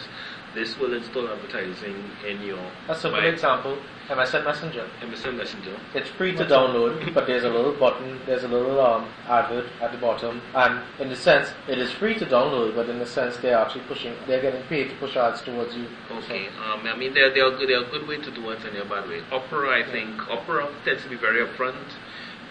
this 0.56 0.78
will 0.80 0.94
install 0.94 1.28
advertising 1.30 1.96
in 2.26 2.41
your 2.41 2.72
That's 2.88 3.04
A 3.04 3.12
my 3.12 3.26
example, 3.26 3.78
MSN 4.08 4.46
Messenger. 4.46 4.88
MSN 5.02 5.36
Messenger. 5.36 5.78
It's 5.94 6.10
free 6.10 6.36
to 6.36 6.46
download, 6.46 7.13
but 7.13 7.28
there's 7.28 7.44
a 7.44 7.50
little 7.50 7.74
button, 7.74 8.20
there's 8.26 8.44
a 8.44 8.48
little 8.48 8.80
um, 8.80 9.10
advert 9.28 9.65
at 9.82 9.91
the 9.91 9.98
bottom, 9.98 10.41
and 10.56 10.82
in 11.00 11.10
the 11.10 11.15
sense, 11.15 11.50
it 11.68 11.78
is 11.78 11.91
free 11.91 12.18
to 12.18 12.26
download, 12.26 12.76
but 12.76 12.89
in 12.89 13.00
the 13.00 13.06
sense 13.06 13.38
they're 13.38 13.58
actually 13.58 13.84
pushing, 13.86 14.15
they're 14.28 14.41
getting 14.41 14.63
paid 14.63 14.89
to 14.89 14.96
push 14.96 15.15
ads 15.18 15.41
towards 15.41 15.76
you. 15.76 15.88
Okay, 16.10 16.48
um, 16.63 16.88
I 16.88 16.96
mean, 16.96 17.13
they're, 17.13 17.34
they're, 17.34 17.52
good, 17.52 17.70
they're 17.70 17.84
a 17.84 17.91
good 17.91 18.08
way 18.08 18.18
to 18.18 18.32
do 18.32 18.50
it 18.52 18.63
and 18.63 18.76
they're 18.76 18.84
a 18.84 18.89
bad 18.89 19.10
way. 19.10 19.22
Opera, 19.32 19.84
I 19.84 19.91
think, 19.91 20.30
Opera 20.30 20.74
tends 20.86 21.04
to 21.04 21.10
be 21.10 21.18
very 21.18 21.46
upfront. 21.46 21.76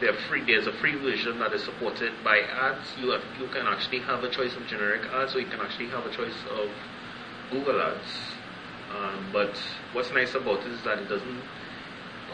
They're 0.00 0.12
free. 0.28 0.44
There's 0.44 0.66
a 0.66 0.72
free 0.72 0.96
version 0.96 1.38
that 1.38 1.52
is 1.52 1.62
supported 1.62 2.12
by 2.24 2.40
ads. 2.40 2.92
You 3.00 3.10
have, 3.10 3.22
you 3.40 3.46
can 3.46 3.66
actually 3.66 4.00
have 4.00 4.24
a 4.24 4.28
choice 4.28 4.54
of 4.56 4.66
generic 4.66 5.02
ads, 5.12 5.36
or 5.36 5.40
you 5.40 5.46
can 5.46 5.60
actually 5.60 5.88
have 5.88 6.04
a 6.04 6.10
choice 6.10 6.34
of 6.50 6.68
Google 7.50 7.80
ads. 7.80 8.06
Um, 8.94 9.28
but 9.32 9.56
what's 9.92 10.12
nice 10.12 10.34
about 10.34 10.60
it 10.66 10.72
is 10.72 10.82
that 10.82 10.98
it 10.98 11.08
doesn't 11.08 11.42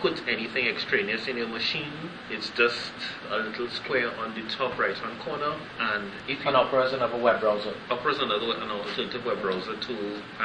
put 0.01 0.23
anything 0.29 0.67
extraneous 0.67 1.27
in 1.29 1.37
your 1.37 1.49
machine. 1.49 1.93
It's 2.31 2.51
just 2.51 2.93
a 3.31 3.39
little 3.39 3.69
square 3.71 4.11
on 4.19 4.35
the 4.35 4.43
top 4.51 4.79
right 4.79 4.97
hand 4.97 5.19
corner, 5.21 5.55
and 5.79 6.11
if 6.29 6.41
you 6.41 6.49
And 6.49 6.57
Opera 6.57 6.87
is 6.87 6.93
another 6.93 7.17
web 7.17 7.41
browser. 7.41 7.75
Opera 7.91 8.13
is 8.13 8.19
another 8.19 8.53
an 8.57 8.71
alternative 8.71 9.25
web 9.25 9.41
browser 9.41 9.77
to 9.77 9.95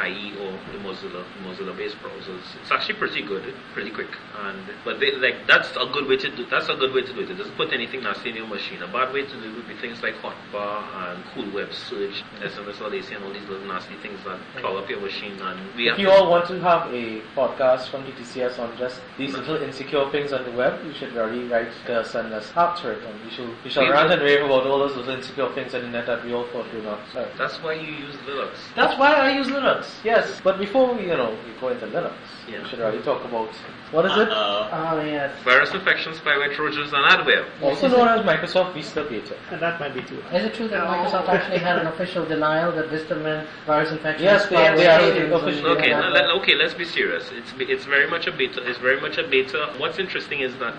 IE 0.06 0.38
or 0.40 0.52
the 0.72 0.80
Mozilla 0.80 1.24
Mozilla 1.44 1.76
based 1.76 1.98
browsers. 1.98 2.44
It's 2.62 2.72
actually 2.72 2.96
pretty 2.96 3.24
good, 3.24 3.54
pretty 3.74 3.90
quick, 3.90 4.10
and 4.40 4.60
but 4.84 5.00
they, 5.00 5.16
like 5.16 5.48
that's 5.48 5.72
a 5.72 5.86
good 5.92 6.08
way 6.08 6.18
to 6.18 6.36
do. 6.36 6.46
That's 6.46 6.70
a 6.70 6.76
good 6.76 6.94
way 6.94 7.02
to 7.02 7.14
do 7.14 7.22
it. 7.22 7.32
It 7.32 7.36
doesn't 7.36 7.56
put 7.56 7.74
anything 7.74 8.04
nasty 8.04 8.30
in 8.30 8.36
your 8.36 8.48
machine. 8.48 8.82
A 8.84 8.88
bad 8.88 9.14
way 9.14 9.26
to 9.26 9.34
do 9.42 9.50
it 9.50 9.56
would 9.56 9.68
be 9.68 9.76
things 9.76 10.04
like 10.04 10.16
Hotbar 10.16 10.84
and 11.10 11.24
Cool 11.34 11.50
Web 11.52 11.74
Search, 11.74 12.24
SMS 12.42 12.80
LAC, 12.82 13.12
and 13.16 13.24
all 13.24 13.34
these 13.34 13.48
little 13.50 13.68
nasty 13.68 13.96
things 13.96 14.20
that 14.26 14.40
clog 14.58 14.84
up 14.84 14.90
your 14.90 15.02
machine. 15.02 15.40
And 15.42 15.60
we 15.76 15.90
If 15.90 15.98
you 15.98 16.12
all 16.12 16.30
want 16.30 16.48
to 16.48 16.60
have 16.62 16.94
a 16.94 17.22
podcast 17.36 17.90
from 17.90 18.04
TTCS 18.04 18.60
on 18.60 18.78
just 18.78 19.02
these 19.18 19.32
mm. 19.32 19.40
little 19.40 19.58
insecure 19.58 20.10
things 20.12 20.34
on 20.34 20.44
the 20.44 20.52
web, 20.52 20.86
you 20.86 20.94
should 20.94 21.14
really 21.14 21.46
write 21.48 21.72
to 21.88 22.02
us 22.02 22.14
and 22.16 22.32
us 22.34 22.52
after 22.56 22.75
it, 22.84 23.04
and 23.04 23.24
we 23.24 23.30
shall 23.32 23.48
we 23.64 23.70
shall 23.70 23.84
We 23.84 23.90
rant 23.92 24.12
and 24.12 24.22
rave 24.22 24.44
about 24.44 24.66
all 24.68 24.80
those 24.80 24.96
little 24.96 25.14
insecure 25.14 25.50
things 25.54 25.74
on 25.74 25.82
the 25.84 25.90
net 25.90 26.06
that 26.08 26.24
we 26.26 26.34
all 26.34 26.46
thought 26.48 26.72
were 26.74 26.82
not. 26.82 27.00
Sorry. 27.14 27.28
that's 27.38 27.56
why 27.64 27.74
you 27.74 27.92
use 27.94 28.16
Linux. 28.28 28.52
That's 28.76 28.98
why 29.00 29.14
I 29.14 29.36
use 29.38 29.48
Linux. 29.48 29.88
Yes, 30.04 30.42
but 30.44 30.60
before 30.60 30.94
we, 30.94 31.04
you 31.04 31.16
know, 31.16 31.32
we 31.46 31.60
go 31.62 31.70
into 31.70 31.86
Linux, 31.88 32.14
Yeah. 32.48 32.62
we 32.64 32.70
should 32.70 32.80
really 32.80 33.02
talk 33.02 33.24
about 33.24 33.50
what 33.92 34.06
is 34.06 34.12
it? 34.18 34.30
Uh, 34.30 34.70
Oh, 34.72 35.00
yes. 35.02 35.32
Virus 35.44 35.74
infections, 35.74 36.20
spyware, 36.20 36.54
trojans, 36.54 36.92
and 36.92 37.04
adware. 37.06 37.46
Also 37.62 37.88
known 37.88 38.08
as 38.08 38.26
Microsoft 38.26 38.74
Vista 38.74 39.04
Beta. 39.04 39.36
And 39.52 39.62
that 39.62 39.80
might 39.80 39.94
be 39.94 40.02
too 40.02 40.20
high. 40.22 40.38
Is 40.40 40.46
it 40.46 40.54
true 40.56 40.68
that 40.68 40.84
Microsoft 40.84 41.28
actually 41.30 41.60
had 41.60 41.78
an 41.78 41.88
official 41.88 42.26
denial 42.26 42.72
that 42.74 42.90
Vista 42.90 43.16
meant 43.16 43.48
virus 43.66 43.92
infection? 43.92 44.24
Yes, 44.26 44.48
they- 44.48 44.56
they 44.56 44.88
are 44.88 45.00
agents, 45.00 45.20
and 45.22 45.34
officially- 45.34 45.70
Okay, 45.78 45.94
all 45.94 46.02
now 46.02 46.10
let, 46.10 46.26
okay, 46.42 46.56
let's 46.56 46.74
be 46.74 46.86
serious. 46.86 47.32
It's 47.32 47.54
it's 47.60 47.86
very 47.86 48.08
much 48.10 48.28
a 48.28 48.32
beta. 48.32 48.62
It's 48.70 48.80
very 48.80 49.00
much 49.00 49.18
a 49.18 49.24
beta. 49.24 49.70
What's 49.78 50.00
interesting 50.00 50.42
is 50.42 50.56
that 50.58 50.74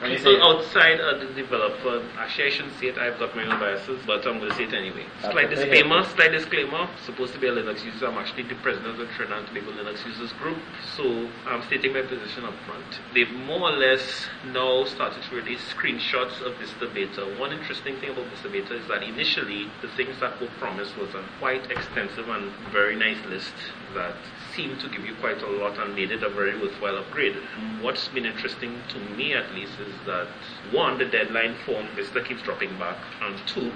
When 0.00 0.10
you 0.10 0.18
people 0.18 0.34
say- 0.34 0.40
outside 0.42 1.00
of 1.00 1.20
the 1.20 1.26
developer, 1.32 2.02
actually 2.18 2.44
I 2.44 2.50
shouldn't 2.50 2.78
say 2.78 2.88
it. 2.88 2.98
I've 2.98 3.18
got 3.18 3.34
my 3.34 3.44
own 3.44 3.58
biases, 3.58 4.00
but 4.06 4.26
I'm 4.26 4.38
going 4.38 4.50
to 4.50 4.56
say 4.56 4.64
it 4.64 4.74
anyway. 4.74 5.06
Slight 5.20 5.48
disclaimer. 5.48 6.04
Slight 6.04 6.32
disclaimer. 6.32 6.88
Supposed 7.04 7.32
to 7.32 7.38
be 7.38 7.46
a 7.48 7.52
Linux 7.52 7.82
user. 7.84 8.06
I'm 8.06 8.18
actually 8.18 8.42
the 8.44 8.56
president 8.56 8.90
of 8.92 8.98
the 8.98 9.06
Trinidad 9.14 9.38
and 9.38 9.48
Tobago 9.48 9.72
Linux 9.72 10.04
users 10.06 10.32
group, 10.34 10.58
so 10.96 11.28
I'm 11.46 11.62
stating 11.64 11.94
my 11.94 12.02
position 12.02 12.44
up 12.44 12.54
front. 12.66 13.00
They've 13.14 13.30
more 13.30 13.70
or 13.70 13.72
less 13.72 14.26
now 14.52 14.84
started 14.84 15.22
to 15.22 15.34
release 15.36 15.60
screenshots 15.72 16.42
of 16.44 16.56
Vista 16.58 16.86
Beta. 16.92 17.24
One 17.38 17.52
interesting 17.52 17.96
thing 17.96 18.10
about 18.10 18.26
Vista 18.26 18.48
Beta 18.50 18.74
is 18.76 18.86
that 18.88 19.02
initially 19.02 19.70
the 19.80 19.88
things 19.96 20.20
that 20.20 20.38
were 20.40 20.50
promised 20.60 20.96
was 20.98 21.14
a 21.14 21.24
quite 21.38 21.70
extensive 21.70 22.28
and 22.28 22.52
very 22.70 22.96
nice 22.96 23.24
list 23.26 23.54
that 23.94 24.14
seemed 24.54 24.78
to 24.80 24.88
give 24.88 25.04
you 25.06 25.14
quite 25.20 25.40
a 25.42 25.46
lot 25.48 25.78
and 25.78 25.94
made 25.94 26.10
it 26.10 26.22
a 26.22 26.28
very 26.28 26.58
worthwhile 26.60 26.98
upgrade. 26.98 27.36
What's 27.80 28.08
been 28.08 28.26
interesting 28.26 28.82
to 28.90 28.98
me 29.16 29.32
at 29.32 29.54
least 29.54 29.72
is 29.80 29.85
that 30.06 30.28
one, 30.72 30.98
the 30.98 31.04
deadline 31.04 31.56
for 31.64 31.82
Vista 31.94 32.22
keeps 32.22 32.42
dropping 32.42 32.76
back, 32.78 32.98
and 33.22 33.36
two, 33.46 33.72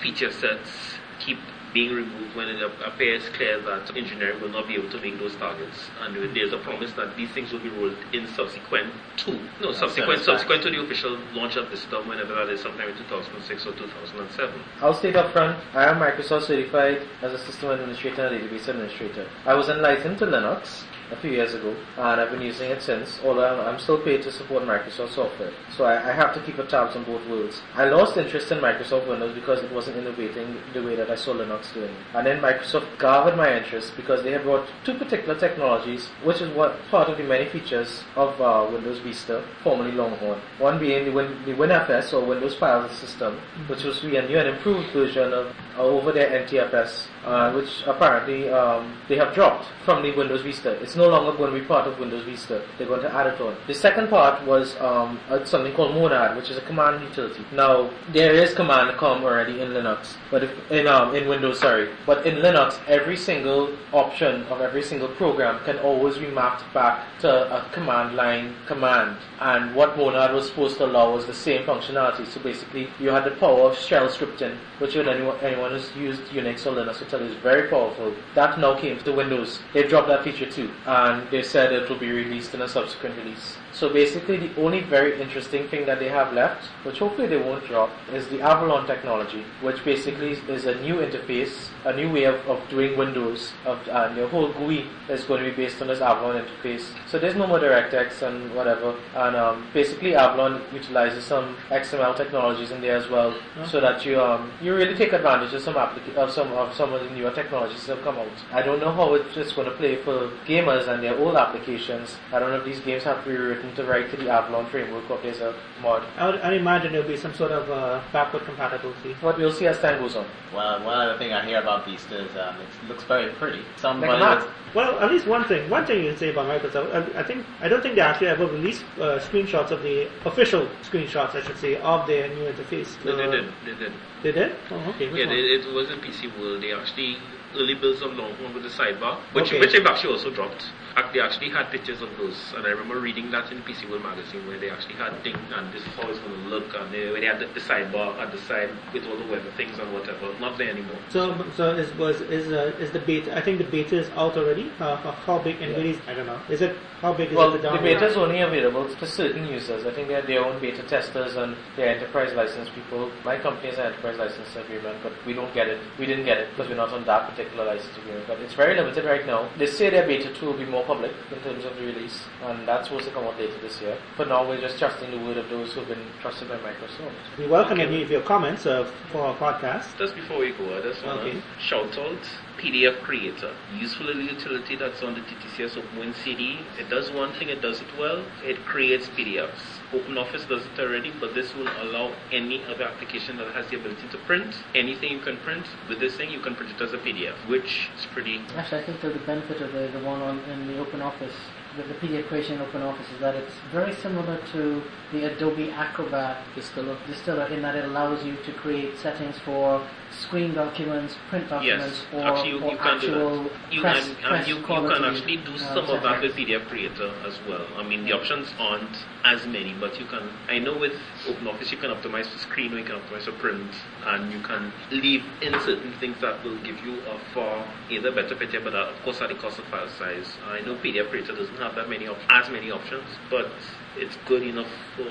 feature 0.00 0.30
sets 0.30 0.98
keep 1.18 1.38
being 1.74 1.94
removed 1.94 2.34
when 2.34 2.48
it 2.48 2.62
appears 2.84 3.28
clear 3.30 3.60
that 3.60 3.94
engineering 3.96 4.40
will 4.40 4.48
not 4.48 4.66
be 4.66 4.74
able 4.74 4.90
to 4.90 5.00
make 5.00 5.18
those 5.18 5.34
targets. 5.36 5.90
And 6.00 6.16
mm-hmm. 6.16 6.34
there's 6.34 6.52
a 6.52 6.58
promise 6.58 6.92
that 6.92 7.16
these 7.16 7.30
things 7.30 7.52
will 7.52 7.60
be 7.60 7.68
rolled 7.68 7.96
in 8.12 8.26
subsequent 8.28 8.92
to, 9.18 9.38
no, 9.60 9.72
subsequent, 9.72 10.22
subsequent 10.22 10.62
to 10.62 10.70
the 10.70 10.80
official 10.80 11.18
launch 11.34 11.56
of 11.56 11.68
Vista, 11.68 12.00
whenever 12.02 12.34
that 12.34 12.48
is, 12.48 12.62
sometime 12.62 12.88
in 12.88 12.96
2006 12.96 13.66
or 13.66 13.72
2007. 13.72 14.60
I'll 14.80 14.94
state 14.94 15.16
up 15.16 15.32
front, 15.32 15.58
I 15.74 15.84
am 15.84 15.96
Microsoft 15.98 16.44
certified 16.44 17.02
as 17.22 17.32
a 17.34 17.38
system 17.38 17.70
administrator 17.70 18.26
and 18.26 18.42
database 18.42 18.68
administrator. 18.68 19.28
I 19.44 19.54
was 19.54 19.68
enlightened 19.68 20.18
to 20.18 20.26
Linux 20.26 20.84
a 21.10 21.16
few 21.16 21.30
years 21.30 21.54
ago, 21.54 21.74
and 21.96 22.20
I've 22.20 22.30
been 22.30 22.42
using 22.42 22.70
it 22.70 22.82
since, 22.82 23.20
although 23.24 23.60
I'm, 23.60 23.78
still 23.78 23.98
paid 24.02 24.22
to 24.22 24.32
support 24.32 24.64
Microsoft 24.64 25.14
software. 25.14 25.52
So 25.76 25.84
I, 25.84 26.10
I 26.10 26.12
have 26.12 26.34
to 26.34 26.42
keep 26.42 26.58
a 26.58 26.66
tabs 26.66 26.96
on 26.96 27.04
both 27.04 27.26
worlds. 27.28 27.62
I 27.74 27.88
lost 27.88 28.16
interest 28.16 28.50
in 28.50 28.58
Microsoft 28.58 29.08
Windows 29.08 29.34
because 29.34 29.62
it 29.62 29.72
wasn't 29.72 29.98
innovating 29.98 30.56
the 30.74 30.82
way 30.82 30.96
that 30.96 31.10
I 31.10 31.14
saw 31.14 31.32
Linux 31.32 31.72
doing. 31.72 31.94
And 32.14 32.26
then 32.26 32.40
Microsoft 32.40 32.98
gathered 32.98 33.36
my 33.36 33.56
interest 33.56 33.92
because 33.96 34.22
they 34.22 34.32
had 34.32 34.42
brought 34.42 34.68
two 34.84 34.94
particular 34.94 35.38
technologies, 35.38 36.08
which 36.24 36.40
is 36.40 36.54
what 36.54 36.76
part 36.90 37.08
of 37.08 37.18
the 37.18 37.24
many 37.24 37.48
features 37.48 38.02
of 38.16 38.40
uh, 38.40 38.68
Windows 38.70 38.98
Vista, 38.98 39.44
formerly 39.62 39.92
Longhorn. 39.92 40.40
One 40.58 40.78
being 40.78 41.04
the, 41.04 41.12
Win, 41.12 41.44
the 41.44 41.52
WinFS 41.52 42.12
or 42.12 42.26
Windows 42.26 42.56
File 42.56 42.88
System, 42.90 43.38
which 43.68 43.84
was 43.84 44.02
a 44.02 44.08
new 44.08 44.38
and 44.38 44.48
improved 44.48 44.92
version 44.92 45.32
of 45.32 45.54
uh, 45.76 45.82
over 45.82 46.12
their 46.12 46.44
NTFS, 46.44 47.06
uh, 47.28 47.52
which 47.52 47.82
apparently 47.86 48.48
um, 48.48 48.96
they 49.08 49.16
have 49.16 49.34
dropped 49.34 49.66
from 49.84 50.02
the 50.02 50.16
Windows 50.16 50.42
Vista. 50.42 50.70
It's 50.82 50.96
no 50.96 51.08
longer 51.08 51.36
going 51.36 51.52
to 51.52 51.60
be 51.60 51.66
part 51.66 51.86
of 51.86 51.98
Windows 51.98 52.24
Vista. 52.24 52.66
They're 52.78 52.86
going 52.86 53.02
to 53.02 53.14
add 53.14 53.26
it 53.26 53.38
on. 53.40 53.54
The 53.66 53.74
second 53.74 54.08
part 54.08 54.46
was 54.46 54.76
um, 54.80 55.20
uh, 55.28 55.44
something 55.44 55.74
called 55.74 55.94
Monad, 55.94 56.36
which 56.36 56.50
is 56.50 56.56
a 56.56 56.62
command 56.62 57.02
utility. 57.02 57.44
Now 57.52 57.90
there 58.12 58.32
is 58.32 58.54
command 58.54 58.96
com 58.96 59.24
already 59.24 59.60
in 59.60 59.68
Linux, 59.68 60.16
but 60.30 60.42
if 60.44 60.70
in 60.70 60.86
um, 60.86 61.14
in 61.14 61.28
Windows, 61.28 61.60
sorry, 61.60 61.90
but 62.06 62.26
in 62.26 62.36
Linux, 62.36 62.78
every 62.88 63.16
single 63.16 63.76
option 63.92 64.44
of 64.44 64.62
every 64.62 64.82
single 64.82 65.08
program 65.08 65.62
can 65.64 65.78
always 65.80 66.16
be 66.16 66.28
mapped 66.28 66.64
back 66.72 67.04
to 67.20 67.28
a 67.28 67.70
command 67.72 68.16
line 68.16 68.54
command. 68.66 69.18
And 69.40 69.74
what 69.74 69.98
Monad 69.98 70.32
was 70.32 70.48
supposed 70.48 70.78
to 70.78 70.86
allow 70.86 71.14
was 71.14 71.26
the 71.26 71.34
same 71.34 71.64
functionality. 71.64 72.26
So 72.26 72.40
basically, 72.40 72.88
you 72.98 73.10
had 73.10 73.24
the 73.24 73.32
power 73.32 73.70
of 73.70 73.76
shell 73.76 74.08
scripting, 74.08 74.56
which 74.78 74.94
would 74.94 75.08
anyone, 75.08 75.38
anyone 75.40 75.72
who's 75.72 75.94
used 75.94 76.22
Unix 76.32 76.66
or 76.66 76.72
Linux 76.72 77.00
will 77.00 77.08
tell 77.18 77.26
is 77.28 77.36
very 77.36 77.68
powerful. 77.68 78.14
That 78.34 78.58
now 78.58 78.78
came 78.78 78.98
to 78.98 79.12
Windows. 79.12 79.60
They've 79.72 79.88
dropped 79.88 80.08
that 80.08 80.24
feature 80.24 80.50
too, 80.50 80.70
and 80.86 81.28
they 81.30 81.42
said 81.42 81.72
it 81.72 81.88
will 81.88 81.98
be 81.98 82.10
released 82.10 82.54
in 82.54 82.62
a 82.62 82.68
subsequent 82.68 83.16
release. 83.16 83.56
So 83.72 83.92
basically, 83.92 84.38
the 84.38 84.60
only 84.60 84.80
very 84.80 85.20
interesting 85.20 85.68
thing 85.68 85.86
that 85.86 85.98
they 85.98 86.08
have 86.08 86.32
left, 86.32 86.66
which 86.84 86.98
hopefully 86.98 87.28
they 87.28 87.36
won't 87.36 87.64
drop, 87.66 87.90
is 88.12 88.26
the 88.28 88.40
Avalon 88.40 88.86
technology, 88.86 89.44
which 89.60 89.84
basically 89.84 90.32
is 90.32 90.66
a 90.66 90.74
new 90.80 90.96
interface, 90.96 91.68
a 91.84 91.94
new 91.94 92.10
way 92.10 92.24
of, 92.24 92.34
of 92.48 92.60
doing 92.68 92.96
Windows, 92.98 93.52
of, 93.64 93.78
and 93.88 94.16
your 94.16 94.28
whole 94.28 94.52
GUI 94.52 94.86
is 95.08 95.24
going 95.24 95.44
to 95.44 95.50
be 95.50 95.56
based 95.56 95.80
on 95.80 95.88
this 95.88 96.00
Avalon 96.00 96.44
interface. 96.44 96.86
So 97.06 97.18
there's 97.18 97.36
no 97.36 97.46
more 97.46 97.60
DirectX 97.60 98.22
and 98.22 98.54
whatever, 98.54 98.96
and 99.14 99.36
um, 99.36 99.66
basically 99.72 100.14
Avalon 100.14 100.62
utilizes 100.72 101.24
some 101.24 101.56
XML 101.70 102.16
technologies 102.16 102.70
in 102.70 102.80
there 102.80 102.96
as 102.96 103.08
well, 103.08 103.34
so 103.66 103.80
that 103.80 104.04
you 104.04 104.20
um, 104.20 104.50
you 104.62 104.74
really 104.74 104.94
take 104.94 105.12
advantage 105.12 105.52
of 105.54 105.62
some 105.62 105.74
applica- 105.74 106.14
of 106.16 106.30
some 106.30 106.50
of 106.52 106.74
some 106.74 106.92
of 106.92 107.02
the 107.04 107.10
newer 107.10 107.30
technologies 107.30 107.86
that 107.86 107.96
have 107.96 108.04
come 108.04 108.18
out. 108.18 108.28
I 108.52 108.62
don't 108.62 108.80
know 108.80 108.92
how 108.92 109.14
it's 109.14 109.34
just 109.34 109.54
going 109.54 109.68
to 109.68 109.76
play 109.76 109.96
for 109.96 110.30
gamers 110.46 110.88
and 110.88 111.02
their 111.02 111.16
old 111.18 111.36
applications. 111.36 112.16
I 112.32 112.38
don't 112.38 112.50
know 112.50 112.56
if 112.58 112.64
these 112.64 112.80
games 112.80 113.04
have 113.04 113.22
to 113.24 113.30
be 113.30 113.36
written 113.58 113.74
to 113.76 113.84
write 113.84 114.10
to 114.10 114.16
the 114.16 114.30
Avalon 114.30 114.66
framework 114.70 115.10
or 115.10 115.16
if 115.16 115.22
there's 115.22 115.40
a 115.40 115.54
mod. 115.82 116.02
I 116.16 116.26
would, 116.26 116.40
I 116.40 116.52
imagine 116.54 116.92
there'll 116.92 117.06
be 117.08 117.16
some 117.16 117.34
sort 117.34 117.50
of 117.52 117.68
uh, 117.70 118.00
backward 118.12 118.44
compatibility. 118.44 119.16
But 119.20 119.38
we'll 119.38 119.52
see 119.52 119.66
as 119.66 119.78
time 119.80 120.00
goes 120.00 120.16
on. 120.16 120.26
Well, 120.54 120.84
one 120.84 120.98
other 120.98 121.18
thing 121.18 121.32
I 121.32 121.44
hear 121.44 121.60
about 121.60 121.84
Vista 121.84 122.24
is 122.24 122.36
um, 122.36 122.56
it 122.60 122.88
looks 122.88 123.04
very 123.04 123.32
pretty. 123.34 123.62
Somebody 123.76 124.12
Like 124.12 124.40
a 124.44 124.52
Well, 124.74 124.98
at 125.00 125.10
least 125.10 125.26
one 125.26 125.44
thing. 125.44 125.68
One 125.68 125.86
thing 125.86 126.04
you 126.04 126.10
can 126.10 126.18
say 126.18 126.30
about 126.30 126.46
Microsoft, 126.46 126.94
I, 127.16 127.20
I 127.20 127.22
think 127.22 127.44
I 127.60 127.68
don't 127.68 127.82
think 127.82 127.96
they 127.96 128.00
actually 128.00 128.28
ever 128.28 128.46
released 128.46 128.84
uh, 128.96 129.18
screenshots 129.18 129.70
of 129.70 129.82
the 129.82 130.08
official 130.24 130.68
screenshots, 130.82 131.34
I 131.34 131.42
should 131.42 131.58
say, 131.58 131.76
of 131.76 132.06
their 132.06 132.28
new 132.28 132.44
interface. 132.44 132.90
They, 133.02 133.14
they 133.16 133.24
Uh, 133.24 133.30
did. 133.30 133.44
They 133.64 133.74
did. 133.74 133.92
They 134.22 134.32
did? 134.32 134.52
Oh, 134.70 134.76
okay. 134.94 135.06
Yeah, 135.06 135.26
they, 135.26 135.40
it 135.58 135.72
was 135.74 135.90
in 135.90 135.98
PC 136.00 136.38
World. 136.38 136.62
They 136.62 136.72
actually 136.72 137.16
early 137.56 137.74
builds 137.74 138.02
of 138.02 138.12
Longhorn 138.14 138.52
with 138.54 138.62
the 138.62 138.68
sidebar, 138.68 139.16
which 139.32 139.46
Okay. 139.46 139.60
which 139.60 139.72
they've 139.72 139.86
actually 139.86 140.12
also 140.12 140.30
dropped. 140.30 140.66
Ac- 140.98 141.12
They 141.14 141.20
actually 141.20 141.50
had 141.50 141.70
pictures 141.70 142.00
of 142.02 142.10
those, 142.18 142.36
and 142.56 142.66
I 142.66 142.70
remember 142.70 142.98
reading 143.00 143.30
that 143.30 143.52
in 143.52 143.62
PC 143.62 143.88
World 143.88 144.02
magazine 144.02 144.46
where 144.48 144.58
they 144.58 144.68
actually 144.70 144.96
had 144.96 145.12
things, 145.22 145.38
and 145.54 145.72
this 145.72 145.82
is 145.82 145.92
how 145.94 146.08
it's 146.10 146.18
going 146.18 146.34
to 146.34 146.48
look, 146.48 146.74
and 146.74 146.92
they, 146.92 147.10
where 147.12 147.20
they 147.20 147.26
had 147.26 147.38
the, 147.38 147.46
the 147.54 147.60
sidebar 147.60 148.18
at 148.18 148.32
the 148.32 148.38
side 148.48 148.70
with 148.92 149.04
all 149.06 149.16
the 149.16 149.26
weather 149.30 149.52
things 149.56 149.78
and 149.78 149.92
whatever. 149.92 150.26
Not 150.40 150.58
there 150.58 150.70
anymore. 150.70 150.98
So, 151.10 151.22
so 151.56 151.70
is 151.76 151.94
was 151.96 152.20
is 152.22 152.50
uh, 152.52 152.74
is 152.84 152.90
the 152.90 152.98
beta? 153.00 153.36
I 153.36 153.40
think 153.40 153.58
the 153.58 153.70
beta 153.76 153.96
is 153.98 154.08
out 154.16 154.36
already. 154.36 154.72
Uh, 154.80 154.96
how- 154.96 155.12
how 155.28 155.38
big? 155.38 155.60
And 155.62 155.76
really, 155.76 156.00
I 156.08 156.14
don't 156.14 156.26
know. 156.26 156.40
Is 156.48 156.62
it 156.62 156.74
how 157.00 157.12
big 157.12 157.30
is 157.30 157.36
Well, 157.36 157.54
it? 157.54 157.62
the 157.62 157.68
download? 157.68 157.82
beta 157.82 158.06
is 158.06 158.16
only 158.16 158.40
available 158.40 158.84
to 158.92 159.06
certain 159.06 159.46
users. 159.46 159.86
I 159.86 159.92
think 159.92 160.08
they 160.08 160.14
have 160.14 160.26
their 160.26 160.44
own 160.44 160.58
beta 160.60 160.82
testers 160.82 161.36
and 161.36 161.54
their 161.76 161.88
enterprise 161.94 162.34
license 162.34 162.68
people. 162.74 163.10
My 163.24 163.38
company 163.38 163.68
has 163.70 163.78
an 163.78 163.86
enterprise 163.92 164.18
license 164.18 164.50
agreement, 164.56 164.96
but 165.04 165.12
we 165.26 165.32
don't 165.34 165.52
get 165.54 165.68
it. 165.68 165.78
We 165.98 166.06
didn't 166.06 166.24
get 166.24 166.38
it 166.38 166.48
because 166.50 166.68
we're 166.68 166.76
not 166.84 166.90
on 166.92 167.04
that 167.04 167.28
particular 167.30 167.64
license 167.66 167.96
agreement. 167.98 168.26
But 168.26 168.40
it's 168.40 168.54
very 168.54 168.74
limited 168.74 169.04
right 169.04 169.24
now. 169.26 169.48
They 169.58 169.66
say 169.66 169.90
their 169.90 170.06
beta 170.06 170.32
2 170.34 170.46
will 170.46 170.58
be 170.58 170.64
more 170.66 170.84
public 170.88 171.12
in 171.30 171.38
terms 171.40 171.66
of 171.66 171.76
the 171.76 171.84
release, 171.84 172.18
and 172.44 172.66
that's 172.66 172.88
supposed 172.88 173.06
to 173.06 173.12
come 173.12 173.24
out 173.24 173.38
later 173.38 173.58
this 173.60 173.78
year. 173.82 173.98
For 174.16 174.24
now, 174.24 174.48
we're 174.48 174.58
just 174.60 174.78
trusting 174.78 175.10
the 175.10 175.18
word 175.18 175.36
of 175.36 175.48
those 175.50 175.74
who've 175.74 175.86
been 175.86 176.06
trusted 176.22 176.48
by 176.48 176.56
Microsoft. 176.56 177.12
We 177.38 177.46
welcome 177.46 177.78
any 177.78 178.02
of 178.02 178.10
your 178.10 178.22
comments 178.22 178.64
uh, 178.64 178.90
for 179.12 179.20
our 179.26 179.36
podcast. 179.36 179.98
Just 179.98 180.14
before 180.16 180.38
we 180.38 180.52
go, 180.52 180.78
I 180.78 180.80
just 180.80 181.04
want 181.04 181.20
to 181.20 181.28
Okay. 181.28 181.42
shout 181.60 181.98
out 181.98 182.18
PDF 182.56 183.02
Creator. 183.02 183.54
Useful 183.78 184.06
little 184.06 184.22
utility 184.22 184.76
that's 184.76 185.02
on 185.02 185.12
the 185.14 185.20
TTCS 185.20 185.76
OpenWin 185.76 186.14
CD. 186.24 186.60
It 186.78 186.88
does 186.88 187.10
one 187.12 187.32
thing, 187.34 187.50
it 187.50 187.60
does 187.60 187.82
it 187.82 187.88
well. 187.98 188.24
It 188.42 188.64
creates 188.64 189.08
PDFs. 189.08 189.77
OpenOffice 189.92 190.48
does 190.48 190.64
it 190.66 190.78
already, 190.78 191.12
but 191.18 191.34
this 191.34 191.54
will 191.54 191.68
allow 191.82 192.12
any 192.30 192.64
other 192.64 192.84
application 192.84 193.36
that 193.38 193.54
has 193.54 193.68
the 193.70 193.76
ability 193.76 194.08
to 194.10 194.18
print 194.18 194.54
anything 194.74 195.12
you 195.12 195.20
can 195.20 195.36
print. 195.38 195.64
With 195.88 196.00
this 196.00 196.16
thing, 196.16 196.30
you 196.30 196.40
can 196.40 196.54
print 196.54 196.72
it 196.72 196.82
as 196.82 196.92
a 196.92 196.98
PDF, 196.98 197.36
which 197.48 197.88
is 197.98 198.06
pretty. 198.12 198.40
Actually, 198.56 198.82
I 198.82 198.86
think 198.86 199.00
the 199.00 199.10
benefit 199.26 199.62
of 199.62 199.72
the, 199.72 199.88
the 199.88 200.04
one 200.04 200.20
on 200.20 200.40
in 200.50 200.66
the 200.66 200.84
OpenOffice 200.84 201.32
the, 201.78 201.82
the 201.82 201.94
PDF 201.94 202.26
creation 202.28 202.54
in 202.56 202.60
Open 202.62 202.82
Office, 202.82 203.06
is 203.14 203.20
that 203.20 203.34
it's 203.34 203.54
very 203.70 203.94
similar 203.94 204.40
to 204.52 204.82
the 205.12 205.32
Adobe 205.32 205.70
Acrobat 205.70 206.44
distiller, 206.54 206.96
distiller 207.06 207.46
in 207.46 207.62
that 207.62 207.74
it 207.74 207.84
allows 207.84 208.24
you 208.24 208.36
to 208.44 208.52
create 208.52 208.98
settings 208.98 209.38
for 209.44 209.86
screen 210.10 210.54
documents, 210.54 211.16
print 211.28 211.48
documents, 211.48 212.04
Yes, 212.12 212.14
or, 212.14 212.26
actually, 212.26 212.50
you, 212.50 212.60
or 212.62 212.72
you 212.72 212.78
can 212.78 212.96
actual 212.96 213.42
that. 213.44 213.72
You, 213.72 213.80
press, 213.80 214.06
and, 214.06 214.16
and 214.16 214.24
press 214.26 214.48
you, 214.48 214.56
you 214.56 214.64
can 214.64 215.04
actually 215.04 215.36
do 215.38 215.54
uh, 215.54 215.74
some 215.74 215.84
of 215.90 216.02
that 216.02 216.22
with. 216.22 216.36
PDF 216.36 216.68
Creator 216.68 217.12
as 217.26 217.38
well. 217.48 217.66
I 217.76 217.82
mean, 217.82 218.04
the 218.04 218.12
options 218.12 218.48
aren't 218.58 218.96
as 219.24 219.46
many, 219.46 219.74
but 219.78 219.98
you 219.98 220.06
can. 220.06 220.28
I 220.48 220.58
know 220.58 220.78
with 220.78 220.92
OpenOffice 221.26 221.70
you 221.70 221.78
can 221.78 221.90
optimize 221.90 222.30
for 222.30 222.38
screen, 222.38 222.72
or 222.72 222.78
you 222.78 222.84
can 222.84 222.96
optimize 222.96 223.24
for 223.24 223.32
print, 223.32 223.70
and 224.06 224.32
you 224.32 224.40
can 224.42 224.72
leave 224.90 225.24
in 225.42 225.52
certain 225.60 225.92
things 226.00 226.16
that 226.20 226.42
will 226.44 226.58
give 226.62 226.78
you 226.84 227.00
a 227.02 227.18
far 227.34 227.66
either 227.90 228.10
better 228.12 228.34
picture, 228.36 228.60
but 228.60 228.74
uh, 228.74 228.90
of 228.94 229.02
course 229.02 229.20
at 229.20 229.28
the 229.28 229.34
cost 229.36 229.58
of 229.58 229.64
file 229.66 229.88
size. 229.98 230.26
I 230.46 230.60
know 230.60 230.74
PDF 230.76 231.10
Creator 231.10 231.34
doesn't 231.34 231.56
have 231.58 231.74
that 231.74 231.88
many 231.88 232.06
op- 232.06 232.18
as 232.30 232.50
many 232.50 232.70
options, 232.70 233.04
but 233.30 233.50
it's 233.96 234.16
good 234.26 234.42
enough 234.42 234.70
for 234.96 235.06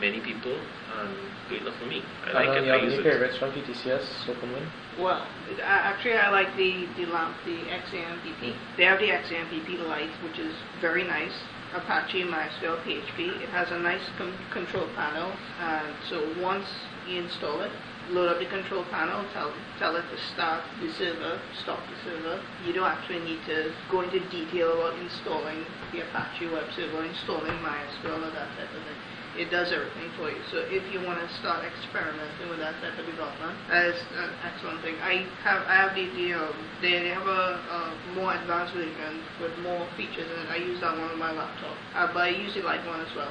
many 0.00 0.20
people 0.20 0.56
and 1.00 1.14
good 1.48 1.62
enough 1.62 1.76
for 1.78 1.86
me. 1.86 2.02
I 2.26 2.32
like 2.32 2.48
and 2.48 2.58
it. 2.58 2.66
you 2.66 2.72
I 2.72 2.76
have 2.76 2.84
use 2.84 2.94
any 2.94 3.02
it. 3.02 3.12
favorites 3.12 3.36
from 3.38 3.52
TTCS 3.52 4.26
OpenWin? 4.26 4.66
Well, 4.98 5.26
it- 5.50 5.60
I- 5.60 5.92
actually, 5.92 6.14
I 6.14 6.30
like 6.30 6.56
the 6.56 6.86
the 6.96 7.06
lamp, 7.06 7.36
the 7.44 7.56
XAMPP. 7.68 8.54
They 8.76 8.84
have 8.84 8.98
the 8.98 9.10
XAMPP 9.10 9.86
Lite, 9.86 10.10
which 10.22 10.38
is 10.38 10.54
very 10.80 11.04
nice. 11.04 11.32
Apache, 11.74 12.22
MySQL, 12.24 12.78
PHP. 12.84 13.42
It 13.42 13.48
has 13.50 13.70
a 13.70 13.78
nice 13.78 14.00
com- 14.16 14.32
control 14.50 14.86
panel, 14.96 15.32
and 15.60 15.94
so 16.08 16.32
once 16.40 16.66
you 17.08 17.20
install 17.20 17.60
it, 17.62 17.72
load 18.10 18.28
up 18.30 18.38
the 18.38 18.46
control 18.46 18.84
panel, 18.84 19.24
tell 19.34 19.52
tell 19.78 19.96
it 19.96 20.04
to 20.10 20.16
start 20.32 20.62
the 20.80 20.88
server, 20.92 21.38
stop 21.62 21.80
the 21.90 22.10
server. 22.10 22.40
You 22.64 22.72
don't 22.72 22.86
actually 22.86 23.18
need 23.20 23.40
to 23.46 23.72
go 23.90 24.00
into 24.02 24.20
detail 24.30 24.72
about 24.72 24.98
installing 25.00 25.66
the 25.92 26.00
Apache 26.02 26.46
web 26.48 26.64
server, 26.74 27.04
installing 27.04 27.58
MySQL, 27.58 28.16
or 28.26 28.30
that 28.30 28.48
type 28.56 28.72
of 28.72 28.82
thing. 28.86 28.96
It 29.36 29.52
does 29.52 29.68
everything 29.68 30.08
for 30.16 30.32
you. 30.32 30.40
So 30.48 30.64
if 30.72 30.80
you 30.92 31.04
want 31.04 31.20
to 31.20 31.28
start 31.40 31.60
experimenting 31.64 32.48
with 32.48 32.58
that 32.64 32.72
type 32.80 32.96
of 32.96 33.04
development, 33.04 33.52
that 33.68 33.84
is 33.92 34.00
an 34.16 34.32
excellent 34.48 34.80
thing. 34.80 34.96
I 35.04 35.28
have 35.44 35.60
I 35.68 35.76
have 35.84 35.92
the, 35.92 36.08
um, 36.32 36.56
they, 36.80 37.04
they 37.04 37.12
have 37.12 37.28
a, 37.28 37.60
a 37.60 37.80
more 38.16 38.32
advanced 38.32 38.72
version 38.72 39.20
with 39.40 39.52
more 39.60 39.84
features 40.00 40.24
it. 40.24 40.48
I 40.48 40.56
use 40.56 40.80
that 40.80 40.96
one 40.96 41.12
on 41.12 41.20
my 41.20 41.32
laptop, 41.32 41.76
uh, 41.92 42.08
but 42.16 42.32
I 42.32 42.34
the 42.56 42.64
light 42.64 42.80
one 42.88 43.00
as 43.04 43.12
well. 43.12 43.28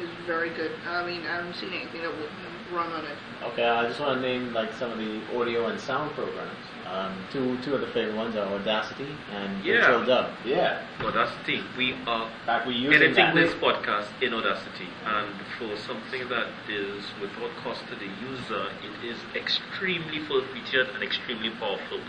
It's 0.00 0.12
very 0.24 0.50
good. 0.56 0.72
I 0.88 1.04
mean, 1.04 1.20
I 1.28 1.44
haven't 1.44 1.60
seen 1.60 1.72
anything 1.76 2.00
that 2.00 2.12
would 2.16 2.32
run 2.72 2.90
on 2.92 3.04
it. 3.04 3.16
Okay, 3.52 3.64
I 3.64 3.86
just 3.86 4.00
want 4.00 4.20
to 4.20 4.26
name 4.26 4.52
like 4.52 4.72
some 4.74 4.90
of 4.92 4.98
the 4.98 5.20
audio 5.36 5.66
and 5.66 5.78
sound 5.80 6.12
programs. 6.14 6.56
Um, 6.86 7.14
two 7.32 7.56
two 7.62 7.74
of 7.74 7.80
the 7.80 7.86
favorite 7.88 8.16
ones 8.16 8.36
are 8.36 8.46
Audacity 8.46 9.08
and 9.32 9.64
Yeah. 9.64 9.80
Virtual 9.86 10.04
Dub. 10.06 10.30
Yeah, 10.44 10.82
Audacity. 11.00 11.62
We 11.76 11.94
are 12.06 12.28
in 12.62 12.68
we 12.68 12.74
use 12.74 12.94
editing 12.96 13.14
that. 13.14 13.34
this 13.34 13.54
podcast 13.54 14.08
in 14.20 14.34
Audacity, 14.34 14.88
and 15.06 15.28
for 15.58 15.76
something 15.76 16.28
that 16.28 16.48
is 16.68 17.04
without 17.20 17.54
cost 17.64 17.80
to 17.88 17.94
the 17.94 18.08
user, 18.28 18.66
it 18.82 19.06
is 19.06 19.16
extremely 19.34 20.18
full 20.20 20.42
featured 20.52 20.88
and 20.94 21.02
extremely 21.02 21.50
powerful. 21.50 22.00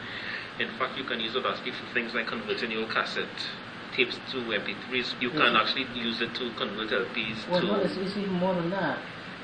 In 0.60 0.70
fact, 0.78 0.98
you 0.98 1.04
can 1.04 1.20
use 1.20 1.36
Audacity 1.36 1.72
for 1.72 1.86
things 1.94 2.14
like 2.14 2.28
converting 2.28 2.72
your 2.72 2.86
cassette 2.88 3.28
tapes 3.96 4.18
to 4.32 4.38
MP3s. 4.38 5.14
You 5.22 5.30
can 5.30 5.56
actually 5.56 5.88
use 5.96 6.20
it 6.20 6.34
to 6.36 6.52
convert 6.58 6.90
LPs 6.90 7.48
Well, 7.48 7.62
to. 7.62 7.68
no, 7.68 7.76
it's, 7.76 7.96
it's 7.96 8.18
even 8.18 8.34
more 8.34 8.56
than 8.56 8.70
that. 8.72 8.98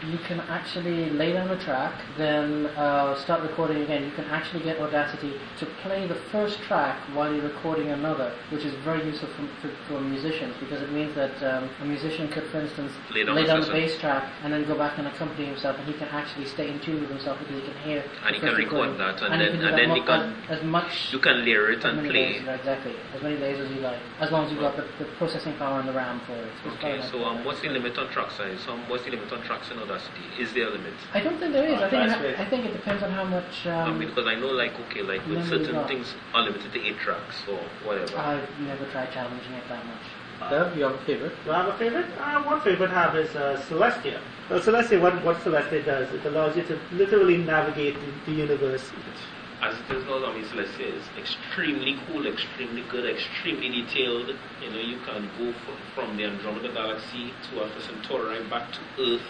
You 0.08 0.18
can 0.20 0.40
actually 0.42 1.10
lay 1.10 1.34
down 1.34 1.50
a 1.52 1.60
track, 1.60 1.94
then 2.18 2.68
uh, 2.68 3.16
start 3.22 3.42
recording 3.42 3.82
again. 3.82 4.06
You 4.06 4.12
can 4.12 4.24
actually 4.26 4.64
get 4.64 4.80
Audacity 4.80 5.34
to 5.58 5.66
play 5.84 6.08
the 6.08 6.16
first 6.32 6.62
track 6.62 6.98
while 7.14 7.34
you're 7.34 7.44
recording 7.44 7.90
another, 7.90 8.32
which 8.50 8.64
is 8.64 8.74
very 8.86 9.06
useful 9.06 9.28
for, 9.36 9.46
for, 9.62 9.76
for 9.90 10.00
musicians 10.00 10.56
because 10.62 10.82
it 10.82 10.90
means 10.94 11.14
that 11.16 11.36
um, 11.44 11.70
a 11.82 11.86
musician 11.86 12.30
could, 12.30 12.46
for 12.46 12.62
instance, 12.62 12.94
Lay 13.14 13.26
down 13.26 13.36
lay 13.36 13.42
the 13.42 13.48
down 13.48 13.60
the 13.62 13.68
bass 13.68 14.00
track 14.00 14.32
and 14.44 14.54
then 14.54 14.66
go 14.66 14.78
back 14.78 14.98
and 14.98 15.08
accompany 15.08 15.48
himself, 15.48 15.78
and 15.78 15.86
he 15.86 15.94
can 15.94 16.08
actually 16.10 16.46
stay 16.46 16.70
in 16.72 16.80
tune 16.80 17.02
with 17.02 17.10
himself 17.10 17.38
because 17.40 17.56
he 17.62 17.68
can 17.68 17.78
hear. 17.84 18.04
And 18.26 18.36
he 18.36 18.40
can 18.40 18.56
record 18.56 18.96
recording. 18.96 18.98
that, 19.00 19.22
and 19.22 19.42
he 19.42 19.48
then- 19.50 19.66
and 19.68 19.78
then 19.78 19.90
he 19.98 20.02
can- 20.02 20.34
as, 20.48 20.64
much 20.64 21.12
You 21.12 21.20
can 21.20 21.44
layer 21.44 21.72
it 21.72 21.84
and 21.84 22.00
play. 22.00 22.40
layers, 22.40 22.48
exactly. 22.60 22.96
As 23.14 23.22
many 23.22 23.36
layers 23.38 23.60
as 23.60 23.70
you 23.76 23.82
like. 23.82 24.00
As 24.22 24.32
long 24.32 24.46
as 24.46 24.52
you've 24.52 24.62
got 24.62 24.78
the, 24.78 24.86
the 24.98 25.06
processing 25.18 25.56
power 25.56 25.82
and 25.82 25.90
the 25.90 25.94
RAM 25.94 26.22
for 26.22 26.36
it. 26.36 26.48
It's 26.66 26.76
Okay, 26.78 27.02
so 27.12 27.26
um, 27.26 27.44
what's 27.44 27.60
the 27.60 27.68
limit 27.68 27.98
on 27.98 28.08
track 28.10 28.32
size? 28.32 28.66
Um, 28.70 28.80
what's 28.88 29.04
the 29.04 29.12
limit 29.12 29.32
on 29.34 29.42
tracks 29.42 29.70
in 29.72 29.89
Audacity? 29.90 30.22
Is 30.40 30.54
there 30.54 30.68
a 30.68 30.72
limit? 30.72 30.94
I 31.14 31.20
don't 31.20 31.40
think 31.40 31.54
there 31.54 31.66
is. 31.66 31.80
Uh, 31.82 31.86
I 31.86 31.90
think 31.90 32.10
that's 32.10 32.22
it, 32.22 32.30
it. 32.32 32.40
I 32.40 32.46
think 32.46 32.66
it 32.66 32.74
depends 32.74 33.02
on 33.04 33.12
how 33.12 33.24
much. 33.24 33.66
I 33.66 33.90
Um, 33.90 33.98
mean, 34.00 34.10
because 34.10 34.28
I 34.28 34.36
know, 34.36 34.48
like, 34.48 34.74
okay, 34.88 35.02
like 35.02 35.26
with 35.26 35.40
memory 35.40 35.50
certain 35.50 35.74
got. 35.76 35.88
things 35.88 36.14
are 36.34 36.44
limited 36.44 36.72
to 36.74 36.80
eight 36.86 36.98
tracks 37.00 37.38
or 37.50 37.58
whatever. 37.86 38.16
I've 38.18 38.48
never 38.62 38.86
tried 38.92 39.12
challenging 39.12 39.54
it 39.54 39.64
that 39.68 39.84
much. 39.86 40.50
Dev, 40.52 40.78
you 40.78 40.84
have 40.84 40.94
a 40.94 40.98
favorite? 41.06 41.34
Do 41.44 41.52
I 41.52 41.64
have 41.64 41.74
a 41.74 41.78
favorite? 41.78 42.06
Uh, 42.18 42.42
one 42.44 42.62
favorite 42.62 42.92
I 42.92 43.02
have 43.04 43.16
is 43.18 43.36
uh, 43.36 43.62
Celestia. 43.68 44.20
Well, 44.50 44.60
Celestia, 44.62 45.02
what, 45.02 45.22
what 45.26 45.38
Celestia 45.38 45.84
does, 45.84 46.14
it 46.14 46.24
allows 46.26 46.56
you 46.56 46.64
to 46.64 46.80
literally 46.94 47.38
navigate 47.38 47.96
the, 47.96 48.32
the 48.32 48.38
universe. 48.38 48.90
As 49.62 49.76
it 49.76 49.98
is 49.98 50.06
now, 50.06 50.24
I 50.26 50.34
mean, 50.34 50.46
Celestia 50.46 50.96
is 50.96 51.04
extremely 51.18 52.00
cool, 52.08 52.26
extremely 52.26 52.84
good, 52.90 53.04
extremely 53.10 53.68
detailed. 53.70 54.30
You 54.64 54.70
know, 54.72 54.80
you 54.80 54.98
can 55.06 55.30
go 55.38 55.52
from, 55.66 55.76
from 55.94 56.16
the 56.16 56.24
Andromeda 56.24 56.72
Galaxy 56.72 57.34
to 57.52 57.62
Alpha 57.64 57.82
Centauri 57.82 58.42
back 58.48 58.72
to 58.72 58.80
Earth. 59.04 59.22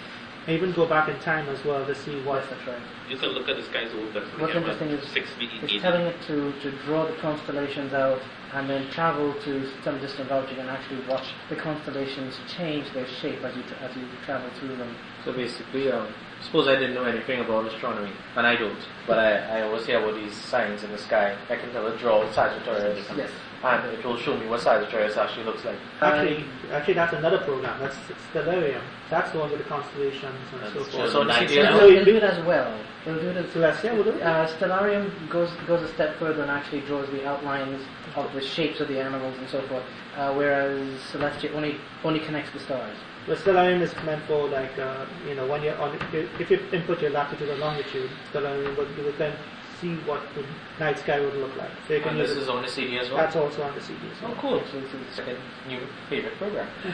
I 0.48 0.52
even 0.52 0.74
go 0.74 0.88
back 0.88 1.10
in 1.10 1.20
time 1.20 1.48
as 1.50 1.64
well 1.66 1.86
to 1.86 1.94
see 1.94 2.22
what. 2.24 2.42
Yes, 2.42 2.50
that's 2.50 2.68
right. 2.68 2.82
You 3.10 3.18
can 3.18 3.30
look 3.30 3.48
at 3.50 3.58
the 3.58 3.64
skies 3.64 3.92
over 3.94 4.06
Bethlehem 4.08 4.40
What's 4.40 4.56
interesting 4.56 4.90
is 4.90 5.08
six 5.10 5.30
feet, 5.38 5.50
it's 5.62 5.74
eight 5.74 5.82
telling 5.82 6.06
it 6.06 6.16
to, 6.28 6.54
to 6.62 6.72
draw 6.86 7.06
the 7.06 7.16
constellations 7.18 7.94
out 7.94 8.22
and 8.54 8.70
then 8.70 8.90
travel 8.92 9.34
to 9.44 9.72
some 9.84 10.00
distant 10.00 10.32
object 10.32 10.60
and 10.60 10.70
actually 10.70 11.06
watch 11.08 11.34
the 11.50 11.56
constellations 11.56 12.36
change 12.48 12.92
their 12.94 13.08
shape 13.08 13.44
as 13.44 13.56
you, 13.56 13.64
tra- 13.64 13.78
as 13.78 13.96
you 13.96 14.08
travel 14.26 14.50
through 14.60 14.76
them. 14.78 14.96
So 15.26 15.34
basically, 15.34 15.92
um, 15.92 16.14
suppose 16.42 16.68
I 16.68 16.76
didn't 16.76 16.96
know 16.96 17.04
anything 17.04 17.42
about 17.42 17.66
astronomy, 17.66 18.12
and 18.36 18.48
I 18.48 18.56
don't, 18.56 18.80
but 19.06 19.20
I, 19.20 19.60
I 19.60 19.62
always 19.64 19.86
hear 19.86 20.02
about 20.02 20.16
these 20.16 20.34
signs 20.34 20.84
in 20.84 20.92
the 20.92 20.98
sky. 20.98 21.38
I 21.50 21.56
can 21.58 21.72
tell 21.72 21.88
it 21.88 22.00
draw 22.00 22.24
a 22.24 22.34
Sagittarius. 22.34 23.06
Yes. 23.16 23.30
And 23.62 23.92
it 23.92 24.06
will 24.06 24.18
show 24.18 24.38
me 24.38 24.48
what 24.48 24.62
Sagittarius 24.62 25.18
actually 25.18 25.44
looks 25.44 25.66
like. 25.66 25.78
Actually, 26.02 26.46
actually, 26.72 26.94
that's 26.94 27.14
another 27.14 27.40
program. 27.40 27.78
That's 27.80 27.96
Stellarium. 28.32 28.82
That's 29.10 29.32
the 29.32 29.40
one 29.40 29.52
with 29.52 29.60
the 29.60 29.66
constellations 29.66 30.36
and 30.54 30.62
That's 30.62 30.74
so 30.74 30.84
forth. 30.84 31.12
So 31.12 31.20
the 31.20 31.26
night 31.26 31.50
CDS 31.50 31.66
sky. 31.66 31.76
It'll, 31.76 31.90
it'll 31.90 32.06
do 32.06 32.16
it 32.16 32.24
as 32.24 32.46
well. 32.46 32.80
It'll 33.06 33.20
do 33.20 33.30
it 33.30 33.38
as 33.38 33.46
Celestia 33.48 33.98
will 33.98 34.04
do 34.06 34.12
it? 34.12 34.22
Uh, 34.22 34.48
Stellarium 34.48 35.30
goes 35.30 35.50
goes 35.68 35.82
a 35.82 35.94
step 35.94 36.18
further 36.18 36.42
and 36.42 36.52
actually 36.52 36.82
draws 36.82 37.10
the 37.10 37.28
outlines 37.28 37.82
of 38.16 38.32
the 38.34 38.42
shapes 38.42 38.80
of 38.80 38.88
the 38.88 39.00
animals 39.00 39.38
and 39.38 39.50
so 39.50 39.62
forth, 39.64 39.84
uh, 40.16 40.34
whereas 40.34 41.00
Celestia 41.12 41.54
only 41.54 41.76
only 42.04 42.20
connects 42.20 42.52
the 42.52 42.60
stars. 42.60 42.96
The 43.28 43.36
Stellarium 43.36 43.82
is 43.82 43.94
meant 44.06 44.24
for 44.26 44.48
like, 44.48 44.78
uh, 44.80 45.06
you 45.28 45.36
know, 45.36 45.46
when 45.48 45.62
you're 45.62 45.78
on, 45.78 45.98
if 46.14 46.50
you 46.50 46.60
input 46.72 47.02
your 47.02 47.12
latitude 47.12 47.50
or 47.50 47.56
longitude, 47.58 48.10
Stellarium 48.32 48.76
will, 48.78 48.88
you 48.98 49.04
will 49.04 49.14
then 49.18 49.36
see 49.80 49.96
what 50.08 50.22
the 50.36 50.44
night 50.80 51.00
sky 51.00 51.20
would 51.20 51.36
look 51.36 51.56
like. 51.58 51.70
So 51.88 51.94
you 51.94 52.02
can 52.02 52.12
And 52.12 52.20
this 52.20 52.32
it. 52.32 52.38
is 52.38 52.50
on 52.50 52.62
the 52.62 52.68
CD 52.68 52.98
as 53.00 53.08
well. 53.10 53.18
That's 53.18 53.36
also 53.36 53.64
on 53.64 53.74
the 53.76 53.82
CD. 53.82 54.00
as 54.12 54.18
Oh, 54.24 54.36
cool. 54.40 54.62
So 54.72 54.78
it's 54.80 54.94
a 54.94 55.14
second 55.16 55.38
new 55.68 55.80
favorite 56.10 56.36
program. 56.38 56.68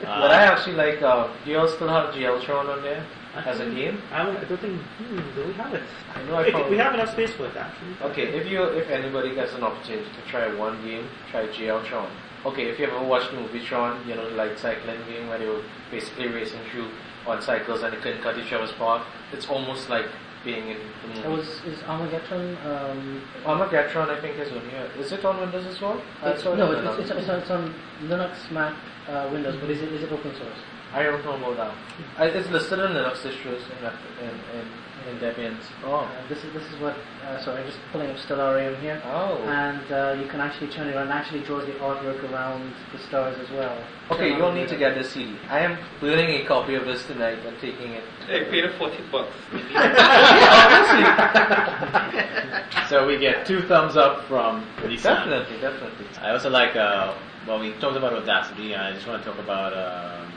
Uh, 0.00 0.20
What 0.20 0.30
I 0.30 0.42
actually 0.44 0.76
like, 0.76 1.02
uh, 1.02 1.28
do 1.44 1.50
you 1.50 1.58
all 1.58 1.68
still 1.68 1.88
have 1.88 2.14
GLtron 2.14 2.68
on 2.68 2.82
there 2.82 3.04
as 3.36 3.60
a 3.60 3.66
game? 3.70 4.00
I, 4.12 4.24
don't, 4.24 4.36
I 4.36 4.44
don't 4.44 4.60
think, 4.60 4.80
hmm, 4.80 5.16
do 5.34 5.46
we 5.46 5.52
have 5.54 5.72
it? 5.74 5.82
I 6.14 6.22
know 6.24 6.34
I 6.36 6.42
It- 6.44 6.70
we 6.70 6.76
have 6.78 6.94
enough 6.94 7.10
space 7.12 7.32
for 7.32 7.46
it 7.46 7.56
actually. 7.56 7.94
Okay, 8.10 8.28
if 8.38 8.46
you 8.46 8.62
if 8.64 8.88
anybody 8.90 9.34
gets 9.34 9.52
an 9.54 9.62
opportunity 9.62 10.04
to 10.08 10.30
try 10.30 10.52
one 10.54 10.82
game, 10.84 11.06
try 11.30 11.46
GLtron. 11.48 12.08
Okay, 12.46 12.64
if 12.70 12.78
you 12.78 12.86
ever 12.86 13.02
watched 13.04 13.32
movie 13.34 13.64
Tron, 13.64 14.06
you 14.08 14.14
know, 14.14 14.26
like 14.30 14.56
cycling 14.58 14.98
game 15.06 15.28
where 15.28 15.38
they 15.38 15.46
were 15.46 15.62
basically 15.90 16.28
racing 16.28 16.60
through 16.72 16.88
on 17.26 17.42
cycles 17.42 17.82
and 17.82 17.92
they 17.92 17.98
couldn't 17.98 18.22
cut 18.22 18.38
each 18.38 18.52
other's 18.52 18.72
path, 18.72 19.04
it's 19.32 19.46
almost 19.46 19.90
like 19.90 20.06
being 20.44 20.68
in 20.68 20.78
the 21.02 21.08
movie. 21.08 21.20
It 21.20 21.28
was 21.28 21.48
is 21.66 21.78
Armagetron. 21.80 22.56
Um, 22.64 23.22
Armagetron, 23.44 24.08
I 24.10 24.20
think, 24.20 24.38
is 24.38 24.52
on 24.52 24.68
here. 24.70 24.90
Is 24.98 25.12
it 25.12 25.24
on 25.24 25.38
Windows 25.40 25.66
as 25.66 25.80
well? 25.80 26.00
It's, 26.24 26.42
saw 26.42 26.52
it 26.52 26.56
no, 26.58 26.72
it's, 26.72 27.00
it's, 27.00 27.10
it's, 27.10 27.28
on- 27.28 27.38
it's 27.40 27.50
on 27.50 27.74
Linux, 28.04 28.50
Mac, 28.50 28.74
uh, 29.08 29.28
Windows, 29.32 29.56
but 29.60 29.70
is 29.70 29.82
it 29.82 29.92
is 29.92 30.02
it 30.02 30.12
open 30.12 30.34
source? 30.34 30.58
I 30.92 31.02
don't 31.04 31.24
know 31.24 31.36
about 31.36 31.56
that. 31.56 31.74
I, 32.18 32.26
it's 32.26 32.48
listed 32.50 32.78
in 32.80 32.90
Linux 32.92 33.18
distros 33.22 33.62
in, 33.70 34.24
in, 34.26 34.34
in, 34.58 34.66
in 35.08 35.18
Debian's. 35.18 35.64
Oh. 35.84 35.94
Uh, 35.94 36.28
this 36.28 36.44
is 36.44 36.52
this 36.52 36.64
is 36.64 36.80
what. 36.80 36.96
Uh, 37.24 37.42
so 37.44 37.54
I'm 37.54 37.64
just 37.66 37.78
pulling 37.92 38.10
up 38.10 38.16
Stellarium 38.16 38.80
here. 38.80 39.00
Oh. 39.04 39.36
And 39.44 39.92
uh, 39.92 40.16
you 40.20 40.28
can 40.28 40.40
actually 40.40 40.68
turn 40.68 40.88
it 40.88 40.96
on. 40.96 41.08
Actually 41.08 41.42
draws 41.42 41.66
the 41.66 41.72
artwork 41.74 42.22
around 42.30 42.72
the 42.92 42.98
stars 42.98 43.38
as 43.38 43.48
well. 43.50 43.76
Okay, 44.10 44.36
you'll 44.36 44.46
on 44.46 44.54
need 44.54 44.68
to 44.68 44.76
get 44.76 44.94
the 44.96 45.04
CD. 45.04 45.36
I 45.48 45.60
am 45.60 45.78
building 46.00 46.28
a 46.30 46.44
copy 46.46 46.74
of 46.74 46.84
this 46.84 47.06
tonight 47.06 47.38
and 47.46 47.56
taking 47.60 47.92
it. 47.92 48.04
I 48.24 48.44
paid 48.50 48.64
a 48.64 48.76
40 48.78 48.96
bucks. 49.10 49.32
So 52.90 53.06
we 53.06 53.18
get 53.18 53.46
two 53.46 53.62
thumbs 53.62 53.96
up 53.96 54.26
from 54.26 54.66
Nissan. 54.78 55.04
Definitely, 55.04 55.60
definitely. 55.60 56.06
I 56.20 56.32
also 56.32 56.50
like, 56.50 56.74
uh, 56.74 57.14
well, 57.46 57.60
we 57.60 57.70
talked 57.74 57.96
about 57.96 58.14
Audacity. 58.14 58.72
and 58.72 58.82
I 58.82 58.92
just 58.92 59.06
want 59.06 59.22
to 59.22 59.30
talk 59.30 59.38
about 59.38 59.72
um, 59.72 60.32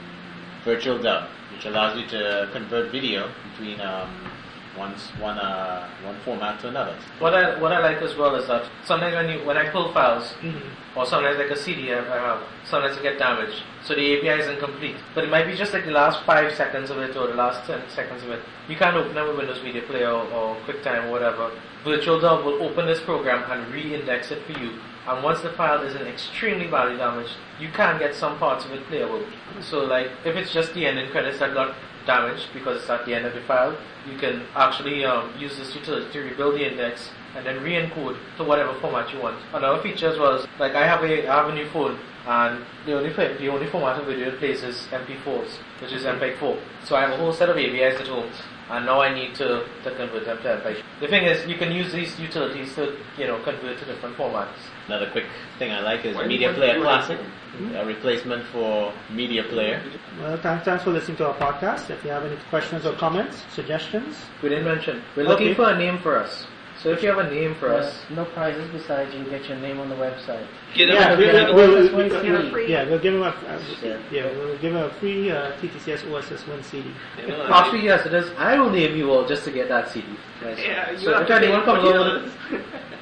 Virtual 0.64 0.96
Dub, 1.02 1.28
which 1.52 1.64
allows 1.64 1.98
you 1.98 2.06
to 2.10 2.48
convert 2.52 2.92
video 2.92 3.28
between 3.50 3.80
um, 3.80 4.30
one 4.76 4.92
one 5.20 5.38
uh, 5.38 5.88
one 6.04 6.16
format 6.24 6.60
to 6.60 6.68
another. 6.68 6.96
What 7.18 7.34
I 7.34 7.58
what 7.60 7.72
I 7.72 7.80
like 7.80 8.02
as 8.02 8.16
well 8.16 8.34
is 8.36 8.46
that 8.48 8.68
sometimes 8.84 9.14
when 9.14 9.28
you 9.28 9.46
when 9.46 9.56
I 9.56 9.68
pull 9.70 9.92
files 9.92 10.34
Mm-hmm. 10.42 10.98
or 10.98 11.06
sometimes 11.06 11.38
like 11.38 11.50
a 11.50 11.56
CD 11.56 11.92
I 11.92 11.98
I 12.00 12.18
have, 12.18 12.42
sometimes 12.64 12.96
it 12.96 13.02
get 13.02 13.18
damaged. 13.18 13.62
So 13.84 13.94
the 13.94 14.00
AVI 14.00 14.40
is 14.42 14.48
incomplete. 14.48 14.96
But 15.14 15.24
it 15.24 15.30
might 15.30 15.46
be 15.46 15.54
just 15.56 15.72
like 15.72 15.84
the 15.84 15.90
last 15.92 16.24
five 16.24 16.52
seconds 16.54 16.90
of 16.90 16.98
it 16.98 17.16
or 17.16 17.26
the 17.26 17.34
last 17.34 17.66
ten 17.66 17.82
seconds 17.88 18.22
of 18.22 18.30
it. 18.30 18.40
You 18.68 18.76
can't 18.76 18.96
open 18.96 19.16
it 19.16 19.26
with 19.28 19.36
Windows 19.38 19.62
Media 19.62 19.82
Player 19.82 20.10
or, 20.10 20.24
or 20.32 20.56
QuickTime 20.66 21.06
or 21.08 21.10
whatever. 21.10 21.50
Virtual 21.84 22.18
Dub 22.20 22.44
will 22.44 22.62
open 22.62 22.86
this 22.86 23.00
program 23.00 23.44
and 23.50 23.72
re-index 23.72 24.30
it 24.30 24.42
for 24.46 24.58
you. 24.58 24.78
And 25.06 25.22
once 25.22 25.42
the 25.42 25.50
file 25.50 25.82
isn't 25.82 26.06
extremely 26.06 26.66
badly 26.66 26.96
damaged, 26.96 27.34
you 27.60 27.68
can 27.72 27.98
get 27.98 28.14
some 28.14 28.38
parts 28.38 28.64
of 28.64 28.72
it 28.72 28.82
playable. 28.86 29.22
So 29.60 29.84
like 29.84 30.08
if 30.24 30.34
it's 30.34 30.50
just 30.52 30.72
the 30.72 30.86
ending 30.86 31.10
credits 31.10 31.40
that 31.40 31.52
got 31.52 31.74
damaged 32.06 32.48
because 32.52 32.80
it's 32.80 32.90
at 32.90 33.04
the 33.06 33.14
end 33.14 33.26
of 33.26 33.34
the 33.34 33.40
file, 33.42 33.76
you 34.10 34.18
can 34.18 34.42
actually 34.54 35.04
um, 35.04 35.32
use 35.38 35.56
this 35.56 35.74
utility 35.74 36.12
to 36.12 36.20
rebuild 36.20 36.54
the 36.54 36.70
index 36.70 37.10
and 37.36 37.46
then 37.46 37.62
re-encode 37.62 38.16
to 38.36 38.44
whatever 38.44 38.78
format 38.80 39.12
you 39.12 39.20
want. 39.20 39.38
Another 39.52 39.82
feature 39.82 40.08
as 40.08 40.18
well 40.18 40.36
is 40.36 40.46
like 40.58 40.74
I 40.74 40.86
have 40.86 41.02
a 41.02 41.28
I 41.28 41.42
have 41.42 41.48
a 41.48 41.54
new 41.54 41.68
phone 41.70 41.98
and 42.26 42.64
the 42.86 42.94
only 42.94 43.10
the 43.10 43.48
only 43.48 43.66
format 43.68 44.00
of 44.00 44.06
video 44.06 44.28
it 44.28 44.38
plays 44.38 44.62
is 44.62 44.86
MP4s, 44.90 45.58
which 45.80 45.92
is 45.92 46.04
MPEG 46.04 46.38
4. 46.38 46.58
So 46.84 46.96
I 46.96 47.02
have 47.02 47.10
a 47.10 47.16
whole 47.16 47.32
set 47.32 47.48
of 47.48 47.56
AVIs 47.56 48.00
at 48.00 48.06
home 48.06 48.30
and 48.70 48.86
now 48.86 49.00
I 49.00 49.14
need 49.14 49.34
to, 49.36 49.66
to 49.84 49.94
convert 49.96 50.24
them 50.24 50.38
to 50.38 50.48
MPEG. 50.60 50.82
The 51.00 51.08
thing 51.08 51.24
is 51.24 51.46
you 51.46 51.56
can 51.56 51.72
use 51.72 51.92
these 51.92 52.18
utilities 52.18 52.74
to 52.76 52.96
you 53.18 53.26
know 53.26 53.42
convert 53.42 53.78
to 53.78 53.84
different 53.84 54.16
formats. 54.16 54.56
Another 54.86 55.08
quick 55.10 55.24
thing 55.58 55.72
I 55.72 55.80
like 55.80 56.04
is 56.04 56.14
Why- 56.16 56.26
Media 56.26 56.48
why- 56.48 56.54
Player 56.54 56.78
why- 56.78 56.82
Classic, 56.84 57.18
mm-hmm. 57.18 57.74
a 57.76 57.84
replacement 57.84 58.44
for 58.46 58.92
Media 59.10 59.42
Player. 59.44 59.80
Well, 60.20 60.36
thanks, 60.36 60.64
thanks 60.64 60.84
for 60.84 60.90
listening 60.90 61.16
to 61.18 61.28
our 61.28 61.34
podcast. 61.34 61.90
If 61.90 62.04
you 62.04 62.10
have 62.10 62.24
any 62.24 62.36
questions 62.50 62.84
or 62.84 62.92
comments, 62.94 63.42
suggestions, 63.52 64.16
We 64.42 64.50
didn't 64.50 64.64
mention. 64.66 65.02
We're 65.16 65.22
Okay. 65.22 65.30
looking 65.30 65.54
for 65.54 65.70
a 65.70 65.76
name 65.78 65.98
for 65.98 66.18
us. 66.18 66.46
So 66.82 66.90
if 66.90 67.02
you 67.02 67.08
have 67.08 67.18
a 67.18 67.30
name 67.30 67.54
for 67.54 67.72
Uh, 67.72 67.78
us, 67.78 67.98
no 68.10 68.24
prizes 68.26 68.68
besides 68.70 69.14
you 69.14 69.24
get 69.30 69.48
your 69.48 69.56
name 69.58 69.80
on 69.80 69.88
the 69.88 69.94
website. 69.94 70.44
Get 70.74 70.86
them 70.88 70.96
yeah, 70.96 71.12
a 71.12 71.16
we, 71.16 71.24
free- 71.30 71.44
we, 71.46 71.52
we'll, 71.54 71.76
OSS 71.86 71.92
we'll, 71.92 71.98
one 72.00 72.08
we'll- 72.10 72.40
CD. 72.42 72.50
free. 72.50 72.70
yeah, 72.70 72.84
we'll 72.88 72.98
give 72.98 73.14
him 73.14 73.22
a 73.22 73.26
uh, 73.28 73.60
Yeah. 73.82 73.98
yeah, 74.10 74.24
we'll 74.36 74.58
give 74.58 74.72
him 74.74 74.82
a 74.82 74.90
free 75.00 75.30
uh, 75.30 75.52
TTCS 75.60 76.10
OSS 76.12 76.46
one 76.46 76.62
CD. 76.62 76.90
you 77.22 77.28
know, 77.28 77.46
actually 77.52 77.84
yes 77.84 78.04
it 78.04 78.12
is. 78.12 78.30
I 78.36 78.58
will 78.58 78.70
name 78.70 78.96
you 78.96 79.10
all 79.10 79.26
just 79.26 79.44
to 79.44 79.50
get 79.50 79.68
that 79.68 79.90
CD. 79.90 80.06
Yes. 80.42 80.58
Yeah, 80.60 80.90
you 80.90 80.98
so 80.98 81.12
have 81.12 81.22
if 81.22 81.28
to 81.28 81.34
anyone 81.36 81.64
comes 81.64 81.84
$40. 81.84 81.94
over, 81.94 82.32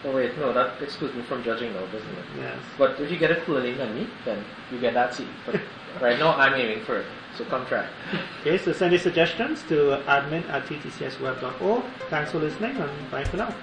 oh 0.04 0.14
wait, 0.14 0.38
no, 0.38 0.52
that 0.52 0.80
excludes 0.80 1.14
me 1.16 1.22
from 1.22 1.42
judging 1.42 1.72
now, 1.72 1.84
doesn't 1.86 2.08
it? 2.08 2.24
Yes. 2.38 2.58
But 2.78 3.00
if 3.00 3.10
you 3.10 3.18
get 3.18 3.30
a 3.32 3.40
cooler 3.44 3.62
name 3.62 3.78
than 3.78 3.94
me, 3.96 4.06
then 4.24 4.44
you 4.70 4.78
get 4.78 4.94
that 4.94 5.14
CD. 5.14 5.28
But 5.46 5.60
right 6.00 6.18
now 6.18 6.36
I'm 6.36 6.54
aiming 6.54 6.84
for 6.84 6.98
it, 6.98 7.06
so 7.36 7.44
try. 7.66 7.86
Okay, 8.40 8.58
so 8.58 8.72
send 8.72 8.92
your 8.92 9.00
suggestions 9.00 9.62
to 9.64 10.02
admin 10.06 10.48
at 10.50 10.66
ttcsweb.org. 10.66 11.84
Thanks 12.10 12.32
for 12.32 12.38
listening 12.38 12.76
and 12.76 13.10
bye 13.10 13.24
for 13.24 13.38
now. 13.38 13.54